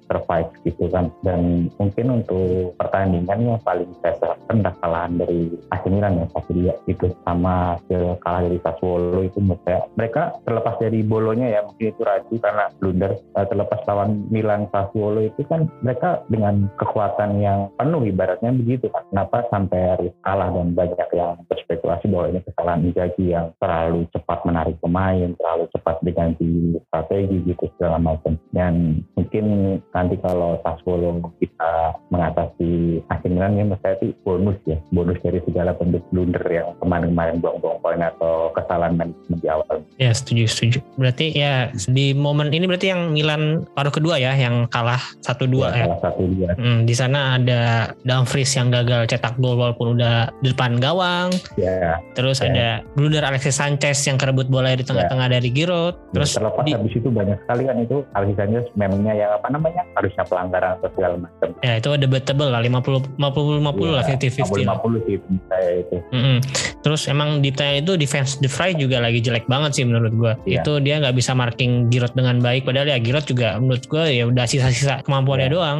survive 0.08 0.50
gitu 0.66 0.84
kan. 0.90 1.06
Dan 1.22 1.70
mungkin 1.78 2.06
untuk 2.22 2.74
pertandingan 2.76 3.38
yang 3.56 3.60
paling 3.62 3.90
saya 4.02 4.36
rendah 4.50 4.74
kalahan 4.82 5.14
dari 5.20 5.54
AC 5.70 5.84
Milan 5.86 6.18
ya 6.18 6.26
satu 6.34 6.50
dia 6.56 6.74
gitu. 6.90 7.06
Sama 7.22 7.78
hasil 7.78 8.18
kalah 8.24 8.42
dari 8.44 8.58
Sassuolo 8.60 9.20
itu 9.22 9.38
menurut 9.38 9.62
mereka 9.94 10.34
terlepas 10.42 10.74
dari 10.82 11.00
bolonya 11.06 11.46
ya 11.46 11.60
mungkin 11.62 11.94
itu 11.94 12.02
raju 12.02 12.34
karena 12.40 12.64
blunder. 12.80 13.12
Eh, 13.38 13.46
terlepas 13.46 13.80
lawan 13.86 14.26
Milan 14.32 14.66
Sassuolo 14.74 15.22
itu 15.22 15.46
kan 15.46 15.70
mereka 15.84 16.24
dengan 16.26 16.49
dengan 16.50 16.74
kekuatan 16.74 17.30
yang 17.38 17.70
penuh 17.78 18.02
ibaratnya 18.10 18.50
begitu 18.50 18.90
Pak. 18.90 19.14
Kenapa 19.14 19.46
sampai 19.54 19.80
harus 19.94 20.12
kalah 20.26 20.50
dan 20.50 20.74
banyak 20.74 21.10
yang 21.14 21.38
berspekulasi 21.46 22.10
bahwa 22.10 22.26
ini 22.34 22.40
kesalahan 22.42 22.82
Inzaghi 22.90 23.26
yang 23.30 23.46
terlalu 23.62 24.10
cepat 24.10 24.38
menarik 24.42 24.76
pemain, 24.82 25.30
terlalu 25.38 25.64
cepat 25.70 25.96
diganti 26.02 26.74
strategi 26.90 27.36
gitu 27.46 27.64
segala 27.78 28.02
macam. 28.02 28.34
Dan 28.50 29.04
mungkin 29.14 29.78
nanti 29.94 30.18
kalau 30.18 30.58
Sassuolo 30.66 31.30
kita 31.38 31.94
mengatasi 32.10 33.02
akhir 33.06 33.30
Milan 33.30 33.54
ya 33.54 33.78
saya 33.78 33.94
itu 34.02 34.10
bonus 34.26 34.58
ya, 34.66 34.76
bonus 34.90 35.22
dari 35.22 35.38
segala 35.46 35.70
bentuk 35.78 36.02
blunder 36.10 36.42
yang 36.50 36.74
kemarin-kemarin 36.82 37.38
buang-buang 37.38 37.78
poin 37.78 38.02
atau 38.02 38.50
kesalahan 38.58 38.98
manajemen 38.98 39.38
di 39.38 39.46
awal. 39.46 39.86
Ya 40.02 40.10
setuju 40.10 40.50
setuju. 40.50 40.78
Berarti 40.98 41.30
ya 41.30 41.70
di 41.86 42.10
momen 42.16 42.50
ini 42.50 42.66
berarti 42.66 42.90
yang 42.90 43.14
Milan 43.14 43.62
paruh 43.78 43.94
kedua 43.94 44.18
ya 44.18 44.34
yang 44.34 44.66
kalah 44.66 45.00
1-2 45.22 45.62
ya. 45.62 45.86
ya. 45.86 45.86
Kalah 45.86 46.00
1-2 46.18 46.39
Hmm, 46.56 46.88
di 46.88 46.94
sana 46.96 47.36
ada 47.36 47.92
Dumfries 48.06 48.52
yang 48.56 48.72
gagal 48.72 49.10
cetak 49.12 49.36
gol 49.36 49.60
walaupun 49.60 49.98
udah 49.98 50.32
di 50.40 50.52
depan 50.52 50.80
gawang. 50.80 51.28
Yeah. 51.60 52.00
Terus 52.16 52.40
yeah. 52.40 52.48
ada 52.48 52.66
blunder 52.96 53.24
Alexis 53.24 53.60
Sanchez 53.60 54.00
yang 54.08 54.16
kerebut 54.16 54.48
bola 54.48 54.72
di 54.72 54.84
tengah-tengah 54.86 55.26
yeah. 55.28 55.36
dari 55.36 55.48
Giroud. 55.52 55.94
Ya, 55.94 56.12
Terus 56.20 56.30
terlepas 56.36 56.64
di, 56.64 56.72
habis 56.72 56.94
itu 56.96 57.08
banyak 57.12 57.38
sekali 57.44 57.62
kan 57.68 57.76
itu 57.82 57.96
Alexis 58.16 58.38
Sanchez 58.40 58.64
memangnya 58.74 59.12
ya 59.16 59.26
apa 59.36 59.48
namanya 59.52 59.82
harusnya 59.98 60.24
pelanggaran 60.24 60.70
atau 60.80 60.88
segala 60.96 61.14
macam. 61.20 61.48
Ya 61.60 61.72
itu 61.76 61.90
debatable 62.00 62.48
lah 62.48 62.60
50 62.64 63.20
50 63.20 63.20
50 63.20 63.20
yeah, 63.20 63.92
lah 63.92 64.04
50 64.06 64.48
50. 64.48 64.64
50 64.64 65.06
sih 65.06 65.16
saya 65.50 65.70
itu. 65.82 65.96
Mm 66.14 66.20
-hmm. 66.22 66.36
Terus 66.80 67.02
emang 67.12 67.44
detail 67.44 67.84
itu 67.84 67.92
defense 68.00 68.40
the 68.40 68.48
fry 68.48 68.72
juga 68.72 69.02
lagi 69.04 69.20
jelek 69.20 69.44
banget 69.44 69.76
sih 69.76 69.84
menurut 69.84 70.12
gua. 70.16 70.32
Yeah. 70.48 70.64
Itu 70.64 70.80
dia 70.80 71.02
nggak 71.02 71.16
bisa 71.16 71.36
marking 71.36 71.92
Giroud 71.92 72.16
dengan 72.16 72.40
baik 72.40 72.64
padahal 72.64 72.88
ya 72.88 72.98
Giroud 72.98 73.26
juga 73.28 73.60
menurut 73.60 73.84
gua 73.90 74.08
ya 74.08 74.24
udah 74.28 74.44
sisa-sisa 74.48 75.04
kemampuannya 75.04 75.48
yeah. 75.48 75.56
doang. 75.56 75.78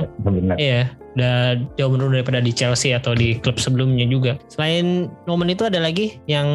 Iya 0.59 0.97
udah 1.18 1.59
jauh 1.75 1.90
menurun 1.90 2.20
daripada 2.20 2.38
di 2.38 2.53
Chelsea 2.55 2.94
atau 2.94 3.14
di 3.16 3.38
klub 3.42 3.59
sebelumnya 3.59 4.07
juga. 4.07 4.38
Selain 4.53 5.11
momen 5.27 5.51
itu 5.51 5.66
ada 5.66 5.83
lagi 5.83 6.18
yang 6.31 6.46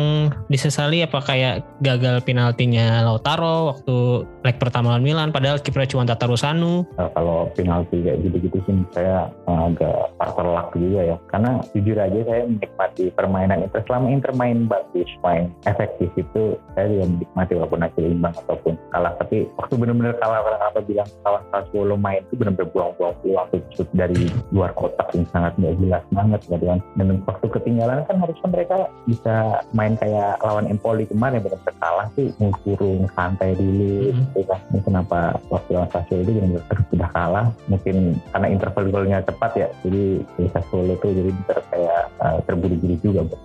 disesali 0.48 1.04
apa 1.04 1.20
kayak 1.20 1.66
gagal 1.84 2.24
penaltinya 2.24 3.04
Lautaro 3.04 3.76
waktu 3.76 4.26
leg 4.46 4.58
pertama 4.62 4.96
lawan 4.96 5.04
Milan 5.04 5.30
padahal 5.34 5.60
kipernya 5.60 5.92
cuma 5.92 6.08
Tataru 6.08 6.38
Sanu. 6.40 6.86
Nah, 6.96 7.10
kalau 7.18 7.50
penalti 7.58 8.00
kayak 8.06 8.22
gitu-gitu 8.24 8.58
sih 8.64 8.76
saya 8.94 9.28
agak 9.50 10.14
faktor 10.22 10.46
luck 10.48 10.72
juga 10.78 11.16
ya. 11.16 11.18
Karena 11.32 11.60
jujur 11.74 11.98
aja 11.98 12.20
saya 12.24 12.42
menikmati 12.48 13.12
permainan 13.12 13.66
Inter 13.66 13.82
selama 13.90 14.08
Inter 14.14 14.32
main 14.38 14.70
bagus, 14.70 15.10
main 15.26 15.52
efektif 15.66 16.08
itu 16.16 16.56
saya 16.78 16.86
juga 16.88 17.06
menikmati 17.12 17.52
walaupun 17.58 17.82
hasil 17.84 18.04
imbang 18.06 18.36
ataupun 18.46 18.74
kalah. 18.94 19.14
Tapi 19.20 19.50
waktu 19.58 19.74
benar-benar 19.76 20.16
kalah 20.22 20.40
orang 20.46 20.62
apa 20.64 20.80
bilang 20.86 21.10
kalah 21.26 21.44
Sassuolo 21.52 21.96
main 22.00 22.22
itu 22.24 22.36
benar-benar 22.40 22.70
buang-buang 22.72 23.48
shoot 23.74 23.90
dari 23.96 24.28
luar 24.54 24.72
kotak 24.78 25.10
yang 25.16 25.26
sangat 25.34 25.54
nggak 25.58 25.76
jelas 25.82 26.04
banget 26.14 26.40
gitu 26.46 26.66
kan 26.66 26.80
dan 26.98 27.08
waktu 27.26 27.46
ketinggalan. 27.50 28.00
Kan 28.06 28.18
harusnya 28.22 28.48
mereka 28.50 28.78
bisa 29.10 29.36
main 29.74 29.94
kayak 29.98 30.42
lawan 30.44 30.70
Empoli 30.70 31.06
kemarin 31.10 31.42
benar-benar 31.42 31.76
kalah 31.82 32.08
sih. 32.14 32.30
Kurung 32.66 33.10
santai 33.14 33.54
dulu 33.58 34.12
mm-hmm. 34.12 34.26
gitu 34.36 34.42
kan. 34.50 34.60
Kenapa 34.82 35.20
waktu 35.50 35.70
lawan 35.74 35.90
Sassuolo 35.90 36.22
itu 36.26 36.32
benar-benar 36.38 36.80
sudah 36.92 37.10
kalah. 37.14 37.48
Mungkin 37.70 38.18
karena 38.34 38.48
interval 38.52 38.86
golnya 38.90 39.18
cepat 39.26 39.52
ya 39.58 39.68
jadi 39.86 40.04
Sassuolo 40.52 40.94
tuh 41.00 41.12
jadi 41.14 41.32
bisa 41.32 41.54
kayak 41.74 42.02
uh, 42.22 42.38
terburu-buru 42.46 42.96
juga 43.02 43.22
buat 43.26 43.42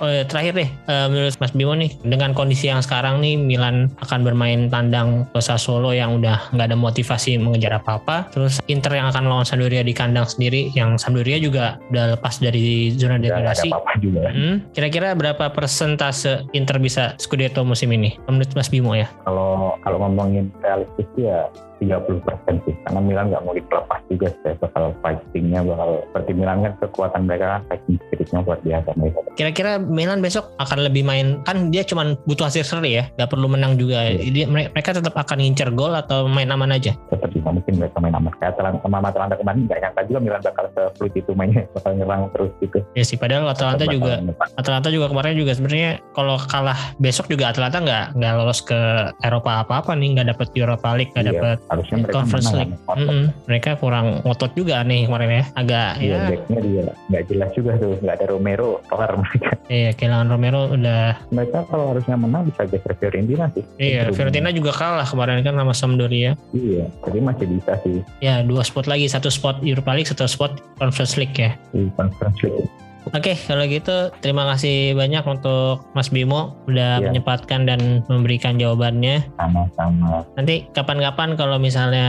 oh 0.00 0.10
ya 0.10 0.24
terakhir 0.26 0.52
deh 0.56 0.70
uh, 0.88 1.06
menurut 1.08 1.34
Mas 1.38 1.52
Bimo 1.52 1.74
nih 1.76 1.90
dengan 2.02 2.32
kondisi 2.32 2.68
yang 2.68 2.82
sekarang 2.82 3.20
nih 3.20 3.38
Milan 3.38 3.92
akan 4.02 4.20
bermain 4.24 4.68
tandang 4.68 5.28
ke 5.30 5.40
Sassuolo 5.40 5.94
yang 5.94 6.18
udah 6.18 6.50
nggak 6.52 6.66
ada 6.72 6.78
motivasi 6.78 7.36
mengejar 7.38 7.78
apa-apa. 7.78 8.28
Terus 8.32 8.58
Inter 8.66 8.98
yang 8.98 9.10
akan 9.12 9.24
lawan 9.28 9.46
Sampdoria 9.46 9.84
di 9.84 9.94
kandang 9.94 10.26
sendiri 10.34 10.74
yang 10.74 10.98
Sampdoria 10.98 11.38
juga 11.38 11.78
udah 11.94 12.18
lepas 12.18 12.42
dari 12.42 12.90
zona 12.98 13.16
degradasi. 13.22 13.70
juga. 14.02 14.34
Hmm, 14.34 14.66
kira-kira 14.74 15.14
berapa 15.14 15.54
persentase 15.54 16.44
Inter 16.50 16.82
bisa 16.82 17.14
Scudetto 17.22 17.62
musim 17.62 17.94
ini? 17.94 18.18
Menurut 18.26 18.50
Mas 18.58 18.66
Bimo 18.66 18.98
ya? 18.98 19.06
Kalau 19.22 19.78
kalau 19.86 19.98
ngomongin 20.02 20.50
realistis 20.58 21.06
ya 21.14 21.46
30 21.80 22.26
persen 22.26 22.54
sih. 22.64 22.74
Karena 22.86 23.00
Milan 23.00 23.26
nggak 23.30 23.42
mau 23.42 23.54
dilepas 23.54 24.00
juga 24.10 24.28
saya 24.42 24.54
bakal 24.58 24.94
fightingnya 25.02 25.60
bakal 25.64 25.88
seperti 26.10 26.30
Milan 26.36 26.58
kan 26.62 26.72
kekuatan 26.82 27.22
mereka 27.26 27.44
kan 27.58 27.62
fighting 27.70 27.96
spiritnya 28.08 28.40
luar 28.44 28.58
biasa 28.62 28.88
mereka. 28.98 29.18
Kira-kira 29.34 29.72
Milan 29.80 30.20
besok 30.22 30.54
akan 30.62 30.78
lebih 30.86 31.02
main 31.02 31.40
kan 31.42 31.68
dia 31.74 31.82
cuma 31.82 32.14
butuh 32.28 32.46
hasil 32.48 32.64
seri 32.64 33.00
ya 33.02 33.04
nggak 33.18 33.30
perlu 33.30 33.46
menang 33.50 33.76
juga. 33.80 34.10
Yeah. 34.14 34.32
dia, 34.32 34.46
mereka 34.50 34.94
tetap 34.94 35.14
akan 35.14 35.38
ngincer 35.42 35.70
gol 35.74 35.94
atau 35.94 36.26
main 36.30 36.50
aman 36.50 36.74
aja? 36.74 36.94
Tetap 37.10 37.30
bisa 37.32 37.48
mungkin 37.50 37.74
mereka 37.80 37.96
main 37.98 38.14
aman. 38.14 38.32
Kayak 38.38 38.60
sama 38.60 38.98
Atalanta 39.00 39.34
kemarin 39.38 39.66
nggak 39.66 39.80
nyangka 39.80 40.00
juga 40.06 40.18
Milan 40.20 40.40
bakal 40.44 40.64
se 40.74 40.82
itu 41.14 41.30
mainnya 41.36 41.62
bakal 41.76 41.90
nyerang 41.96 42.30
terus 42.32 42.52
gitu. 42.60 42.78
Ya 42.94 43.04
sih 43.04 43.18
padahal 43.18 43.48
Atalanta 43.50 43.84
juga 43.88 44.20
Atalanta 44.56 44.88
juga 44.92 45.06
kemarin 45.10 45.34
juga 45.36 45.52
sebenarnya 45.56 46.00
kalau 46.12 46.36
kalah 46.38 46.78
besok 47.00 47.28
juga 47.30 47.50
Atalanta 47.50 47.78
nggak 47.80 48.04
nggak 48.18 48.32
lolos 48.38 48.60
ke 48.62 48.80
Eropa 49.24 49.64
apa-apa 49.64 49.92
nih 49.96 50.18
nggak 50.18 50.28
dapet 50.36 50.48
Europa 50.56 50.88
League 50.94 51.12
nggak 51.12 51.26
yeah. 51.26 51.34
dapet 51.34 51.58
harusnya 51.72 51.96
mereka 52.04 52.14
Conference 52.20 52.48
menang, 52.50 52.58
League. 52.60 52.74
Mm 52.84 53.06
-hmm. 53.06 53.22
Mereka 53.48 53.70
kurang 53.80 54.06
ngotot 54.24 54.52
juga 54.52 54.76
nih 54.84 55.00
kemarin 55.08 55.30
ya. 55.30 55.44
Agak 55.56 55.90
iya, 56.00 56.14
ya. 56.14 56.20
Backnya 56.32 56.58
dia 56.60 56.84
nggak 57.10 57.22
jelas 57.30 57.50
juga 57.56 57.72
tuh. 57.80 57.94
Nggak 58.00 58.14
ada 58.20 58.26
Romero. 58.28 58.70
Kelar 58.88 59.12
mereka. 59.16 59.50
Iya, 59.68 59.90
kehilangan 59.96 60.28
Romero 60.28 60.60
udah. 60.70 61.04
Mereka 61.32 61.58
kalau 61.72 61.84
harusnya 61.96 62.16
menang 62.20 62.48
bisa 62.52 62.62
geser 62.68 62.92
Fiorentina 63.00 63.48
sih. 63.56 63.64
Iya, 63.80 64.12
Fiorentina 64.12 64.52
juga 64.52 64.72
kalah 64.76 65.08
kemarin 65.08 65.40
kan 65.40 65.56
sama 65.56 65.72
Sampdoria. 65.72 66.36
Iya, 66.52 66.84
jadi 67.08 67.18
masih 67.24 67.46
bisa 67.48 67.72
sih. 67.80 68.04
Ya, 68.20 68.44
dua 68.44 68.60
spot 68.60 68.84
lagi. 68.84 69.08
Satu 69.08 69.32
spot 69.32 69.64
Europa 69.64 69.96
League, 69.96 70.08
satu 70.08 70.28
spot 70.28 70.60
Conference 70.76 71.16
League 71.16 71.36
ya. 71.36 71.56
Di 71.72 71.88
Conference 71.96 72.40
League. 72.44 72.68
Oke, 73.12 73.36
kalau 73.44 73.68
gitu 73.68 74.08
terima 74.24 74.48
kasih 74.48 74.96
banyak 74.96 75.20
untuk 75.28 75.84
Mas 75.92 76.08
Bimo 76.08 76.56
udah 76.64 77.02
ya. 77.02 77.12
menyempatkan 77.12 77.68
dan 77.68 78.00
memberikan 78.08 78.56
jawabannya. 78.56 79.28
Sama-sama. 79.36 80.24
Nanti 80.40 80.64
kapan-kapan 80.72 81.36
kalau 81.36 81.60
misalnya 81.60 82.08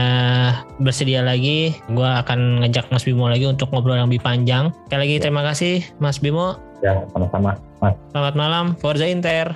bersedia 0.80 1.20
lagi, 1.20 1.76
gue 1.92 2.10
akan 2.24 2.64
ngajak 2.64 2.88
Mas 2.88 3.04
Bimo 3.04 3.28
lagi 3.28 3.44
untuk 3.44 3.68
ngobrol 3.74 4.00
yang 4.00 4.08
lebih 4.08 4.24
panjang. 4.24 4.72
Sekali 4.88 5.00
lagi 5.04 5.16
ya. 5.20 5.22
terima 5.28 5.42
kasih 5.44 5.74
Mas 6.00 6.16
Bimo. 6.16 6.56
Ya, 6.80 7.04
sama-sama. 7.12 7.56
Mas. 7.80 7.96
Selamat 8.12 8.34
malam, 8.36 8.64
Forza 8.80 9.04
Inter. 9.04 9.52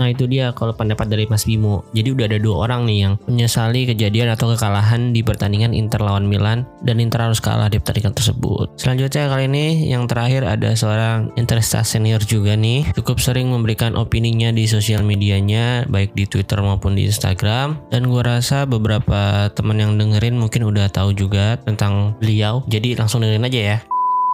Nah 0.00 0.08
itu 0.08 0.24
dia 0.24 0.48
kalau 0.56 0.72
pendapat 0.72 1.12
dari 1.12 1.28
Mas 1.28 1.44
Bimo. 1.44 1.84
Jadi 1.92 2.16
udah 2.16 2.24
ada 2.24 2.40
dua 2.40 2.64
orang 2.64 2.88
nih 2.88 2.98
yang 3.04 3.14
menyesali 3.28 3.84
kejadian 3.84 4.32
atau 4.32 4.56
kekalahan 4.56 5.12
di 5.12 5.20
pertandingan 5.20 5.76
Inter 5.76 6.00
lawan 6.00 6.24
Milan 6.24 6.64
dan 6.80 7.04
Inter 7.04 7.28
harus 7.28 7.36
kalah 7.36 7.68
di 7.68 7.76
pertandingan 7.76 8.16
tersebut. 8.16 8.72
Selanjutnya 8.80 9.28
kali 9.28 9.44
ini 9.44 9.92
yang 9.92 10.08
terakhir 10.08 10.48
ada 10.48 10.72
seorang 10.72 11.28
Intersta 11.36 11.84
senior 11.84 12.24
juga 12.24 12.56
nih. 12.56 12.88
Cukup 12.96 13.20
sering 13.20 13.52
memberikan 13.52 13.92
opininya 13.92 14.48
di 14.48 14.64
sosial 14.64 15.04
medianya 15.04 15.84
baik 15.92 16.16
di 16.16 16.24
Twitter 16.24 16.56
maupun 16.64 16.96
di 16.96 17.04
Instagram. 17.04 17.76
Dan 17.92 18.08
gue 18.08 18.22
rasa 18.24 18.64
beberapa 18.64 19.52
teman 19.52 19.76
yang 19.76 20.00
dengerin 20.00 20.40
mungkin 20.40 20.64
udah 20.64 20.88
tahu 20.88 21.12
juga 21.12 21.60
tentang 21.60 22.16
beliau. 22.16 22.64
Jadi 22.72 22.96
langsung 22.96 23.20
dengerin 23.20 23.44
aja 23.44 23.60
ya. 23.76 23.78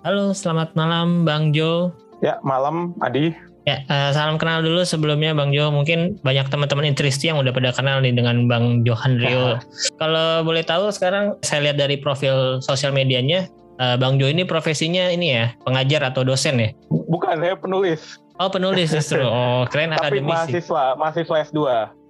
Halo, 0.06 0.30
selamat 0.30 0.78
malam 0.78 1.26
Bang 1.26 1.50
Jo. 1.50 1.90
Ya, 2.22 2.38
malam 2.46 2.94
Adi. 3.02 3.55
Ya, 3.66 3.82
uh, 3.90 4.14
salam 4.14 4.38
kenal 4.38 4.62
dulu 4.62 4.86
sebelumnya 4.86 5.34
Bang 5.34 5.50
Jo. 5.50 5.74
Mungkin 5.74 6.22
banyak 6.22 6.46
teman-teman 6.54 6.86
Intristi 6.86 7.26
yang 7.26 7.42
udah 7.42 7.50
pada 7.50 7.74
kenal 7.74 7.98
nih 7.98 8.14
dengan 8.14 8.46
Bang 8.46 8.86
Johan 8.86 9.18
Rio. 9.18 9.58
Kalau 9.98 10.46
boleh 10.46 10.62
tahu 10.62 10.94
sekarang 10.94 11.34
saya 11.42 11.66
lihat 11.66 11.74
dari 11.74 11.98
profil 11.98 12.62
sosial 12.62 12.94
medianya, 12.94 13.50
uh, 13.82 13.98
Bang 13.98 14.22
Jo 14.22 14.30
ini 14.30 14.46
profesinya 14.46 15.10
ini 15.10 15.34
ya, 15.34 15.50
pengajar 15.66 16.14
atau 16.14 16.22
dosen 16.22 16.62
ya? 16.62 16.70
Bukan, 17.10 17.42
saya 17.42 17.58
penulis. 17.58 18.22
Oh, 18.38 18.46
penulis 18.46 18.94
justru. 18.94 19.26
Oh, 19.26 19.66
keren 19.66 19.90
akademisi. 19.98 20.22
Tapi 20.22 20.30
mahasiswa, 20.30 20.82
mahasiswa 20.94 21.36
S2. 21.50 21.58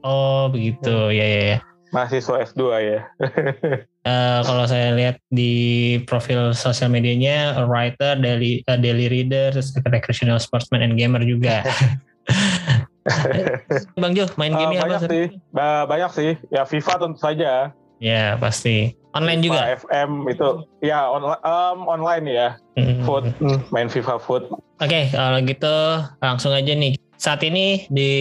Oh, 0.04 0.52
begitu. 0.52 1.08
Ya, 1.08 1.24
ya, 1.24 1.40
ya. 1.56 1.58
Mahasiswa 1.96 2.44
S2 2.52 2.62
ya. 2.84 3.00
uh, 4.04 4.40
kalau 4.48 4.68
saya 4.68 4.92
lihat 4.92 5.16
di 5.32 5.96
profil 6.04 6.52
sosial 6.52 6.92
medianya, 6.92 7.56
writer, 7.64 8.20
daily, 8.20 8.60
uh, 8.68 8.76
daily 8.76 9.08
reader, 9.08 9.56
recreational 9.88 10.36
sportsman 10.36 10.84
and 10.84 11.00
gamer 11.00 11.24
juga. 11.24 11.64
Bang 14.02 14.12
Jo, 14.12 14.26
main 14.36 14.52
uh, 14.52 14.58
game 14.60 14.76
apa? 14.76 15.08
Sih. 15.08 15.26
Banyak 15.56 16.10
sih. 16.12 16.30
Ya 16.52 16.66
FIFA 16.66 16.92
tentu 17.00 17.18
saja. 17.18 17.72
Ya 18.02 18.36
pasti. 18.36 18.92
Online 19.16 19.40
FIFA, 19.40 19.46
juga. 19.48 19.60
FM 19.80 20.10
itu 20.28 20.48
ya 20.84 21.08
on, 21.08 21.24
um, 21.24 21.78
online 21.88 22.24
ya. 22.28 22.48
Hmm. 22.76 23.00
Food, 23.08 23.32
hmm, 23.40 23.72
main 23.72 23.88
FIFA 23.88 24.20
Food. 24.20 24.52
Oke, 24.52 24.60
okay, 24.76 25.04
kalau 25.08 25.40
gitu 25.40 25.76
langsung 26.20 26.52
aja 26.52 26.72
nih 26.76 27.00
saat 27.16 27.40
ini 27.44 27.88
di 27.88 28.12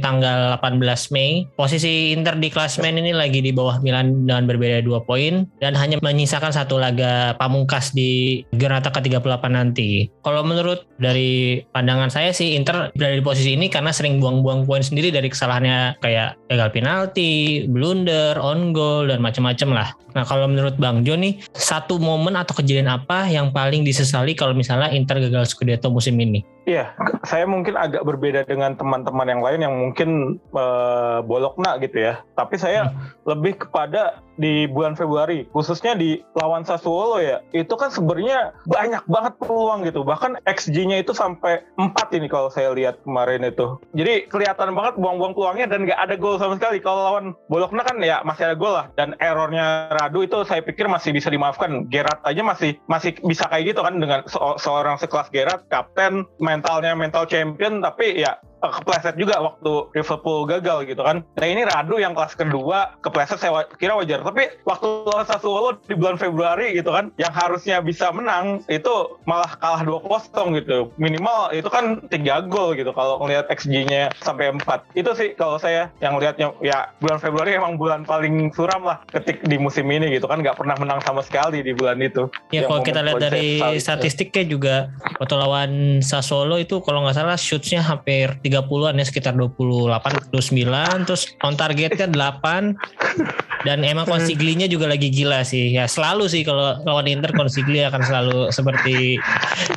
tanggal 0.00 0.58
18 0.62 1.14
Mei, 1.14 1.46
posisi 1.58 2.14
Inter 2.14 2.38
di 2.38 2.48
klasmen 2.50 2.98
ini 2.98 3.12
lagi 3.12 3.42
di 3.42 3.50
bawah 3.50 3.82
Milan 3.82 4.26
dengan 4.26 4.46
berbeda 4.46 4.82
dua 4.82 5.02
poin 5.02 5.46
dan 5.58 5.74
hanya 5.74 5.98
menyisakan 6.02 6.54
satu 6.54 6.78
laga 6.78 7.34
pamungkas 7.38 7.92
di 7.92 8.42
Granata 8.54 8.90
ke-38 8.94 9.44
nanti. 9.50 10.08
Kalau 10.22 10.46
menurut 10.46 10.86
dari 10.98 11.62
pandangan 11.74 12.10
saya 12.10 12.30
sih 12.30 12.54
Inter 12.54 12.90
berada 12.94 13.14
di 13.18 13.24
posisi 13.24 13.54
ini 13.54 13.66
karena 13.66 13.90
sering 13.90 14.22
buang-buang 14.22 14.64
poin 14.64 14.82
sendiri 14.82 15.10
dari 15.10 15.28
kesalahannya 15.30 15.98
kayak 16.00 16.38
gagal 16.50 16.70
penalti, 16.72 17.66
blunder, 17.66 18.38
on 18.38 18.70
goal 18.70 19.10
dan 19.10 19.18
macam-macam 19.20 19.68
lah. 19.82 19.88
Nah 20.16 20.24
kalau 20.24 20.48
menurut 20.48 20.80
Bang 20.80 21.04
Jo 21.04 21.12
nih 21.18 21.44
satu 21.52 22.00
momen 22.00 22.38
atau 22.40 22.56
kejadian 22.56 22.88
apa 22.88 23.28
yang 23.28 23.52
paling 23.52 23.84
disesali 23.84 24.32
kalau 24.32 24.56
misalnya 24.56 24.88
Inter 24.94 25.20
gagal 25.20 25.52
Scudetto 25.52 25.92
musim 25.92 26.16
ini? 26.16 26.55
Iya, 26.66 26.98
saya 27.22 27.46
mungkin 27.46 27.78
agak 27.78 28.02
berbeda 28.02 28.42
dengan 28.42 28.74
teman-teman 28.74 29.30
yang 29.30 29.38
lain 29.38 29.60
yang 29.62 29.74
mungkin 29.86 30.10
uh, 30.50 31.22
bolokna 31.22 31.78
gitu 31.78 32.10
ya. 32.10 32.26
Tapi 32.34 32.58
saya 32.58 32.90
hmm. 32.90 33.22
lebih 33.22 33.62
kepada 33.62 34.18
di 34.36 34.68
bulan 34.70 34.94
Februari, 34.96 35.48
khususnya 35.50 35.96
di 35.96 36.20
lawan 36.36 36.64
Sassuolo 36.64 37.20
ya, 37.20 37.40
itu 37.52 37.72
kan 37.76 37.88
sebenarnya 37.92 38.52
banyak 38.68 39.04
banget 39.08 39.34
peluang 39.40 39.84
gitu. 39.84 40.04
Bahkan 40.04 40.44
XG-nya 40.44 41.00
itu 41.00 41.12
sampai 41.16 41.64
4 41.76 42.16
ini 42.16 42.28
kalau 42.28 42.48
saya 42.52 42.72
lihat 42.72 43.00
kemarin 43.02 43.44
itu. 43.44 43.80
Jadi 43.96 44.28
kelihatan 44.28 44.76
banget 44.76 44.94
buang-buang 45.00 45.32
peluangnya 45.32 45.66
dan 45.68 45.88
nggak 45.88 46.00
ada 46.00 46.14
gol 46.16 46.36
sama 46.40 46.56
sekali. 46.56 46.78
Kalau 46.80 47.00
lawan 47.02 47.26
Bologna 47.48 47.82
kan 47.82 47.96
ya 48.00 48.20
masih 48.22 48.52
ada 48.52 48.56
gol 48.56 48.76
lah. 48.76 48.86
Dan 48.94 49.16
errornya 49.18 49.90
Radu 49.92 50.24
itu 50.24 50.44
saya 50.44 50.60
pikir 50.60 50.86
masih 50.86 51.12
bisa 51.12 51.32
dimaafkan. 51.32 51.88
Gerard 51.88 52.20
aja 52.24 52.40
masih 52.44 52.78
masih 52.86 53.16
bisa 53.24 53.48
kayak 53.48 53.74
gitu 53.74 53.80
kan 53.82 53.98
dengan 53.98 54.20
se 54.28 54.38
seorang 54.60 54.96
sekelas 55.00 55.32
Gerard, 55.32 55.64
kapten, 55.68 56.24
mentalnya 56.38 56.94
mental 56.94 57.26
champion, 57.26 57.82
tapi 57.82 58.20
ya 58.20 58.38
kepleset 58.60 59.14
juga 59.20 59.38
waktu 59.40 59.72
Liverpool 59.92 60.48
gagal 60.48 60.88
gitu 60.88 61.02
kan. 61.04 61.22
Nah 61.36 61.46
ini 61.46 61.62
Radu 61.64 62.00
yang 62.00 62.16
kelas 62.16 62.34
kedua 62.34 62.96
kepleset 63.04 63.38
saya 63.40 63.68
kira 63.76 63.96
wajar. 63.96 64.24
Tapi 64.24 64.48
waktu 64.64 64.88
lawan 65.06 65.26
Sassuolo 65.28 65.76
di 65.84 65.94
bulan 65.94 66.16
Februari 66.16 66.72
gitu 66.76 66.90
kan, 66.92 67.12
yang 67.20 67.32
harusnya 67.32 67.80
bisa 67.84 68.10
menang 68.10 68.64
itu 68.72 69.18
malah 69.28 69.50
kalah 69.60 69.82
2-0 69.84 70.56
gitu. 70.62 70.90
Minimal 70.96 71.52
itu 71.52 71.68
kan 71.68 72.00
3 72.08 72.50
gol 72.50 72.74
gitu 72.74 72.90
kalau 72.96 73.20
ngelihat 73.22 73.46
XG-nya 73.52 74.12
sampai 74.20 74.52
4. 74.54 74.96
Itu 74.96 75.12
sih 75.14 75.36
kalau 75.36 75.60
saya 75.60 75.92
yang 76.00 76.16
lihatnya 76.16 76.52
ya 76.64 76.90
bulan 76.98 77.18
Februari 77.20 77.54
emang 77.54 77.76
bulan 77.76 78.02
paling 78.02 78.50
suram 78.56 78.82
lah 78.82 79.02
ketik 79.12 79.44
di 79.44 79.60
musim 79.60 79.86
ini 79.92 80.10
gitu 80.12 80.26
kan 80.26 80.40
nggak 80.40 80.56
pernah 80.58 80.74
menang 80.80 81.00
sama 81.04 81.20
sekali 81.22 81.60
di 81.60 81.76
bulan 81.76 82.00
itu. 82.00 82.28
Ya 82.50 82.64
kalau 82.66 82.82
kita 82.82 83.04
lihat 83.04 83.20
dari 83.20 83.60
statistiknya 83.78 84.44
juga 84.48 84.76
waktu 85.20 85.34
lawan 85.36 85.70
Sassuolo 86.00 86.58
itu 86.58 86.80
kalau 86.82 87.04
nggak 87.04 87.16
salah 87.16 87.38
shootnya 87.38 87.84
hampir 87.84 88.38
30-an 88.46 88.98
ya 88.98 89.04
sekitar 89.06 89.34
28 89.34 90.30
29 90.30 91.06
terus 91.06 91.22
on 91.42 91.54
targetnya 91.58 92.06
8 92.08 93.66
dan 93.66 93.82
emang 93.82 94.06
konsiglinya 94.06 94.70
juga 94.70 94.86
lagi 94.86 95.10
gila 95.10 95.42
sih. 95.42 95.74
Ya 95.74 95.90
selalu 95.90 96.30
sih 96.30 96.46
kalau 96.46 96.78
lawan 96.86 97.10
Inter 97.10 97.34
konsigli 97.34 97.82
akan 97.82 97.98
selalu 97.98 98.38
seperti 98.54 99.18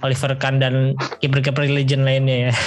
Oliver 0.06 0.38
Kahn 0.38 0.62
dan 0.62 0.94
kiper-kiper 1.18 1.66
legend 1.66 2.06
lainnya 2.06 2.50
ya. 2.50 2.52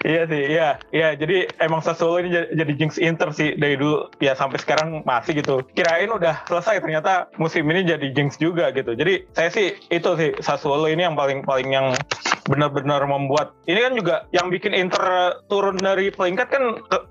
Iya 0.00 0.24
sih 0.26 0.42
iya. 0.56 0.68
Iya 0.90 1.08
jadi 1.14 1.46
emang 1.60 1.84
Sassuolo 1.84 2.24
ini 2.24 2.32
jadi, 2.32 2.72
jinx 2.74 2.96
Inter 2.96 3.30
sih 3.30 3.54
dari 3.54 3.76
dulu. 3.76 4.08
Ya 4.18 4.32
sampai 4.34 4.58
sekarang 4.58 5.04
masih 5.04 5.38
gitu. 5.38 5.62
Kirain 5.76 6.10
udah 6.10 6.42
selesai 6.48 6.82
ternyata 6.82 7.28
musim 7.36 7.68
ini 7.68 7.84
jadi 7.84 8.10
jinx 8.10 8.40
juga 8.40 8.72
gitu. 8.72 8.96
Jadi 8.96 9.28
saya 9.36 9.52
sih 9.52 9.76
itu 9.92 10.10
sih 10.16 10.32
Sassuolo 10.40 10.88
ini 10.88 11.04
yang 11.04 11.14
paling 11.14 11.44
paling 11.44 11.70
yang 11.70 11.92
benar-benar 12.48 13.04
membuat 13.04 13.54
ini 13.68 13.78
kan 13.84 13.92
juga 13.92 14.14
yang 14.32 14.48
bikin 14.48 14.72
Inter 14.72 15.36
turun 15.52 15.76
dari 15.76 16.08
peringkat 16.08 16.48
kan 16.48 16.62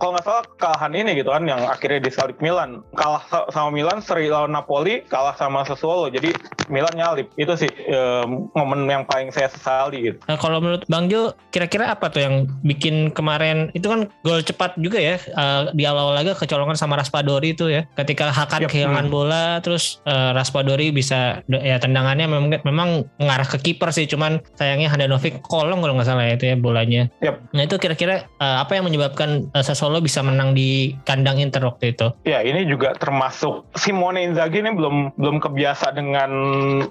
kalau 0.01 0.17
nggak 0.17 0.25
salah 0.25 0.43
kalahan 0.57 0.93
ini 0.97 1.21
gitu 1.21 1.29
kan 1.29 1.45
yang 1.45 1.61
akhirnya 1.69 2.01
disalip 2.01 2.41
Milan. 2.41 2.81
Kalah 2.97 3.21
sama 3.53 3.69
Milan 3.69 4.01
seri 4.01 4.31
lawan 4.31 4.57
Napoli 4.57 5.05
kalah 5.05 5.37
sama 5.37 5.61
Sassuolo. 5.61 6.09
Jadi 6.09 6.33
Milan 6.73 6.97
nyalip. 6.97 7.29
Itu 7.37 7.53
sih 7.53 7.69
um, 7.93 8.49
momen 8.57 8.89
yang 8.89 9.05
paling 9.05 9.29
saya 9.29 9.45
sesali 9.53 10.09
gitu. 10.09 10.17
Nah 10.25 10.41
kalau 10.41 10.57
menurut 10.57 10.89
Bang 10.89 11.05
Jo 11.13 11.37
kira-kira 11.53 11.93
apa 11.93 12.09
tuh 12.09 12.25
yang 12.25 12.35
bikin 12.65 13.13
kemarin 13.13 13.69
itu 13.77 13.85
kan 13.85 14.09
gol 14.25 14.41
cepat 14.41 14.73
juga 14.81 14.97
ya 14.97 15.21
uh, 15.37 15.69
di 15.77 15.85
awal-awal 15.85 16.17
laga 16.17 16.33
kecolongan 16.33 16.75
sama 16.79 16.97
Raspadori 16.97 17.53
itu 17.53 17.69
ya. 17.69 17.85
Ketika 17.93 18.33
Hakan 18.33 18.65
yep. 18.65 18.71
kehilangan 18.73 19.05
hmm. 19.05 19.13
bola 19.13 19.45
terus 19.61 20.01
uh, 20.09 20.33
Raspadori 20.33 20.89
bisa 20.89 21.45
ya 21.45 21.77
tendangannya 21.77 22.25
memang 22.25 22.57
memang 22.65 22.89
mengarah 23.21 23.45
ke 23.45 23.61
kiper 23.61 23.93
sih. 23.93 24.09
Cuman 24.09 24.41
sayangnya 24.57 24.89
Handanovic 24.89 25.45
Kolong 25.45 25.85
kalau 25.85 25.93
nggak 25.93 26.09
salah 26.09 26.25
ya 26.25 26.38
itu 26.39 26.47
ya 26.47 26.55
bolanya. 26.55 27.11
Yep. 27.19 27.35
Nah 27.51 27.61
itu 27.67 27.75
kira-kira 27.75 28.31
uh, 28.39 28.63
apa 28.63 28.79
yang 28.79 28.87
menyebabkan 28.87 29.51
uh, 29.51 29.63
Sassuolo 29.63 29.99
bisa 29.99 30.23
menang 30.23 30.55
di 30.55 30.95
kandang 31.03 31.43
Inter 31.43 31.67
waktu 31.67 31.91
itu? 31.91 32.07
Ya 32.23 32.39
ini 32.39 32.63
juga 32.63 32.95
termasuk 32.95 33.67
Simone 33.75 34.23
Inzaghi 34.23 34.63
ini 34.63 34.71
belum 34.71 35.19
belum 35.19 35.43
kebiasa 35.43 35.91
dengan 35.91 36.31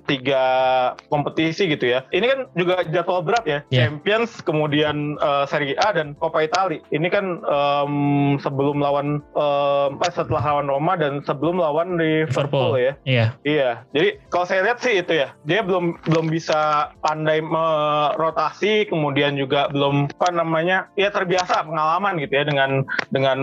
tiga 0.05 0.45
kompetisi 1.09 1.65
gitu 1.73 1.89
ya. 1.89 2.05
Ini 2.13 2.27
kan 2.29 2.39
juga 2.53 2.85
jadwal 2.85 3.25
berat 3.25 3.45
ya. 3.49 3.59
Yeah. 3.73 3.89
Champions, 3.89 4.45
kemudian 4.45 5.17
uh, 5.23 5.49
Serie 5.49 5.79
A 5.81 5.97
dan 5.97 6.13
Coppa 6.21 6.45
Italia. 6.45 6.85
Ini 6.93 7.09
kan 7.09 7.41
um, 7.49 8.37
sebelum 8.43 8.85
lawan 8.85 9.25
um, 9.33 9.91
setelah 10.13 10.43
lawan 10.43 10.69
Roma 10.69 10.99
dan 10.99 11.25
sebelum 11.25 11.63
lawan 11.63 11.97
Liverpool, 11.97 12.75
Liverpool 12.75 12.75
ya. 12.77 12.93
Iya. 13.07 13.27
Iya. 13.47 13.71
Jadi 13.95 14.09
kalau 14.29 14.45
saya 14.45 14.61
lihat 14.67 14.83
sih 14.83 15.01
itu 15.01 15.15
ya, 15.15 15.33
dia 15.47 15.65
belum 15.65 16.03
belum 16.05 16.27
bisa 16.29 16.91
pandai 17.01 17.41
me 17.41 17.67
rotasi 18.19 18.91
kemudian 18.91 19.38
juga 19.39 19.71
belum 19.71 20.11
apa 20.19 20.35
namanya 20.35 20.91
ya 20.99 21.15
terbiasa 21.15 21.63
pengalaman 21.63 22.19
gitu 22.19 22.35
ya 22.35 22.45
dengan 22.45 22.83
dengan 23.15 23.39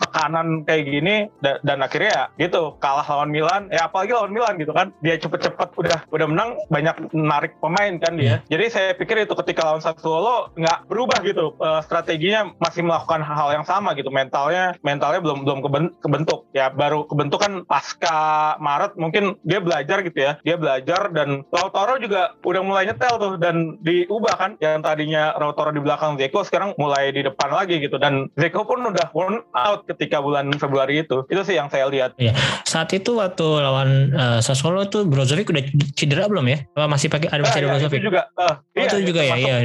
tekanan 0.00 0.64
kayak 0.64 0.84
gini. 0.88 1.16
Dan, 1.40 1.60
dan 1.62 1.78
akhirnya 1.84 2.10
ya 2.10 2.24
gitu 2.48 2.74
kalah 2.80 3.04
lawan 3.04 3.30
Milan 3.30 3.68
ya 3.68 3.86
apalagi 3.86 4.16
lawan 4.16 4.32
Milan 4.32 4.56
gitu 4.56 4.72
kan. 4.72 4.90
Dia 5.04 5.20
cepet-cepet 5.20 5.68
udah 5.76 5.98
udah 6.10 6.26
menang 6.26 6.50
banyak 6.72 6.96
menarik 7.12 7.52
pemain 7.60 7.94
kan 8.00 8.16
dia. 8.16 8.24
Yeah. 8.26 8.38
jadi 8.58 8.64
saya 8.72 8.90
pikir 8.96 9.22
itu 9.22 9.34
ketika 9.38 9.68
lawan 9.68 9.82
Sassuolo 9.84 10.50
nggak 10.56 10.88
berubah 10.88 11.20
gitu 11.22 11.54
uh, 11.60 11.80
strateginya 11.84 12.54
masih 12.58 12.82
melakukan 12.86 13.20
hal 13.22 13.52
yang 13.52 13.66
sama 13.66 13.92
gitu. 13.98 14.08
Mentalnya 14.08 14.78
mentalnya 14.80 15.20
belum 15.20 15.44
belum 15.44 15.58
kebentuk. 16.00 16.48
Ya 16.54 16.70
baru 16.72 17.04
kebentuk 17.04 17.42
kan 17.42 17.66
pasca 17.66 18.56
Maret 18.62 18.94
mungkin 18.96 19.36
dia 19.42 19.58
belajar 19.58 20.00
gitu 20.06 20.18
ya. 20.18 20.32
Dia 20.46 20.56
belajar 20.56 21.10
dan 21.12 21.42
Lautaro 21.50 21.98
juga 21.98 22.38
udah 22.46 22.62
mulai 22.62 22.86
nyetel 22.86 23.14
tuh 23.18 23.34
dan 23.36 23.78
di 23.82 24.06
ubah 24.06 24.36
kan. 24.38 24.50
Yang 24.62 24.76
tadinya 24.86 25.25
Rautaro 25.34 25.74
di 25.74 25.82
belakang 25.82 26.14
Zeko 26.14 26.46
sekarang 26.46 26.78
mulai 26.78 27.10
di 27.10 27.26
depan 27.26 27.50
lagi 27.50 27.82
gitu. 27.82 27.98
Dan 27.98 28.30
Zeko 28.38 28.62
pun 28.62 28.86
udah 28.86 29.10
worn 29.10 29.42
out 29.58 29.82
ketika 29.90 30.22
bulan 30.22 30.54
Februari 30.54 31.02
itu. 31.02 31.26
Itu 31.26 31.42
sih 31.42 31.58
yang 31.58 31.66
saya 31.72 31.90
lihat. 31.90 32.14
Iya. 32.20 32.38
saat 32.66 32.92
itu 32.92 33.16
waktu 33.16 33.46
lawan 33.62 34.12
uh, 34.12 34.38
Sassuolo 34.42 34.84
tuh 34.90 35.08
Brozovic 35.08 35.48
udah 35.48 35.64
cedera 35.96 36.28
belum 36.28 36.46
ya? 36.46 36.58
Masih 36.76 37.08
pakai 37.08 37.32
ada 37.32 37.42
masih 37.42 37.58
ada 37.62 37.66
iya, 37.66 37.72
Brozovic? 37.72 38.00
juga. 38.04 38.22
Uh, 38.36 38.42
oh, 38.44 38.54
iya, 38.76 38.86
itu 38.86 38.96
juga 39.08 39.20
ya 39.24 39.34
iya. 39.40 39.56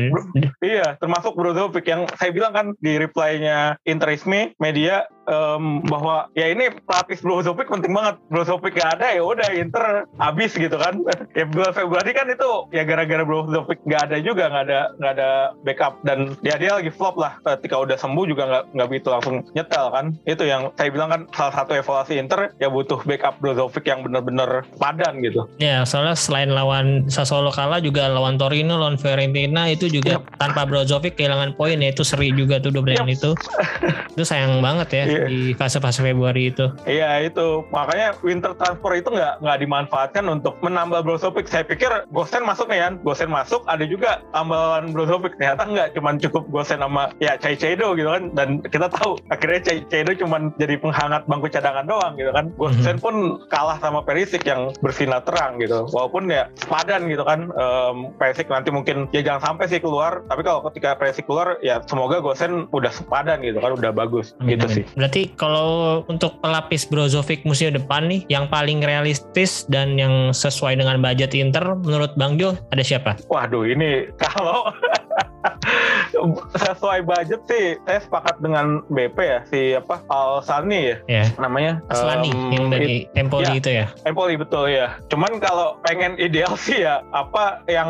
Iya 0.61 0.87
termasuk 1.01 1.33
Brozovic 1.35 1.85
yang 1.85 2.07
saya 2.15 2.31
bilang 2.31 2.53
kan 2.55 2.65
di 2.79 2.95
reply-nya 2.95 3.75
Interisme 3.83 4.55
media 4.61 5.09
um, 5.31 5.79
bahwa 5.87 6.27
ya 6.35 6.51
ini 6.51 6.69
pelatih 6.83 7.17
Brozovic 7.23 7.71
penting 7.71 7.95
banget. 7.95 8.19
Brozovic 8.27 8.75
gak 8.75 8.99
ada 8.99 9.15
ya 9.15 9.23
udah 9.23 9.49
Inter 9.55 10.05
habis 10.19 10.53
gitu 10.53 10.75
kan. 10.75 10.99
Ya 11.31 11.47
bulan 11.47 11.71
Februari 11.71 12.11
kan 12.11 12.27
itu 12.27 12.67
ya 12.75 12.83
gara-gara 12.83 13.23
Brozovic 13.23 13.79
gak 13.87 14.11
ada 14.11 14.19
juga 14.19 14.51
nggak 14.51 14.65
ada 14.67 14.79
nggak 14.99 15.13
ada 15.15 15.29
backup. 15.63 15.93
Dan 16.03 16.35
dia 16.43 16.59
dia 16.59 16.75
lagi 16.75 16.91
flop 16.91 17.15
lah. 17.15 17.39
Ketika 17.41 17.79
udah 17.79 17.95
sembuh 17.95 18.25
juga 18.27 18.43
nggak 18.51 18.63
nggak 18.75 18.87
begitu 18.91 19.07
langsung 19.09 19.35
nyetel 19.55 19.85
kan. 19.95 20.05
Itu 20.27 20.43
yang 20.43 20.75
saya 20.75 20.89
bilang 20.91 21.09
kan 21.09 21.21
salah 21.31 21.53
satu 21.63 21.71
evaluasi 21.79 22.19
Inter 22.19 22.51
ya 22.59 22.67
butuh 22.67 22.99
backup 23.07 23.39
Brozovic 23.39 23.87
yang 23.87 24.03
benar-benar 24.03 24.67
padan 24.75 25.23
gitu. 25.23 25.47
Ya 25.61 25.87
soalnya 25.87 26.19
selain 26.19 26.51
lawan 26.51 27.07
Sassuolo 27.07 27.53
kalah 27.53 27.79
juga 27.79 28.11
lawan 28.11 28.35
Torino 28.35 28.75
lawan 28.75 28.99
Fiorentina 28.99 29.71
itu 29.71 29.87
juga 29.87 30.19
yep. 30.19 30.27
tanpa 30.35 30.67
Brozovic 30.67 31.15
kehilangan 31.15 31.55
poin 31.55 31.79
ya 31.79 31.95
itu 31.95 32.03
seri 32.03 32.35
juga 32.35 32.59
tuh 32.59 32.75
dua 32.75 32.91
yep. 32.91 33.07
itu. 33.07 33.31
Itu 34.11 34.27
sayang 34.27 34.59
banget 34.59 34.87
ya 34.91 35.03
yeah. 35.21 35.29
di 35.29 35.41
fase-fase 35.53 36.01
Februari 36.01 36.49
itu. 36.49 36.65
Iya 36.89 37.21
itu. 37.21 37.65
Makanya 37.69 38.17
winter 38.25 38.57
transfer 38.57 38.91
itu 38.97 39.09
nggak 39.13 39.45
nggak 39.45 39.57
dimanfaatkan 39.61 40.25
untuk 40.27 40.57
menambah 40.65 41.05
Brozovic. 41.05 41.45
Saya 41.47 41.63
pikir 41.65 41.89
Gosen 42.09 42.43
masuk 42.43 42.71
ya 42.73 42.89
kan 42.89 42.97
Gosen 43.05 43.29
masuk 43.29 43.61
ada 43.69 43.85
juga 43.85 44.25
tambahan 44.33 44.89
Brozovic. 44.89 45.37
Ternyata 45.37 45.63
nggak 45.67 45.87
cuman 45.97 46.15
cukup 46.17 46.43
Gosen 46.49 46.81
sama 46.81 47.13
ya 47.21 47.37
Cai 47.37 47.55
Cedo 47.57 47.93
gitu 47.93 48.09
kan. 48.09 48.23
Dan 48.33 48.49
kita 48.65 48.89
tahu 48.89 49.21
akhirnya 49.29 49.61
Cai 49.61 49.79
Cedo 49.87 50.11
cuman 50.17 50.53
jadi 50.57 50.75
penghangat 50.81 51.29
bangku 51.29 51.47
cadangan 51.51 51.85
doang 51.85 52.13
gitu 52.17 52.31
kan. 52.33 52.45
Gosen 52.57 52.97
mhm. 52.97 53.03
pun 53.03 53.15
kalah 53.47 53.77
sama 53.77 54.01
Perisic 54.01 54.41
yang 54.47 54.73
bersinar 54.81 55.21
terang 55.23 55.61
gitu. 55.61 55.85
Walaupun 55.93 56.31
ya 56.31 56.49
padan 56.65 57.05
gitu 57.07 57.23
kan. 57.23 57.53
Um, 57.53 58.13
Perisic 58.17 58.49
nanti 58.49 58.73
mungkin 58.73 59.07
ya 59.13 59.21
jangan 59.21 59.53
sampai 59.53 59.69
sih 59.69 59.79
keluar. 59.83 60.25
Tapi 60.25 60.41
kalau 60.41 60.65
ketika 60.71 60.97
Perisic 60.97 61.29
keluar 61.29 61.61
ya 61.61 61.83
semoga 61.85 62.23
Gosen 62.23 62.65
udah 62.73 62.91
sepadan 62.91 63.43
gitu 63.45 63.61
kan. 63.61 63.73
Udah 63.75 63.91
bagus. 63.93 64.33
Amin, 64.39 64.57
gitu 64.57 64.65
amin. 64.67 64.75
sih 64.75 64.85
berarti 65.01 65.33
kalau 65.33 66.05
untuk 66.05 66.37
pelapis 66.45 66.85
Brozovic 66.85 67.41
musim 67.41 67.73
depan 67.73 68.05
nih 68.05 68.21
yang 68.29 68.45
paling 68.45 68.85
realistis 68.85 69.65
dan 69.65 69.97
yang 69.97 70.29
sesuai 70.29 70.77
dengan 70.77 71.01
budget 71.01 71.33
Inter 71.33 71.73
menurut 71.73 72.13
Bang 72.21 72.37
Jo 72.37 72.53
ada 72.69 72.85
siapa? 72.85 73.17
Waduh 73.25 73.65
ini 73.65 74.13
kalau 74.21 74.69
sesuai 76.69 77.01
budget 77.07 77.41
sih 77.49 77.65
saya 77.87 77.99
sepakat 78.03 78.35
dengan 78.43 78.85
BP 78.91 79.17
ya 79.17 79.39
si 79.49 79.61
apa 79.73 80.03
Al 80.11 80.45
Sani 80.45 80.93
ya? 80.93 80.97
Yeah. 81.09 81.27
namanya 81.41 81.81
Aslani 81.89 82.29
um, 82.29 82.51
yang 82.53 82.65
dari 82.69 83.09
it, 83.09 83.17
Empoli 83.17 83.47
ya, 83.47 83.53
itu 83.57 83.69
ya? 83.73 83.87
Empoli 84.05 84.35
betul 84.37 84.69
ya 84.69 84.99
cuman 85.09 85.41
kalau 85.41 85.79
pengen 85.81 86.19
ideal 86.21 86.53
sih 86.53 86.85
ya 86.85 87.01
apa 87.11 87.65
yang 87.65 87.89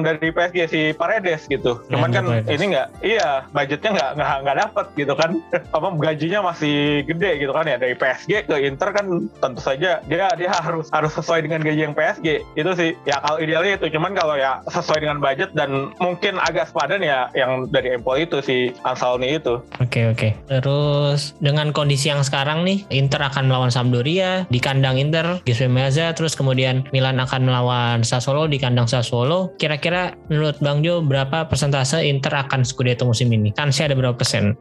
dari 0.00 0.32
PSG 0.32 0.58
si 0.70 0.80
Paredes 0.94 1.44
gitu. 1.50 1.82
Cuman 1.90 2.10
ya, 2.10 2.16
kan 2.20 2.24
Paredes. 2.24 2.52
ini 2.54 2.64
nggak 2.72 2.88
iya 3.02 3.28
budgetnya 3.50 3.90
nggak 3.92 4.10
nggak 4.16 4.36
nggak 4.42 4.56
dapet 4.66 4.86
gitu 4.96 5.12
kan. 5.14 5.30
Apa 5.76 5.88
gajinya 5.96 6.40
masih 6.52 7.04
gede 7.04 7.42
gitu 7.42 7.52
kan 7.52 7.68
ya. 7.68 7.76
Dari 7.76 7.94
PSG 7.98 8.48
ke 8.48 8.56
Inter 8.64 8.90
kan 8.94 9.06
tentu 9.42 9.60
saja 9.60 10.00
dia 10.06 10.26
dia 10.34 10.50
harus 10.50 10.88
harus 10.90 11.12
sesuai 11.14 11.44
dengan 11.44 11.60
gaji 11.60 11.80
yang 11.90 11.94
PSG 11.94 12.44
itu 12.56 12.70
sih 12.78 12.90
ya 13.04 13.20
kalau 13.20 13.38
idealnya 13.42 13.76
itu. 13.76 13.86
Cuman 13.92 14.16
kalau 14.16 14.34
ya 14.38 14.62
sesuai 14.70 15.02
dengan 15.04 15.18
budget 15.20 15.52
dan 15.52 15.92
mungkin 16.00 16.38
agak 16.40 16.70
sepadan 16.70 16.85
ada 16.86 17.02
nih 17.02 17.10
ya 17.10 17.20
yang 17.34 17.66
dari 17.68 17.98
Empoli 17.98 18.24
itu 18.24 18.38
si 18.38 18.70
Ansalni 18.86 19.42
itu. 19.42 19.58
Oke 19.82 20.06
oke. 20.06 20.30
Terus 20.46 21.34
dengan 21.42 21.74
kondisi 21.74 22.08
yang 22.08 22.22
sekarang 22.22 22.62
nih, 22.62 22.86
Inter 22.94 23.18
akan 23.26 23.50
melawan 23.50 23.74
Sampdoria 23.74 24.46
di 24.46 24.62
kandang 24.62 24.96
Inter, 24.96 25.42
Giuseppe 25.42 25.74
Meazza, 25.74 26.14
terus 26.14 26.38
kemudian 26.38 26.86
Milan 26.94 27.18
akan 27.18 27.50
melawan 27.50 28.06
Sassuolo 28.06 28.46
di 28.46 28.62
kandang 28.62 28.86
Sassuolo. 28.86 29.50
Kira-kira 29.58 30.14
menurut 30.30 30.56
Bang 30.62 30.86
Jo 30.86 31.02
berapa 31.02 31.50
persentase 31.50 32.06
Inter 32.06 32.46
akan 32.46 32.62
Scudetto 32.62 33.02
musim 33.02 33.32
ini? 33.34 33.50
Kansnya 33.50 33.90
ada 33.90 33.96
berapa 33.98 34.14
persen? 34.14 34.54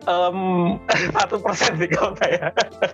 Satu 1.17 1.38
persen 1.38 1.78
sih 1.78 1.89
kalau 1.91 2.17
saya 2.17 2.49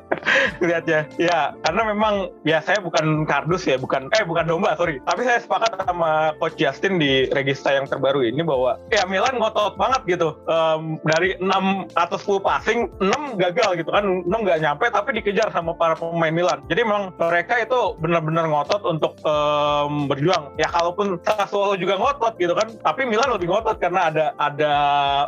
lihatnya. 0.66 1.08
Ya 1.16 1.56
karena 1.64 1.82
memang 1.88 2.14
ya 2.44 2.60
saya 2.60 2.84
bukan 2.84 3.24
kardus 3.24 3.64
ya, 3.70 3.80
bukan 3.80 4.12
eh 4.18 4.24
bukan 4.28 4.50
domba 4.50 4.76
sorry. 4.76 5.00
Tapi 5.08 5.22
saya 5.24 5.40
sepakat 5.40 5.80
sama 5.86 6.34
Coach 6.42 6.58
Justin 6.60 6.98
di 6.98 7.30
regista 7.32 7.72
yang 7.72 7.86
terbaru 7.86 8.26
ini 8.26 8.42
bahwa 8.42 8.82
ya 8.90 9.06
Milan 9.06 9.21
ngotot 9.38 9.74
banget 9.78 10.02
gitu. 10.18 10.30
Um, 10.50 10.98
dari 11.06 11.38
6 11.38 11.94
atau 11.94 12.18
10 12.18 12.48
passing, 12.48 12.80
6 12.98 13.42
gagal 13.42 13.70
gitu 13.84 13.90
kan. 13.94 14.26
6 14.26 14.30
nggak 14.30 14.60
nyampe 14.62 14.86
tapi 14.90 15.22
dikejar 15.22 15.54
sama 15.54 15.78
para 15.78 15.94
pemain 15.94 16.34
Milan. 16.34 16.60
Jadi 16.66 16.82
memang 16.82 17.14
mereka 17.16 17.62
itu 17.62 17.94
benar-benar 18.02 18.50
ngotot 18.50 18.82
untuk 18.88 19.14
um, 19.28 20.10
berjuang. 20.10 20.56
Ya 20.58 20.68
kalaupun 20.72 21.22
Sassuolo 21.22 21.78
juga 21.78 22.00
ngotot 22.02 22.36
gitu 22.42 22.58
kan, 22.58 22.68
tapi 22.82 23.06
Milan 23.06 23.30
lebih 23.36 23.52
ngotot 23.52 23.78
karena 23.78 24.10
ada 24.10 24.26
ada 24.42 24.74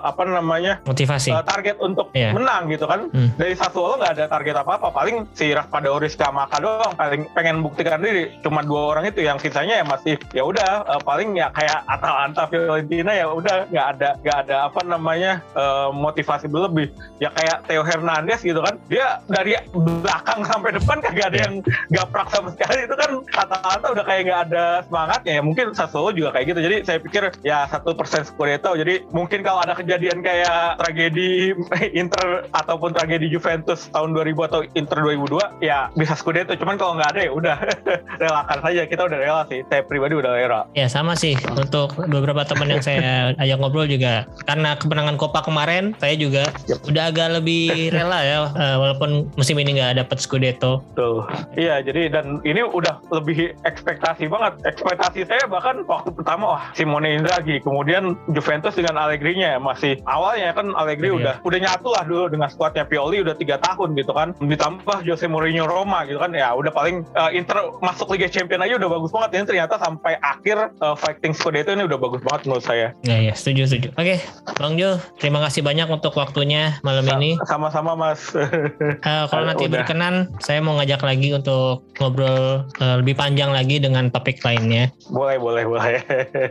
apa 0.02 0.24
namanya 0.26 0.82
motivasi 0.88 1.30
uh, 1.30 1.46
target 1.46 1.78
untuk 1.80 2.10
yeah. 2.18 2.34
menang 2.34 2.72
gitu 2.72 2.90
kan. 2.90 3.08
Hmm. 3.14 3.30
Dari 3.38 3.54
Sassuolo 3.54 4.00
nggak 4.00 4.18
ada 4.20 4.26
target 4.32 4.56
apa-apa. 4.58 4.90
Paling 4.90 5.30
si 5.38 5.54
Raspadori 5.54 6.10
Kamaka 6.14 6.58
doang 6.64 6.94
paling 6.96 7.28
pengen 7.36 7.60
buktikan 7.60 8.00
diri. 8.00 8.32
Cuma 8.40 8.64
dua 8.64 8.96
orang 8.96 9.12
itu 9.12 9.20
yang 9.20 9.38
sisanya 9.38 9.84
ya 9.84 9.86
masih 9.86 10.16
ya 10.32 10.44
udah 10.48 10.88
uh, 10.88 11.02
paling 11.04 11.36
ya 11.36 11.52
kayak 11.52 11.84
Atalanta 11.90 12.48
Fiorentina 12.48 13.12
ya 13.12 13.28
udah 13.28 13.68
nggak 13.68 13.83
ada 13.92 14.10
nggak 14.24 14.38
ada 14.48 14.56
apa 14.72 14.82
namanya 14.88 15.44
uh, 15.58 15.92
motivasi 15.92 16.48
berlebih. 16.48 16.94
Ya 17.20 17.34
kayak 17.36 17.68
Theo 17.68 17.84
Hernandez 17.84 18.40
gitu 18.40 18.64
kan 18.64 18.80
dia 18.88 19.20
dari 19.28 19.60
belakang 19.74 20.46
sampai 20.48 20.78
depan 20.78 21.04
kagak 21.04 21.34
ada 21.34 21.40
yang 21.50 21.54
gaprak 21.92 22.30
sama 22.32 22.54
sekali. 22.54 22.88
Itu 22.88 22.96
kan 22.96 23.12
Atalanta 23.34 23.88
udah 23.92 24.06
kayak 24.06 24.22
nggak 24.30 24.42
ada 24.52 24.66
semangatnya. 24.86 25.34
Ya 25.40 25.42
mungkin 25.42 25.66
Sassuolo 25.74 26.14
juga 26.14 26.38
kayak 26.38 26.54
gitu. 26.54 26.60
Jadi 26.62 26.76
saya 26.86 27.00
pikir 27.02 27.24
ya 27.42 27.66
satu 27.68 27.98
persen 27.98 28.24
Scudetto 28.24 28.78
jadi 28.78 29.04
mungkin 29.10 29.42
kalau 29.42 29.60
ada 29.66 29.74
kejadian 29.74 30.22
kayak 30.22 30.78
tragedi 30.80 31.58
Inter 32.02 32.46
ataupun 32.54 32.94
tragedi 32.94 33.28
Juventus 33.34 33.90
tahun 33.90 34.14
2000 34.14 34.48
atau 34.50 34.62
Inter 34.78 34.98
2002 35.02 35.66
ya 35.66 35.90
bisa 35.98 36.14
Scudetto. 36.14 36.54
Cuman 36.54 36.78
kalau 36.78 36.94
nggak 37.02 37.10
ada 37.18 37.22
ya 37.26 37.32
udah. 37.34 37.58
Relakan 38.22 38.60
saja. 38.62 38.82
Kita 38.86 39.02
udah 39.10 39.18
rela 39.18 39.42
sih. 39.50 39.66
Saya 39.66 39.82
pribadi 39.82 40.14
udah 40.14 40.32
rela. 40.38 40.62
Ya 40.78 40.86
sama 40.86 41.18
sih. 41.18 41.34
Untuk 41.58 41.98
beberapa 41.98 42.46
teman 42.46 42.70
yang 42.70 42.84
saya 42.86 43.34
ajak 43.42 43.58
ngobrol 43.58 43.73
juga. 43.90 44.30
Karena 44.46 44.78
kemenangan 44.78 45.18
Copa 45.18 45.42
kemarin 45.42 45.98
saya 45.98 46.14
juga 46.14 46.46
yep. 46.70 46.86
udah 46.86 47.04
agak 47.10 47.42
lebih 47.42 47.74
rela 47.96 48.20
ya 48.22 48.38
uh, 48.54 48.78
walaupun 48.78 49.30
musim 49.34 49.58
ini 49.58 49.82
nggak 49.82 50.06
dapet 50.06 50.18
Scudetto. 50.22 50.86
Tuh 50.94 51.26
iya 51.58 51.82
jadi 51.82 52.14
dan 52.14 52.40
ini 52.46 52.62
udah 52.62 53.02
lebih 53.10 53.58
ekspektasi 53.66 54.30
banget. 54.30 54.54
Ekspektasi 54.68 55.26
saya 55.26 55.50
bahkan 55.50 55.82
waktu 55.90 56.14
pertama 56.14 56.58
wah 56.58 56.64
Simone 56.78 57.18
Inzaghi. 57.18 57.60
Kemudian 57.64 58.14
Juventus 58.32 58.78
dengan 58.78 59.02
Allegri-nya 59.02 59.58
masih 59.58 60.00
awalnya 60.06 60.54
kan 60.54 60.72
Allegri 60.78 61.10
iya. 61.10 61.18
udah 61.18 61.34
udah 61.42 61.60
nyatu 61.60 61.90
lah 61.94 62.04
dulu 62.06 62.26
dengan 62.30 62.50
skuadnya 62.52 62.86
Pioli 62.86 63.24
udah 63.26 63.36
tiga 63.38 63.58
tahun 63.60 63.96
gitu 63.98 64.12
kan. 64.14 64.38
Ditambah 64.38 65.08
Jose 65.08 65.26
Mourinho 65.26 65.66
Roma 65.66 66.06
gitu 66.06 66.20
kan. 66.22 66.36
Ya 66.36 66.52
udah 66.54 66.72
paling 66.72 67.08
uh, 67.16 67.32
Inter 67.34 67.74
masuk 67.82 68.14
Liga 68.14 68.30
Champions 68.30 68.64
aja 68.66 68.76
udah 68.78 68.90
bagus 68.90 69.10
banget. 69.10 69.30
Ini 69.40 69.46
ternyata 69.50 69.76
sampai 69.80 70.14
akhir 70.20 70.76
uh, 70.84 70.96
fighting 70.98 71.34
Scudetto 71.34 71.72
ini 71.74 71.88
udah 71.88 72.00
bagus 72.00 72.22
banget 72.22 72.42
menurut 72.50 72.66
saya. 72.66 72.88
Ya 73.06 73.18
ya 73.20 73.34
setuju 73.34 73.63
setuju 73.66 73.90
oke 73.96 74.16
Bang 74.60 74.76
Jo 74.76 75.00
terima 75.18 75.40
kasih 75.44 75.64
banyak 75.64 75.88
untuk 75.90 76.14
waktunya 76.16 76.78
malam 76.84 77.06
Sa 77.08 77.16
ini 77.20 77.32
sama-sama 77.48 77.94
Mas. 77.96 78.22
Uh, 78.34 79.26
kalau 79.32 79.46
nanti 79.48 79.66
udah. 79.70 79.82
berkenan 79.82 80.32
saya 80.42 80.60
mau 80.60 80.76
ngajak 80.80 81.02
lagi 81.06 81.30
untuk 81.32 81.86
ngobrol 81.98 82.66
uh, 82.82 82.96
lebih 83.00 83.16
panjang 83.16 83.54
lagi 83.54 83.80
dengan 83.80 84.10
topik 84.10 84.42
lainnya. 84.44 84.90
Boleh 85.10 85.38
boleh 85.38 85.64
boleh. 85.68 85.98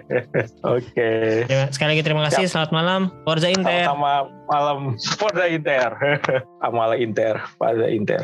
Oke. 0.74 1.44
Okay. 1.44 1.68
sekali 1.74 1.98
lagi 1.98 2.02
terima 2.06 2.22
kasih 2.30 2.46
Siap. 2.46 2.52
selamat 2.52 2.70
malam. 2.72 3.00
Forza 3.26 3.48
Inter. 3.50 3.84
Sama 3.86 4.30
malam. 4.48 4.78
Forza 5.20 5.46
Inter. 5.48 5.90
Amala 6.62 6.96
Inter. 6.96 7.42
Forza 7.58 7.88
Inter 7.88 8.22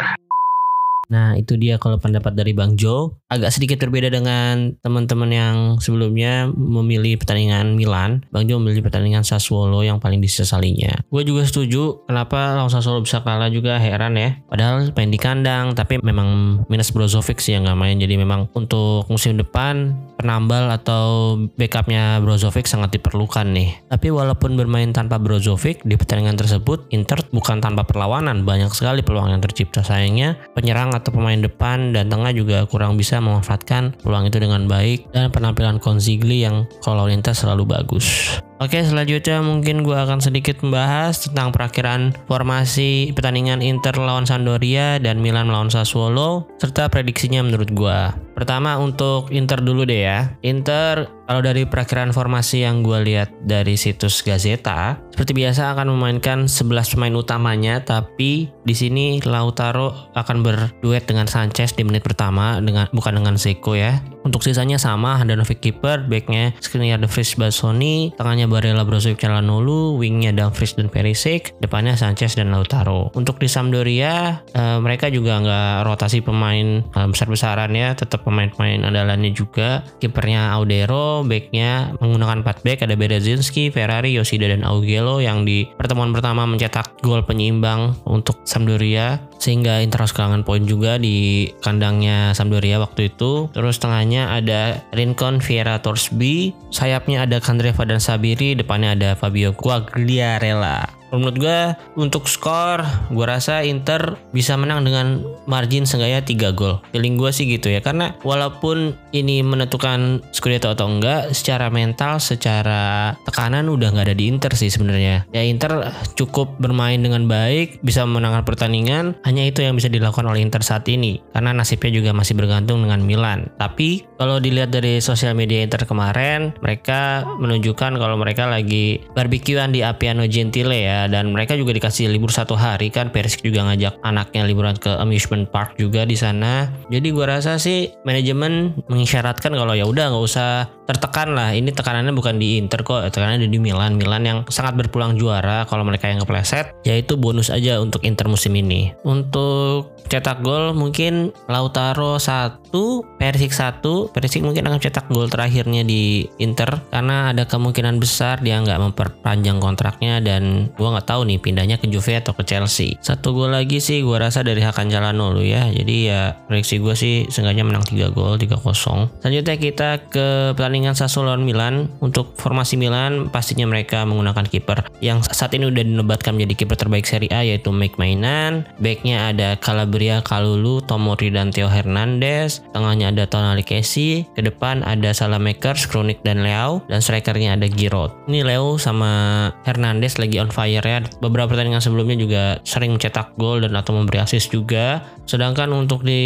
Nah 1.09 1.35
itu 1.41 1.57
dia 1.57 1.81
kalau 1.81 1.97
pendapat 1.97 2.37
dari 2.37 2.53
Bang 2.53 2.77
Jo 2.77 3.17
agak 3.33 3.53
sedikit 3.53 3.81
berbeda 3.81 4.13
dengan 4.13 4.77
teman-teman 4.81 5.31
yang 5.33 5.57
sebelumnya 5.81 6.49
memilih 6.53 7.17
pertandingan 7.21 7.77
Milan. 7.77 8.25
Bang 8.29 8.45
Jo 8.49 8.61
memilih 8.61 8.85
pertandingan 8.85 9.25
Sassuolo 9.25 9.81
yang 9.81 10.01
paling 10.01 10.21
disesalinya. 10.21 10.93
Gue 11.09 11.25
juga 11.25 11.49
setuju 11.49 12.05
kenapa 12.05 12.57
lawan 12.57 12.73
Sassuolo 12.73 13.01
bisa 13.01 13.25
kalah 13.25 13.49
juga 13.49 13.81
heran 13.81 14.21
ya. 14.21 14.37
Padahal 14.49 14.93
main 14.93 15.09
di 15.09 15.21
kandang 15.21 15.73
tapi 15.73 15.97
memang 16.01 16.63
minus 16.69 16.93
Brozovic 16.93 17.41
sih 17.41 17.57
yang 17.57 17.65
nggak 17.65 17.81
main. 17.81 17.97
Jadi 17.97 18.15
memang 18.21 18.53
untuk 18.53 19.09
musim 19.09 19.41
depan 19.41 19.97
penambal 20.21 20.69
atau 20.75 21.37
backupnya 21.57 22.21
Brozovic 22.21 22.69
sangat 22.69 23.01
diperlukan 23.01 23.49
nih. 23.49 23.81
Tapi 23.89 24.13
walaupun 24.13 24.61
bermain 24.61 24.93
tanpa 24.93 25.17
Brozovic 25.17 25.81
di 25.89 25.97
pertandingan 25.97 26.37
tersebut 26.37 26.91
Inter 26.93 27.25
bukan 27.33 27.65
tanpa 27.65 27.89
perlawanan. 27.89 28.45
Banyak 28.45 28.77
sekali 28.77 29.01
peluang 29.01 29.33
yang 29.33 29.41
tercipta. 29.41 29.81
Sayangnya 29.81 30.37
penyerang 30.53 30.93
atau 30.99 31.15
pemain 31.15 31.39
depan 31.39 31.95
dan 31.95 32.11
tengah 32.11 32.35
juga 32.35 32.67
kurang 32.67 32.99
bisa 32.99 33.23
memanfaatkan 33.23 33.95
peluang 34.03 34.27
itu 34.27 34.43
dengan 34.43 34.67
baik 34.67 35.09
dan 35.15 35.31
penampilan 35.31 35.79
Konzigli 35.79 36.43
yang 36.43 36.67
kalau 36.83 37.07
lintas 37.07 37.41
selalu 37.47 37.65
bagus. 37.65 38.39
Oke 38.59 38.83
selanjutnya 38.83 39.39
mungkin 39.39 39.87
gue 39.87 39.95
akan 39.95 40.19
sedikit 40.19 40.59
membahas 40.67 41.31
tentang 41.31 41.55
perakhiran 41.55 42.11
formasi 42.27 43.15
pertandingan 43.15 43.63
Inter 43.63 43.95
lawan 43.95 44.27
Sampdoria 44.27 44.99
dan 44.99 45.23
Milan 45.23 45.47
melawan 45.47 45.71
Sassuolo 45.71 46.51
serta 46.59 46.91
prediksinya 46.91 47.39
menurut 47.47 47.71
gue. 47.71 48.01
Pertama 48.35 48.75
untuk 48.83 49.31
Inter 49.31 49.63
dulu 49.63 49.87
deh 49.87 50.03
ya. 50.11 50.35
Inter 50.43 51.07
kalau 51.29 51.45
dari 51.45 51.69
perakhiran 51.69 52.09
formasi 52.17 52.65
yang 52.65 52.81
gue 52.81 53.05
lihat 53.05 53.29
dari 53.45 53.77
situs 53.77 54.25
Gazeta, 54.25 54.97
seperti 55.13 55.37
biasa 55.37 55.77
akan 55.77 55.93
memainkan 55.93 56.49
11 56.49 56.97
pemain 56.97 57.13
utamanya, 57.13 57.85
tapi 57.85 58.49
di 58.65 58.73
sini 58.73 59.21
Lautaro 59.21 60.09
akan 60.17 60.41
berduet 60.41 61.05
dengan 61.05 61.29
Sanchez 61.29 61.77
di 61.77 61.85
menit 61.85 62.01
pertama 62.01 62.57
dengan 62.65 62.89
bukan 62.97 63.21
dengan 63.21 63.37
Zeko 63.37 63.77
ya. 63.77 64.01
Untuk 64.25 64.41
sisanya 64.41 64.81
sama, 64.81 65.21
Handanovic 65.21 65.61
keeper, 65.61 66.09
backnya 66.09 66.57
Skriniar 66.65 66.97
De 66.97 67.09
Vries 67.09 67.37
Basoni, 67.37 68.17
tengahnya 68.17 68.48
Barella 68.49 68.83
Brozovic 68.83 69.21
Calhanoglu, 69.21 70.01
wingnya 70.01 70.33
Dumfries 70.33 70.75
dan 70.75 70.89
Perisic, 70.89 71.55
depannya 71.61 71.95
Sanchez 71.95 72.35
dan 72.35 72.51
Lautaro. 72.51 73.13
Untuk 73.13 73.37
di 73.39 73.47
Sampdoria, 73.47 74.43
eh, 74.57 74.79
mereka 74.81 75.13
juga 75.13 75.39
nggak 75.39 75.87
rotasi 75.87 76.25
pemain 76.25 76.83
eh, 76.83 77.09
besar-besaran 77.09 77.71
ya, 77.77 77.93
tetap 77.95 78.25
pemain-pemain 78.25 78.89
andalannya 78.89 79.31
juga. 79.37 79.85
Kipernya 80.01 80.51
Audero, 80.57 81.23
backnya 81.23 81.95
menggunakan 82.01 82.43
4 82.43 82.65
back 82.65 82.79
ada 82.89 82.97
Berezinski, 82.97 83.69
Ferrari, 83.69 84.17
Yoshida 84.17 84.49
dan 84.49 84.65
Augello 84.65 85.21
yang 85.21 85.45
di 85.45 85.69
pertemuan 85.77 86.11
pertama 86.11 86.49
mencetak 86.49 86.99
gol 87.05 87.23
penyeimbang 87.23 87.95
untuk 88.09 88.41
Sampdoria 88.49 89.21
sehingga 89.39 89.81
Inter 89.81 90.05
harus 90.05 90.15
kehilangan 90.15 90.43
poin 90.43 90.67
juga 90.67 90.99
di 90.99 91.49
kandangnya 91.63 92.35
Sampdoria 92.35 92.83
waktu 92.83 93.11
itu. 93.11 93.49
Terus 93.55 93.79
tengahnya 93.79 94.35
ada 94.35 94.83
Rincon 94.93 95.39
Vieira 95.39 95.79
Torsby, 95.79 96.53
sayapnya 96.75 97.25
ada 97.25 97.39
Kandreva 97.39 97.87
dan 97.87 98.03
Sabiri, 98.03 98.38
depannya 98.39 98.95
ada 98.95 99.11
Fabio 99.19 99.51
Quagliarella 99.51 100.98
menurut 101.13 101.37
gue 101.37 101.59
untuk 101.97 102.29
skor 102.29 102.85
gue 103.13 103.27
rasa 103.27 103.65
Inter 103.65 104.17
bisa 104.33 104.55
menang 104.55 104.85
dengan 104.85 105.25
margin 105.49 105.89
seenggaknya 105.89 106.25
3 106.25 106.59
gol. 106.59 106.81
Feeling 106.93 107.17
gue 107.17 107.31
sih 107.33 107.49
gitu 107.49 107.73
ya 107.73 107.81
karena 107.81 108.15
walaupun 108.23 108.97
ini 109.17 109.41
menentukan 109.41 110.21
Scudetto 110.35 110.73
atau 110.73 110.87
enggak 110.89 111.33
secara 111.33 111.73
mental 111.73 112.21
secara 112.21 113.15
tekanan 113.25 113.67
udah 113.73 113.93
nggak 113.93 114.13
ada 114.13 114.17
di 114.17 114.29
Inter 114.29 114.53
sih 114.53 114.69
sebenarnya. 114.69 115.25
Ya 115.33 115.43
Inter 115.45 115.93
cukup 116.15 116.61
bermain 116.61 117.01
dengan 117.01 117.25
baik 117.25 117.81
bisa 117.81 118.05
memenangkan 118.05 118.45
pertandingan 118.45 119.17
hanya 119.25 119.45
itu 119.49 119.65
yang 119.65 119.75
bisa 119.77 119.89
dilakukan 119.89 120.29
oleh 120.29 120.45
Inter 120.45 120.61
saat 120.61 120.85
ini 120.91 121.21
karena 121.33 121.57
nasibnya 121.57 121.91
juga 121.95 122.11
masih 122.13 122.37
bergantung 122.37 122.85
dengan 122.85 123.01
Milan. 123.03 123.49
Tapi 123.57 124.05
kalau 124.21 124.43
dilihat 124.43 124.75
dari 124.75 125.01
sosial 125.01 125.33
media 125.33 125.65
Inter 125.65 125.89
kemarin 125.89 126.53
mereka 126.61 127.25
menunjukkan 127.39 127.97
kalau 127.97 128.17
mereka 128.21 128.51
lagi 128.51 129.01
barbekyuan 129.15 129.73
di 129.73 129.81
Appiano 129.81 130.27
Gentile 130.29 130.77
ya 130.77 130.98
dan 131.07 131.31
mereka 131.31 131.55
juga 131.55 131.71
dikasih 131.71 132.11
libur 132.11 132.35
satu 132.35 132.59
hari 132.59 132.91
kan. 132.91 133.15
Persik 133.15 133.47
juga 133.47 133.63
ngajak 133.71 134.03
anaknya 134.03 134.43
liburan 134.49 134.75
ke 134.75 134.91
amusement 134.99 135.47
park 135.47 135.79
juga 135.79 136.03
di 136.03 136.19
sana. 136.19 136.67
Jadi 136.91 137.15
gue 137.15 137.23
rasa 137.23 137.61
sih 137.63 137.95
manajemen 138.03 138.75
mengisyaratkan 138.91 139.55
kalau 139.55 139.79
ya 139.79 139.87
udah 139.87 140.11
nggak 140.11 140.25
usah 140.27 140.78
tertekan 140.89 141.37
lah. 141.37 141.53
Ini 141.53 141.69
tekanannya 141.77 142.17
bukan 142.17 142.41
di 142.41 142.57
Inter 142.57 142.81
kok, 142.81 143.05
tekanannya 143.13 143.45
di 143.45 143.61
Milan. 143.61 144.01
Milan 144.01 144.25
yang 144.25 144.39
sangat 144.49 144.73
berpulang 144.81 145.21
juara 145.21 145.69
kalau 145.69 145.85
mereka 145.85 146.09
yang 146.09 146.25
kepleset, 146.25 146.73
yaitu 146.89 147.21
bonus 147.21 147.53
aja 147.53 147.77
untuk 147.77 148.01
Inter 148.09 148.25
musim 148.25 148.57
ini. 148.57 148.97
Untuk 149.05 149.93
cetak 150.09 150.41
gol 150.41 150.73
mungkin 150.73 151.37
Lautaro 151.53 152.17
satu, 152.17 153.05
Persik 153.21 153.53
satu, 153.53 154.09
Persik 154.09 154.41
mungkin 154.41 154.65
akan 154.65 154.81
cetak 154.81 155.13
gol 155.13 155.29
terakhirnya 155.29 155.85
di 155.85 156.25
Inter 156.41 156.81
karena 156.89 157.37
ada 157.37 157.45
kemungkinan 157.45 158.01
besar 158.01 158.41
dia 158.41 158.57
nggak 158.57 158.81
memperpanjang 158.89 159.61
kontraknya 159.61 160.25
dan 160.25 160.73
gua 160.81 160.97
nggak 160.97 161.09
tahu 161.13 161.29
nih 161.29 161.37
pindahnya 161.37 161.77
ke 161.77 161.93
Juve 161.93 162.17
atau 162.17 162.33
ke 162.33 162.49
Chelsea. 162.49 162.97
Satu 163.05 163.37
gol 163.37 163.53
lagi 163.53 163.85
sih 163.85 164.01
gua 164.01 164.25
rasa 164.25 164.41
dari 164.41 164.65
Hakan 164.65 164.89
Jalano 164.89 165.37
lu 165.37 165.45
ya. 165.45 165.69
Jadi 165.69 166.09
ya 166.09 166.33
prediksi 166.49 166.81
gue 166.81 166.95
sih 166.97 167.29
seenggaknya 167.29 167.69
menang 167.69 167.85
3 167.85 168.17
gol 168.17 168.41
3-0. 168.41 169.21
Selanjutnya 169.21 169.57
kita 169.61 169.91
ke 170.09 170.57
pertandingan 170.57 170.78
Sassuolo 170.87 171.35
lawan 171.35 171.43
Milan. 171.43 171.75
Untuk 171.99 172.39
formasi 172.39 172.79
Milan 172.79 173.29
pastinya 173.29 173.67
mereka 173.67 174.07
menggunakan 174.07 174.47
kiper 174.47 174.87
yang 175.03 175.21
saat 175.27 175.53
ini 175.55 175.69
udah 175.69 175.83
dinobatkan 175.83 176.39
menjadi 176.39 176.65
kiper 176.65 176.77
terbaik 176.79 177.07
Serie 177.07 177.33
A 177.35 177.43
yaitu 177.43 177.75
Mike 177.75 177.99
Mainan. 177.99 178.67
Backnya 178.79 179.35
ada 179.35 179.59
Calabria, 179.59 180.23
Kalulu, 180.23 180.81
Tomori 180.85 181.35
dan 181.35 181.51
Theo 181.51 181.67
Hernandez. 181.67 182.63
Tengahnya 182.71 183.11
ada 183.11 183.27
Tonali 183.27 183.67
Kesi. 183.67 184.27
Ke 184.39 184.47
depan 184.47 184.87
ada 184.87 185.11
Salamakers, 185.11 185.91
Kronik 185.91 186.23
dan 186.23 186.47
Leo. 186.47 186.87
Dan 186.87 187.03
strikernya 187.03 187.59
ada 187.59 187.67
Giroud. 187.67 188.31
Ini 188.31 188.47
Leo 188.47 188.79
sama 188.79 189.51
Hernandez 189.67 190.17
lagi 190.21 190.39
on 190.39 190.55
fire 190.55 190.85
ya. 190.85 191.03
Beberapa 191.19 191.51
pertandingan 191.51 191.83
sebelumnya 191.83 192.17
juga 192.19 192.43
sering 192.63 192.95
mencetak 192.95 193.35
gol 193.41 193.65
dan 193.65 193.75
atau 193.75 193.97
memberi 193.97 194.21
assist 194.21 194.51
juga. 194.53 195.03
Sedangkan 195.29 195.71
untuk 195.73 196.03
di 196.03 196.21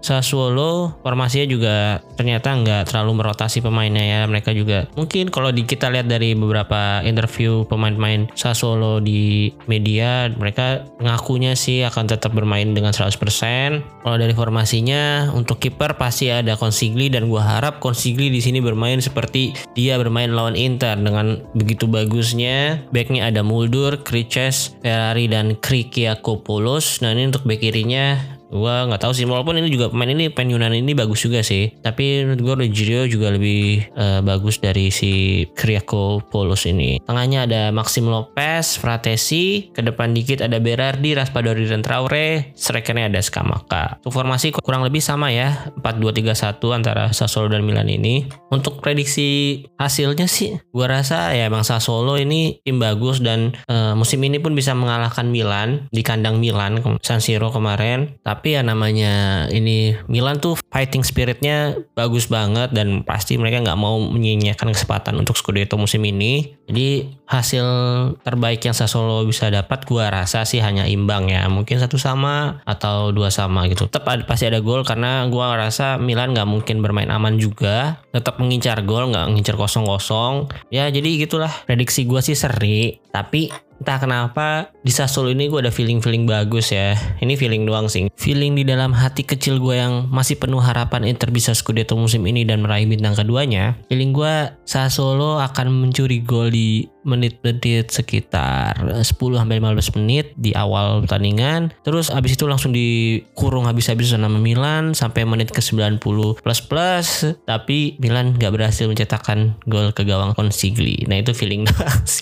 Sassuolo 0.00 0.98
formasinya 1.02 1.46
juga 1.46 1.76
ternyata 2.14 2.54
nggak 2.54 2.82
terlalu 2.90 3.22
merotasi 3.22 3.62
pemainnya 3.70 4.02
ya. 4.02 4.20
Mereka 4.26 4.50
juga 4.52 4.90
mungkin 4.98 5.30
kalau 5.30 5.54
di 5.54 5.62
kita 5.62 5.86
lihat 5.88 6.10
dari 6.10 6.34
beberapa 6.34 7.00
interview 7.06 7.62
pemain-pemain 7.70 8.26
Sassuolo 8.34 8.98
di 8.98 9.54
media, 9.70 10.26
mereka 10.34 10.84
ngakunya 10.98 11.54
sih 11.54 11.86
akan 11.86 12.10
tetap 12.10 12.34
bermain 12.34 12.74
dengan 12.74 12.90
100%. 12.90 14.02
Kalau 14.02 14.16
dari 14.18 14.34
formasinya 14.34 15.30
untuk 15.30 15.62
kiper 15.62 15.94
pasti 15.94 16.28
ada 16.28 16.58
Consigli 16.58 17.06
dan 17.06 17.30
gua 17.30 17.46
harap 17.46 17.78
Consigli 17.78 18.28
di 18.28 18.42
sini 18.42 18.58
bermain 18.58 18.98
seperti 18.98 19.54
dia 19.78 19.94
bermain 19.96 20.34
lawan 20.34 20.58
Inter 20.58 20.98
dengan 20.98 21.38
begitu 21.54 21.86
bagusnya. 21.86 22.82
Backnya 22.90 23.30
ada 23.30 23.46
Muldur, 23.46 24.02
Kriches, 24.02 24.74
Ferrari 24.82 25.30
dan 25.30 25.54
Krikiakopoulos. 25.54 27.04
Nah 27.06 27.14
ini 27.14 27.30
untuk 27.30 27.46
back 27.46 27.60
kirinya 27.60 28.39
Gua 28.50 28.90
nggak 28.90 29.06
tahu 29.06 29.12
sih 29.14 29.26
walaupun 29.26 29.62
ini 29.62 29.70
juga 29.70 29.88
pemain 29.88 30.10
ini 30.10 30.26
pemain 30.30 30.58
Yunani 30.58 30.82
ini 30.82 30.92
bagus 30.94 31.22
juga 31.22 31.40
sih. 31.40 31.70
Tapi 31.80 32.26
menurut 32.26 32.40
gue 32.42 32.54
Rogerio 32.66 33.02
juga 33.06 33.30
lebih 33.30 33.86
uh, 33.94 34.20
bagus 34.20 34.58
dari 34.58 34.90
si 34.90 35.44
Kriako 35.54 36.22
Polos 36.26 36.66
ini. 36.66 36.98
Tengahnya 37.06 37.46
ada 37.46 37.62
Maxim 37.70 38.10
Lopez, 38.10 38.78
Fratesi, 38.78 39.70
ke 39.70 39.80
depan 39.84 40.10
dikit 40.14 40.42
ada 40.42 40.58
Berardi, 40.58 41.14
Raspadori 41.14 41.66
dan 41.66 41.80
Traore, 41.84 42.52
strikernya 42.58 43.10
ada 43.10 43.20
Skamaka. 43.22 44.02
Untuk 44.02 44.12
formasi 44.14 44.50
kurang 44.50 44.82
lebih 44.82 44.98
sama 44.98 45.30
ya, 45.30 45.70
4-2-3-1 45.82 46.60
antara 46.74 47.04
Sassuolo 47.14 47.52
dan 47.52 47.62
Milan 47.62 47.86
ini. 47.86 48.26
Untuk 48.50 48.82
prediksi 48.82 49.62
hasilnya 49.78 50.26
sih 50.26 50.58
gua 50.74 51.00
rasa 51.00 51.32
ya 51.36 51.46
emang 51.46 51.62
Sassuolo 51.62 52.18
ini 52.18 52.58
tim 52.64 52.82
bagus 52.82 53.22
dan 53.22 53.54
uh, 53.70 53.94
musim 53.94 54.18
ini 54.26 54.42
pun 54.42 54.56
bisa 54.56 54.74
mengalahkan 54.74 55.28
Milan 55.28 55.86
di 55.94 56.02
kandang 56.02 56.42
Milan 56.42 56.82
San 57.04 57.22
Siro 57.22 57.52
kemarin. 57.52 58.18
Tapi 58.24 58.39
tapi 58.40 58.56
ya 58.56 58.64
namanya 58.64 59.44
ini 59.52 60.00
Milan 60.08 60.40
tuh 60.40 60.56
fighting 60.72 61.04
spiritnya 61.04 61.76
bagus 61.92 62.24
banget 62.24 62.72
dan 62.72 63.04
pasti 63.04 63.36
mereka 63.36 63.60
nggak 63.60 63.76
mau 63.76 64.00
menyia-nyiakan 64.00 64.72
kesempatan 64.72 65.20
untuk 65.20 65.36
Scudetto 65.36 65.76
musim 65.76 66.00
ini. 66.08 66.56
Jadi 66.64 67.20
hasil 67.28 67.66
terbaik 68.24 68.64
yang 68.64 68.72
Sassuolo 68.72 69.28
bisa 69.28 69.52
dapat 69.52 69.84
gua 69.84 70.08
rasa 70.08 70.48
sih 70.48 70.56
hanya 70.64 70.88
imbang 70.88 71.28
ya. 71.28 71.52
Mungkin 71.52 71.84
satu 71.84 72.00
sama 72.00 72.64
atau 72.64 73.12
dua 73.12 73.28
sama 73.28 73.68
gitu. 73.68 73.92
Tetap 73.92 74.08
ada, 74.08 74.24
pasti 74.24 74.48
ada 74.48 74.64
gol 74.64 74.88
karena 74.88 75.28
gua 75.28 75.60
rasa 75.60 76.00
Milan 76.00 76.32
nggak 76.32 76.48
mungkin 76.48 76.80
bermain 76.80 77.12
aman 77.12 77.36
juga. 77.36 78.00
Tetap 78.08 78.40
mengincar 78.40 78.80
gol 78.88 79.12
nggak 79.12 79.28
mengincar 79.28 79.60
kosong 79.60 79.84
kosong 79.84 80.48
ya 80.72 80.88
jadi 80.88 81.28
gitulah 81.28 81.52
prediksi 81.68 82.08
gua 82.08 82.24
sih 82.24 82.32
seri. 82.32 83.04
Tapi 83.12 83.69
entah 83.80 83.96
kenapa 83.96 84.68
di 84.84 84.92
Sassuolo 84.92 85.32
ini 85.32 85.48
gue 85.48 85.64
ada 85.64 85.72
feeling-feeling 85.72 86.28
bagus 86.28 86.70
ya. 86.70 86.94
Ini 87.18 87.34
feeling 87.34 87.64
doang 87.64 87.88
sih. 87.88 88.12
Feeling 88.14 88.54
di 88.54 88.64
dalam 88.68 88.92
hati 88.92 89.24
kecil 89.24 89.56
gue 89.56 89.80
yang 89.80 90.06
masih 90.12 90.36
penuh 90.36 90.60
harapan 90.60 91.08
Inter 91.08 91.32
bisa 91.32 91.56
Scudetto 91.56 91.96
musim 91.96 92.22
ini 92.28 92.44
dan 92.44 92.60
meraih 92.60 92.84
bintang 92.84 93.16
keduanya. 93.16 93.80
Feeling 93.88 94.12
gue 94.12 94.52
Sassuolo 94.68 95.40
akan 95.40 95.72
mencuri 95.72 96.20
gol 96.20 96.52
di 96.52 96.84
menit-menit 97.02 97.90
sekitar 97.90 98.76
10 98.76 99.04
sampai 99.04 99.56
15 99.58 99.96
menit 100.00 100.32
di 100.36 100.52
awal 100.56 101.04
pertandingan. 101.04 101.72
Terus 101.82 102.12
abis 102.12 102.36
itu 102.36 102.44
langsung 102.46 102.74
dikurung 102.74 103.66
habis-habis 103.66 104.12
sama 104.12 104.40
Milan 104.40 104.92
sampai 104.92 105.24
menit 105.24 105.52
ke 105.54 105.60
90 105.62 106.00
plus 106.40 106.60
plus. 106.64 107.08
Tapi 107.46 107.96
Milan 108.00 108.36
gak 108.36 108.52
berhasil 108.54 108.86
mencetakkan 108.88 109.56
gol 109.66 109.92
ke 109.92 110.04
gawang 110.04 110.32
Consigli. 110.36 111.06
Nah 111.08 111.20
itu 111.20 111.32
feeling. 111.36 111.66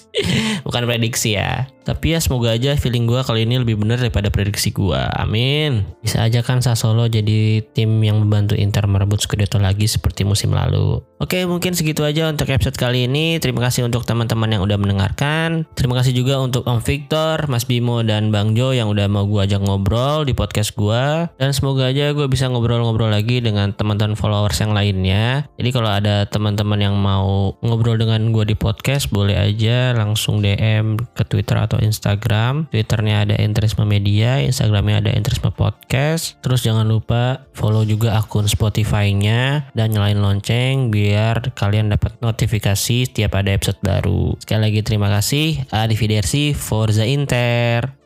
Bukan 0.66 0.82
prediksi 0.84 1.38
ya. 1.38 1.70
Tapi 1.88 2.12
ya 2.12 2.20
semoga 2.20 2.52
aja 2.52 2.76
feeling 2.76 3.08
gue 3.08 3.16
kali 3.24 3.48
ini 3.48 3.64
lebih 3.64 3.80
benar 3.80 3.96
daripada 3.96 4.28
prediksi 4.28 4.76
gue. 4.76 5.00
Amin. 5.16 5.88
Bisa 6.04 6.20
aja 6.20 6.44
kan 6.44 6.60
Sassuolo 6.60 7.08
jadi 7.08 7.64
tim 7.72 8.04
yang 8.04 8.20
membantu 8.20 8.52
Inter 8.52 8.84
merebut 8.84 9.24
Scudetto 9.24 9.56
lagi 9.56 9.88
seperti 9.88 10.28
musim 10.28 10.52
lalu. 10.52 11.00
Oke 11.16 11.48
mungkin 11.48 11.72
segitu 11.72 12.04
aja 12.04 12.28
untuk 12.28 12.52
episode 12.52 12.76
kali 12.76 13.08
ini. 13.08 13.40
Terima 13.40 13.64
kasih 13.64 13.88
untuk 13.88 14.04
teman-teman 14.04 14.52
yang 14.52 14.67
udah 14.68 14.76
mendengarkan. 14.76 15.64
Terima 15.72 15.96
kasih 15.96 16.12
juga 16.12 16.36
untuk 16.38 16.68
Om 16.68 16.84
Victor, 16.84 17.48
Mas 17.48 17.64
Bimo, 17.64 18.04
dan 18.04 18.28
Bang 18.28 18.52
Jo 18.52 18.76
yang 18.76 18.92
udah 18.92 19.08
mau 19.08 19.24
gue 19.24 19.40
ajak 19.48 19.64
ngobrol 19.64 20.28
di 20.28 20.36
podcast 20.36 20.76
gue. 20.76 21.32
Dan 21.40 21.56
semoga 21.56 21.88
aja 21.88 22.12
gue 22.12 22.26
bisa 22.28 22.46
ngobrol-ngobrol 22.52 23.08
lagi 23.08 23.40
dengan 23.40 23.72
teman-teman 23.72 24.14
followers 24.14 24.60
yang 24.60 24.76
lainnya. 24.76 25.48
Jadi 25.56 25.70
kalau 25.72 25.88
ada 25.88 26.28
teman-teman 26.28 26.78
yang 26.78 26.94
mau 27.00 27.56
ngobrol 27.64 27.96
dengan 27.96 28.28
gue 28.30 28.44
di 28.44 28.56
podcast 28.58 29.08
boleh 29.08 29.40
aja 29.40 29.96
langsung 29.96 30.44
DM 30.44 31.00
ke 31.16 31.24
Twitter 31.24 31.56
atau 31.56 31.80
Instagram. 31.80 32.68
Twitternya 32.68 33.24
ada 33.24 33.34
Interisme 33.40 33.88
Media, 33.88 34.44
Instagramnya 34.44 35.08
ada 35.08 35.10
Interisme 35.16 35.48
Podcast. 35.48 36.36
Terus 36.44 36.60
jangan 36.60 36.84
lupa 36.84 37.48
follow 37.56 37.82
juga 37.88 38.20
akun 38.20 38.44
Spotify-nya 38.44 39.72
dan 39.72 39.94
nyalain 39.94 40.20
lonceng 40.20 40.92
biar 40.92 41.54
kalian 41.56 41.88
dapat 41.94 42.18
notifikasi 42.20 43.08
setiap 43.08 43.38
ada 43.38 43.54
episode 43.54 43.80
baru. 43.80 44.34
Sekali 44.58 44.74
lagi 44.74 44.82
terima 44.82 45.06
kasih. 45.06 45.70
Arrivederci, 45.70 46.50
Forza 46.50 47.06
Inter. 47.06 47.97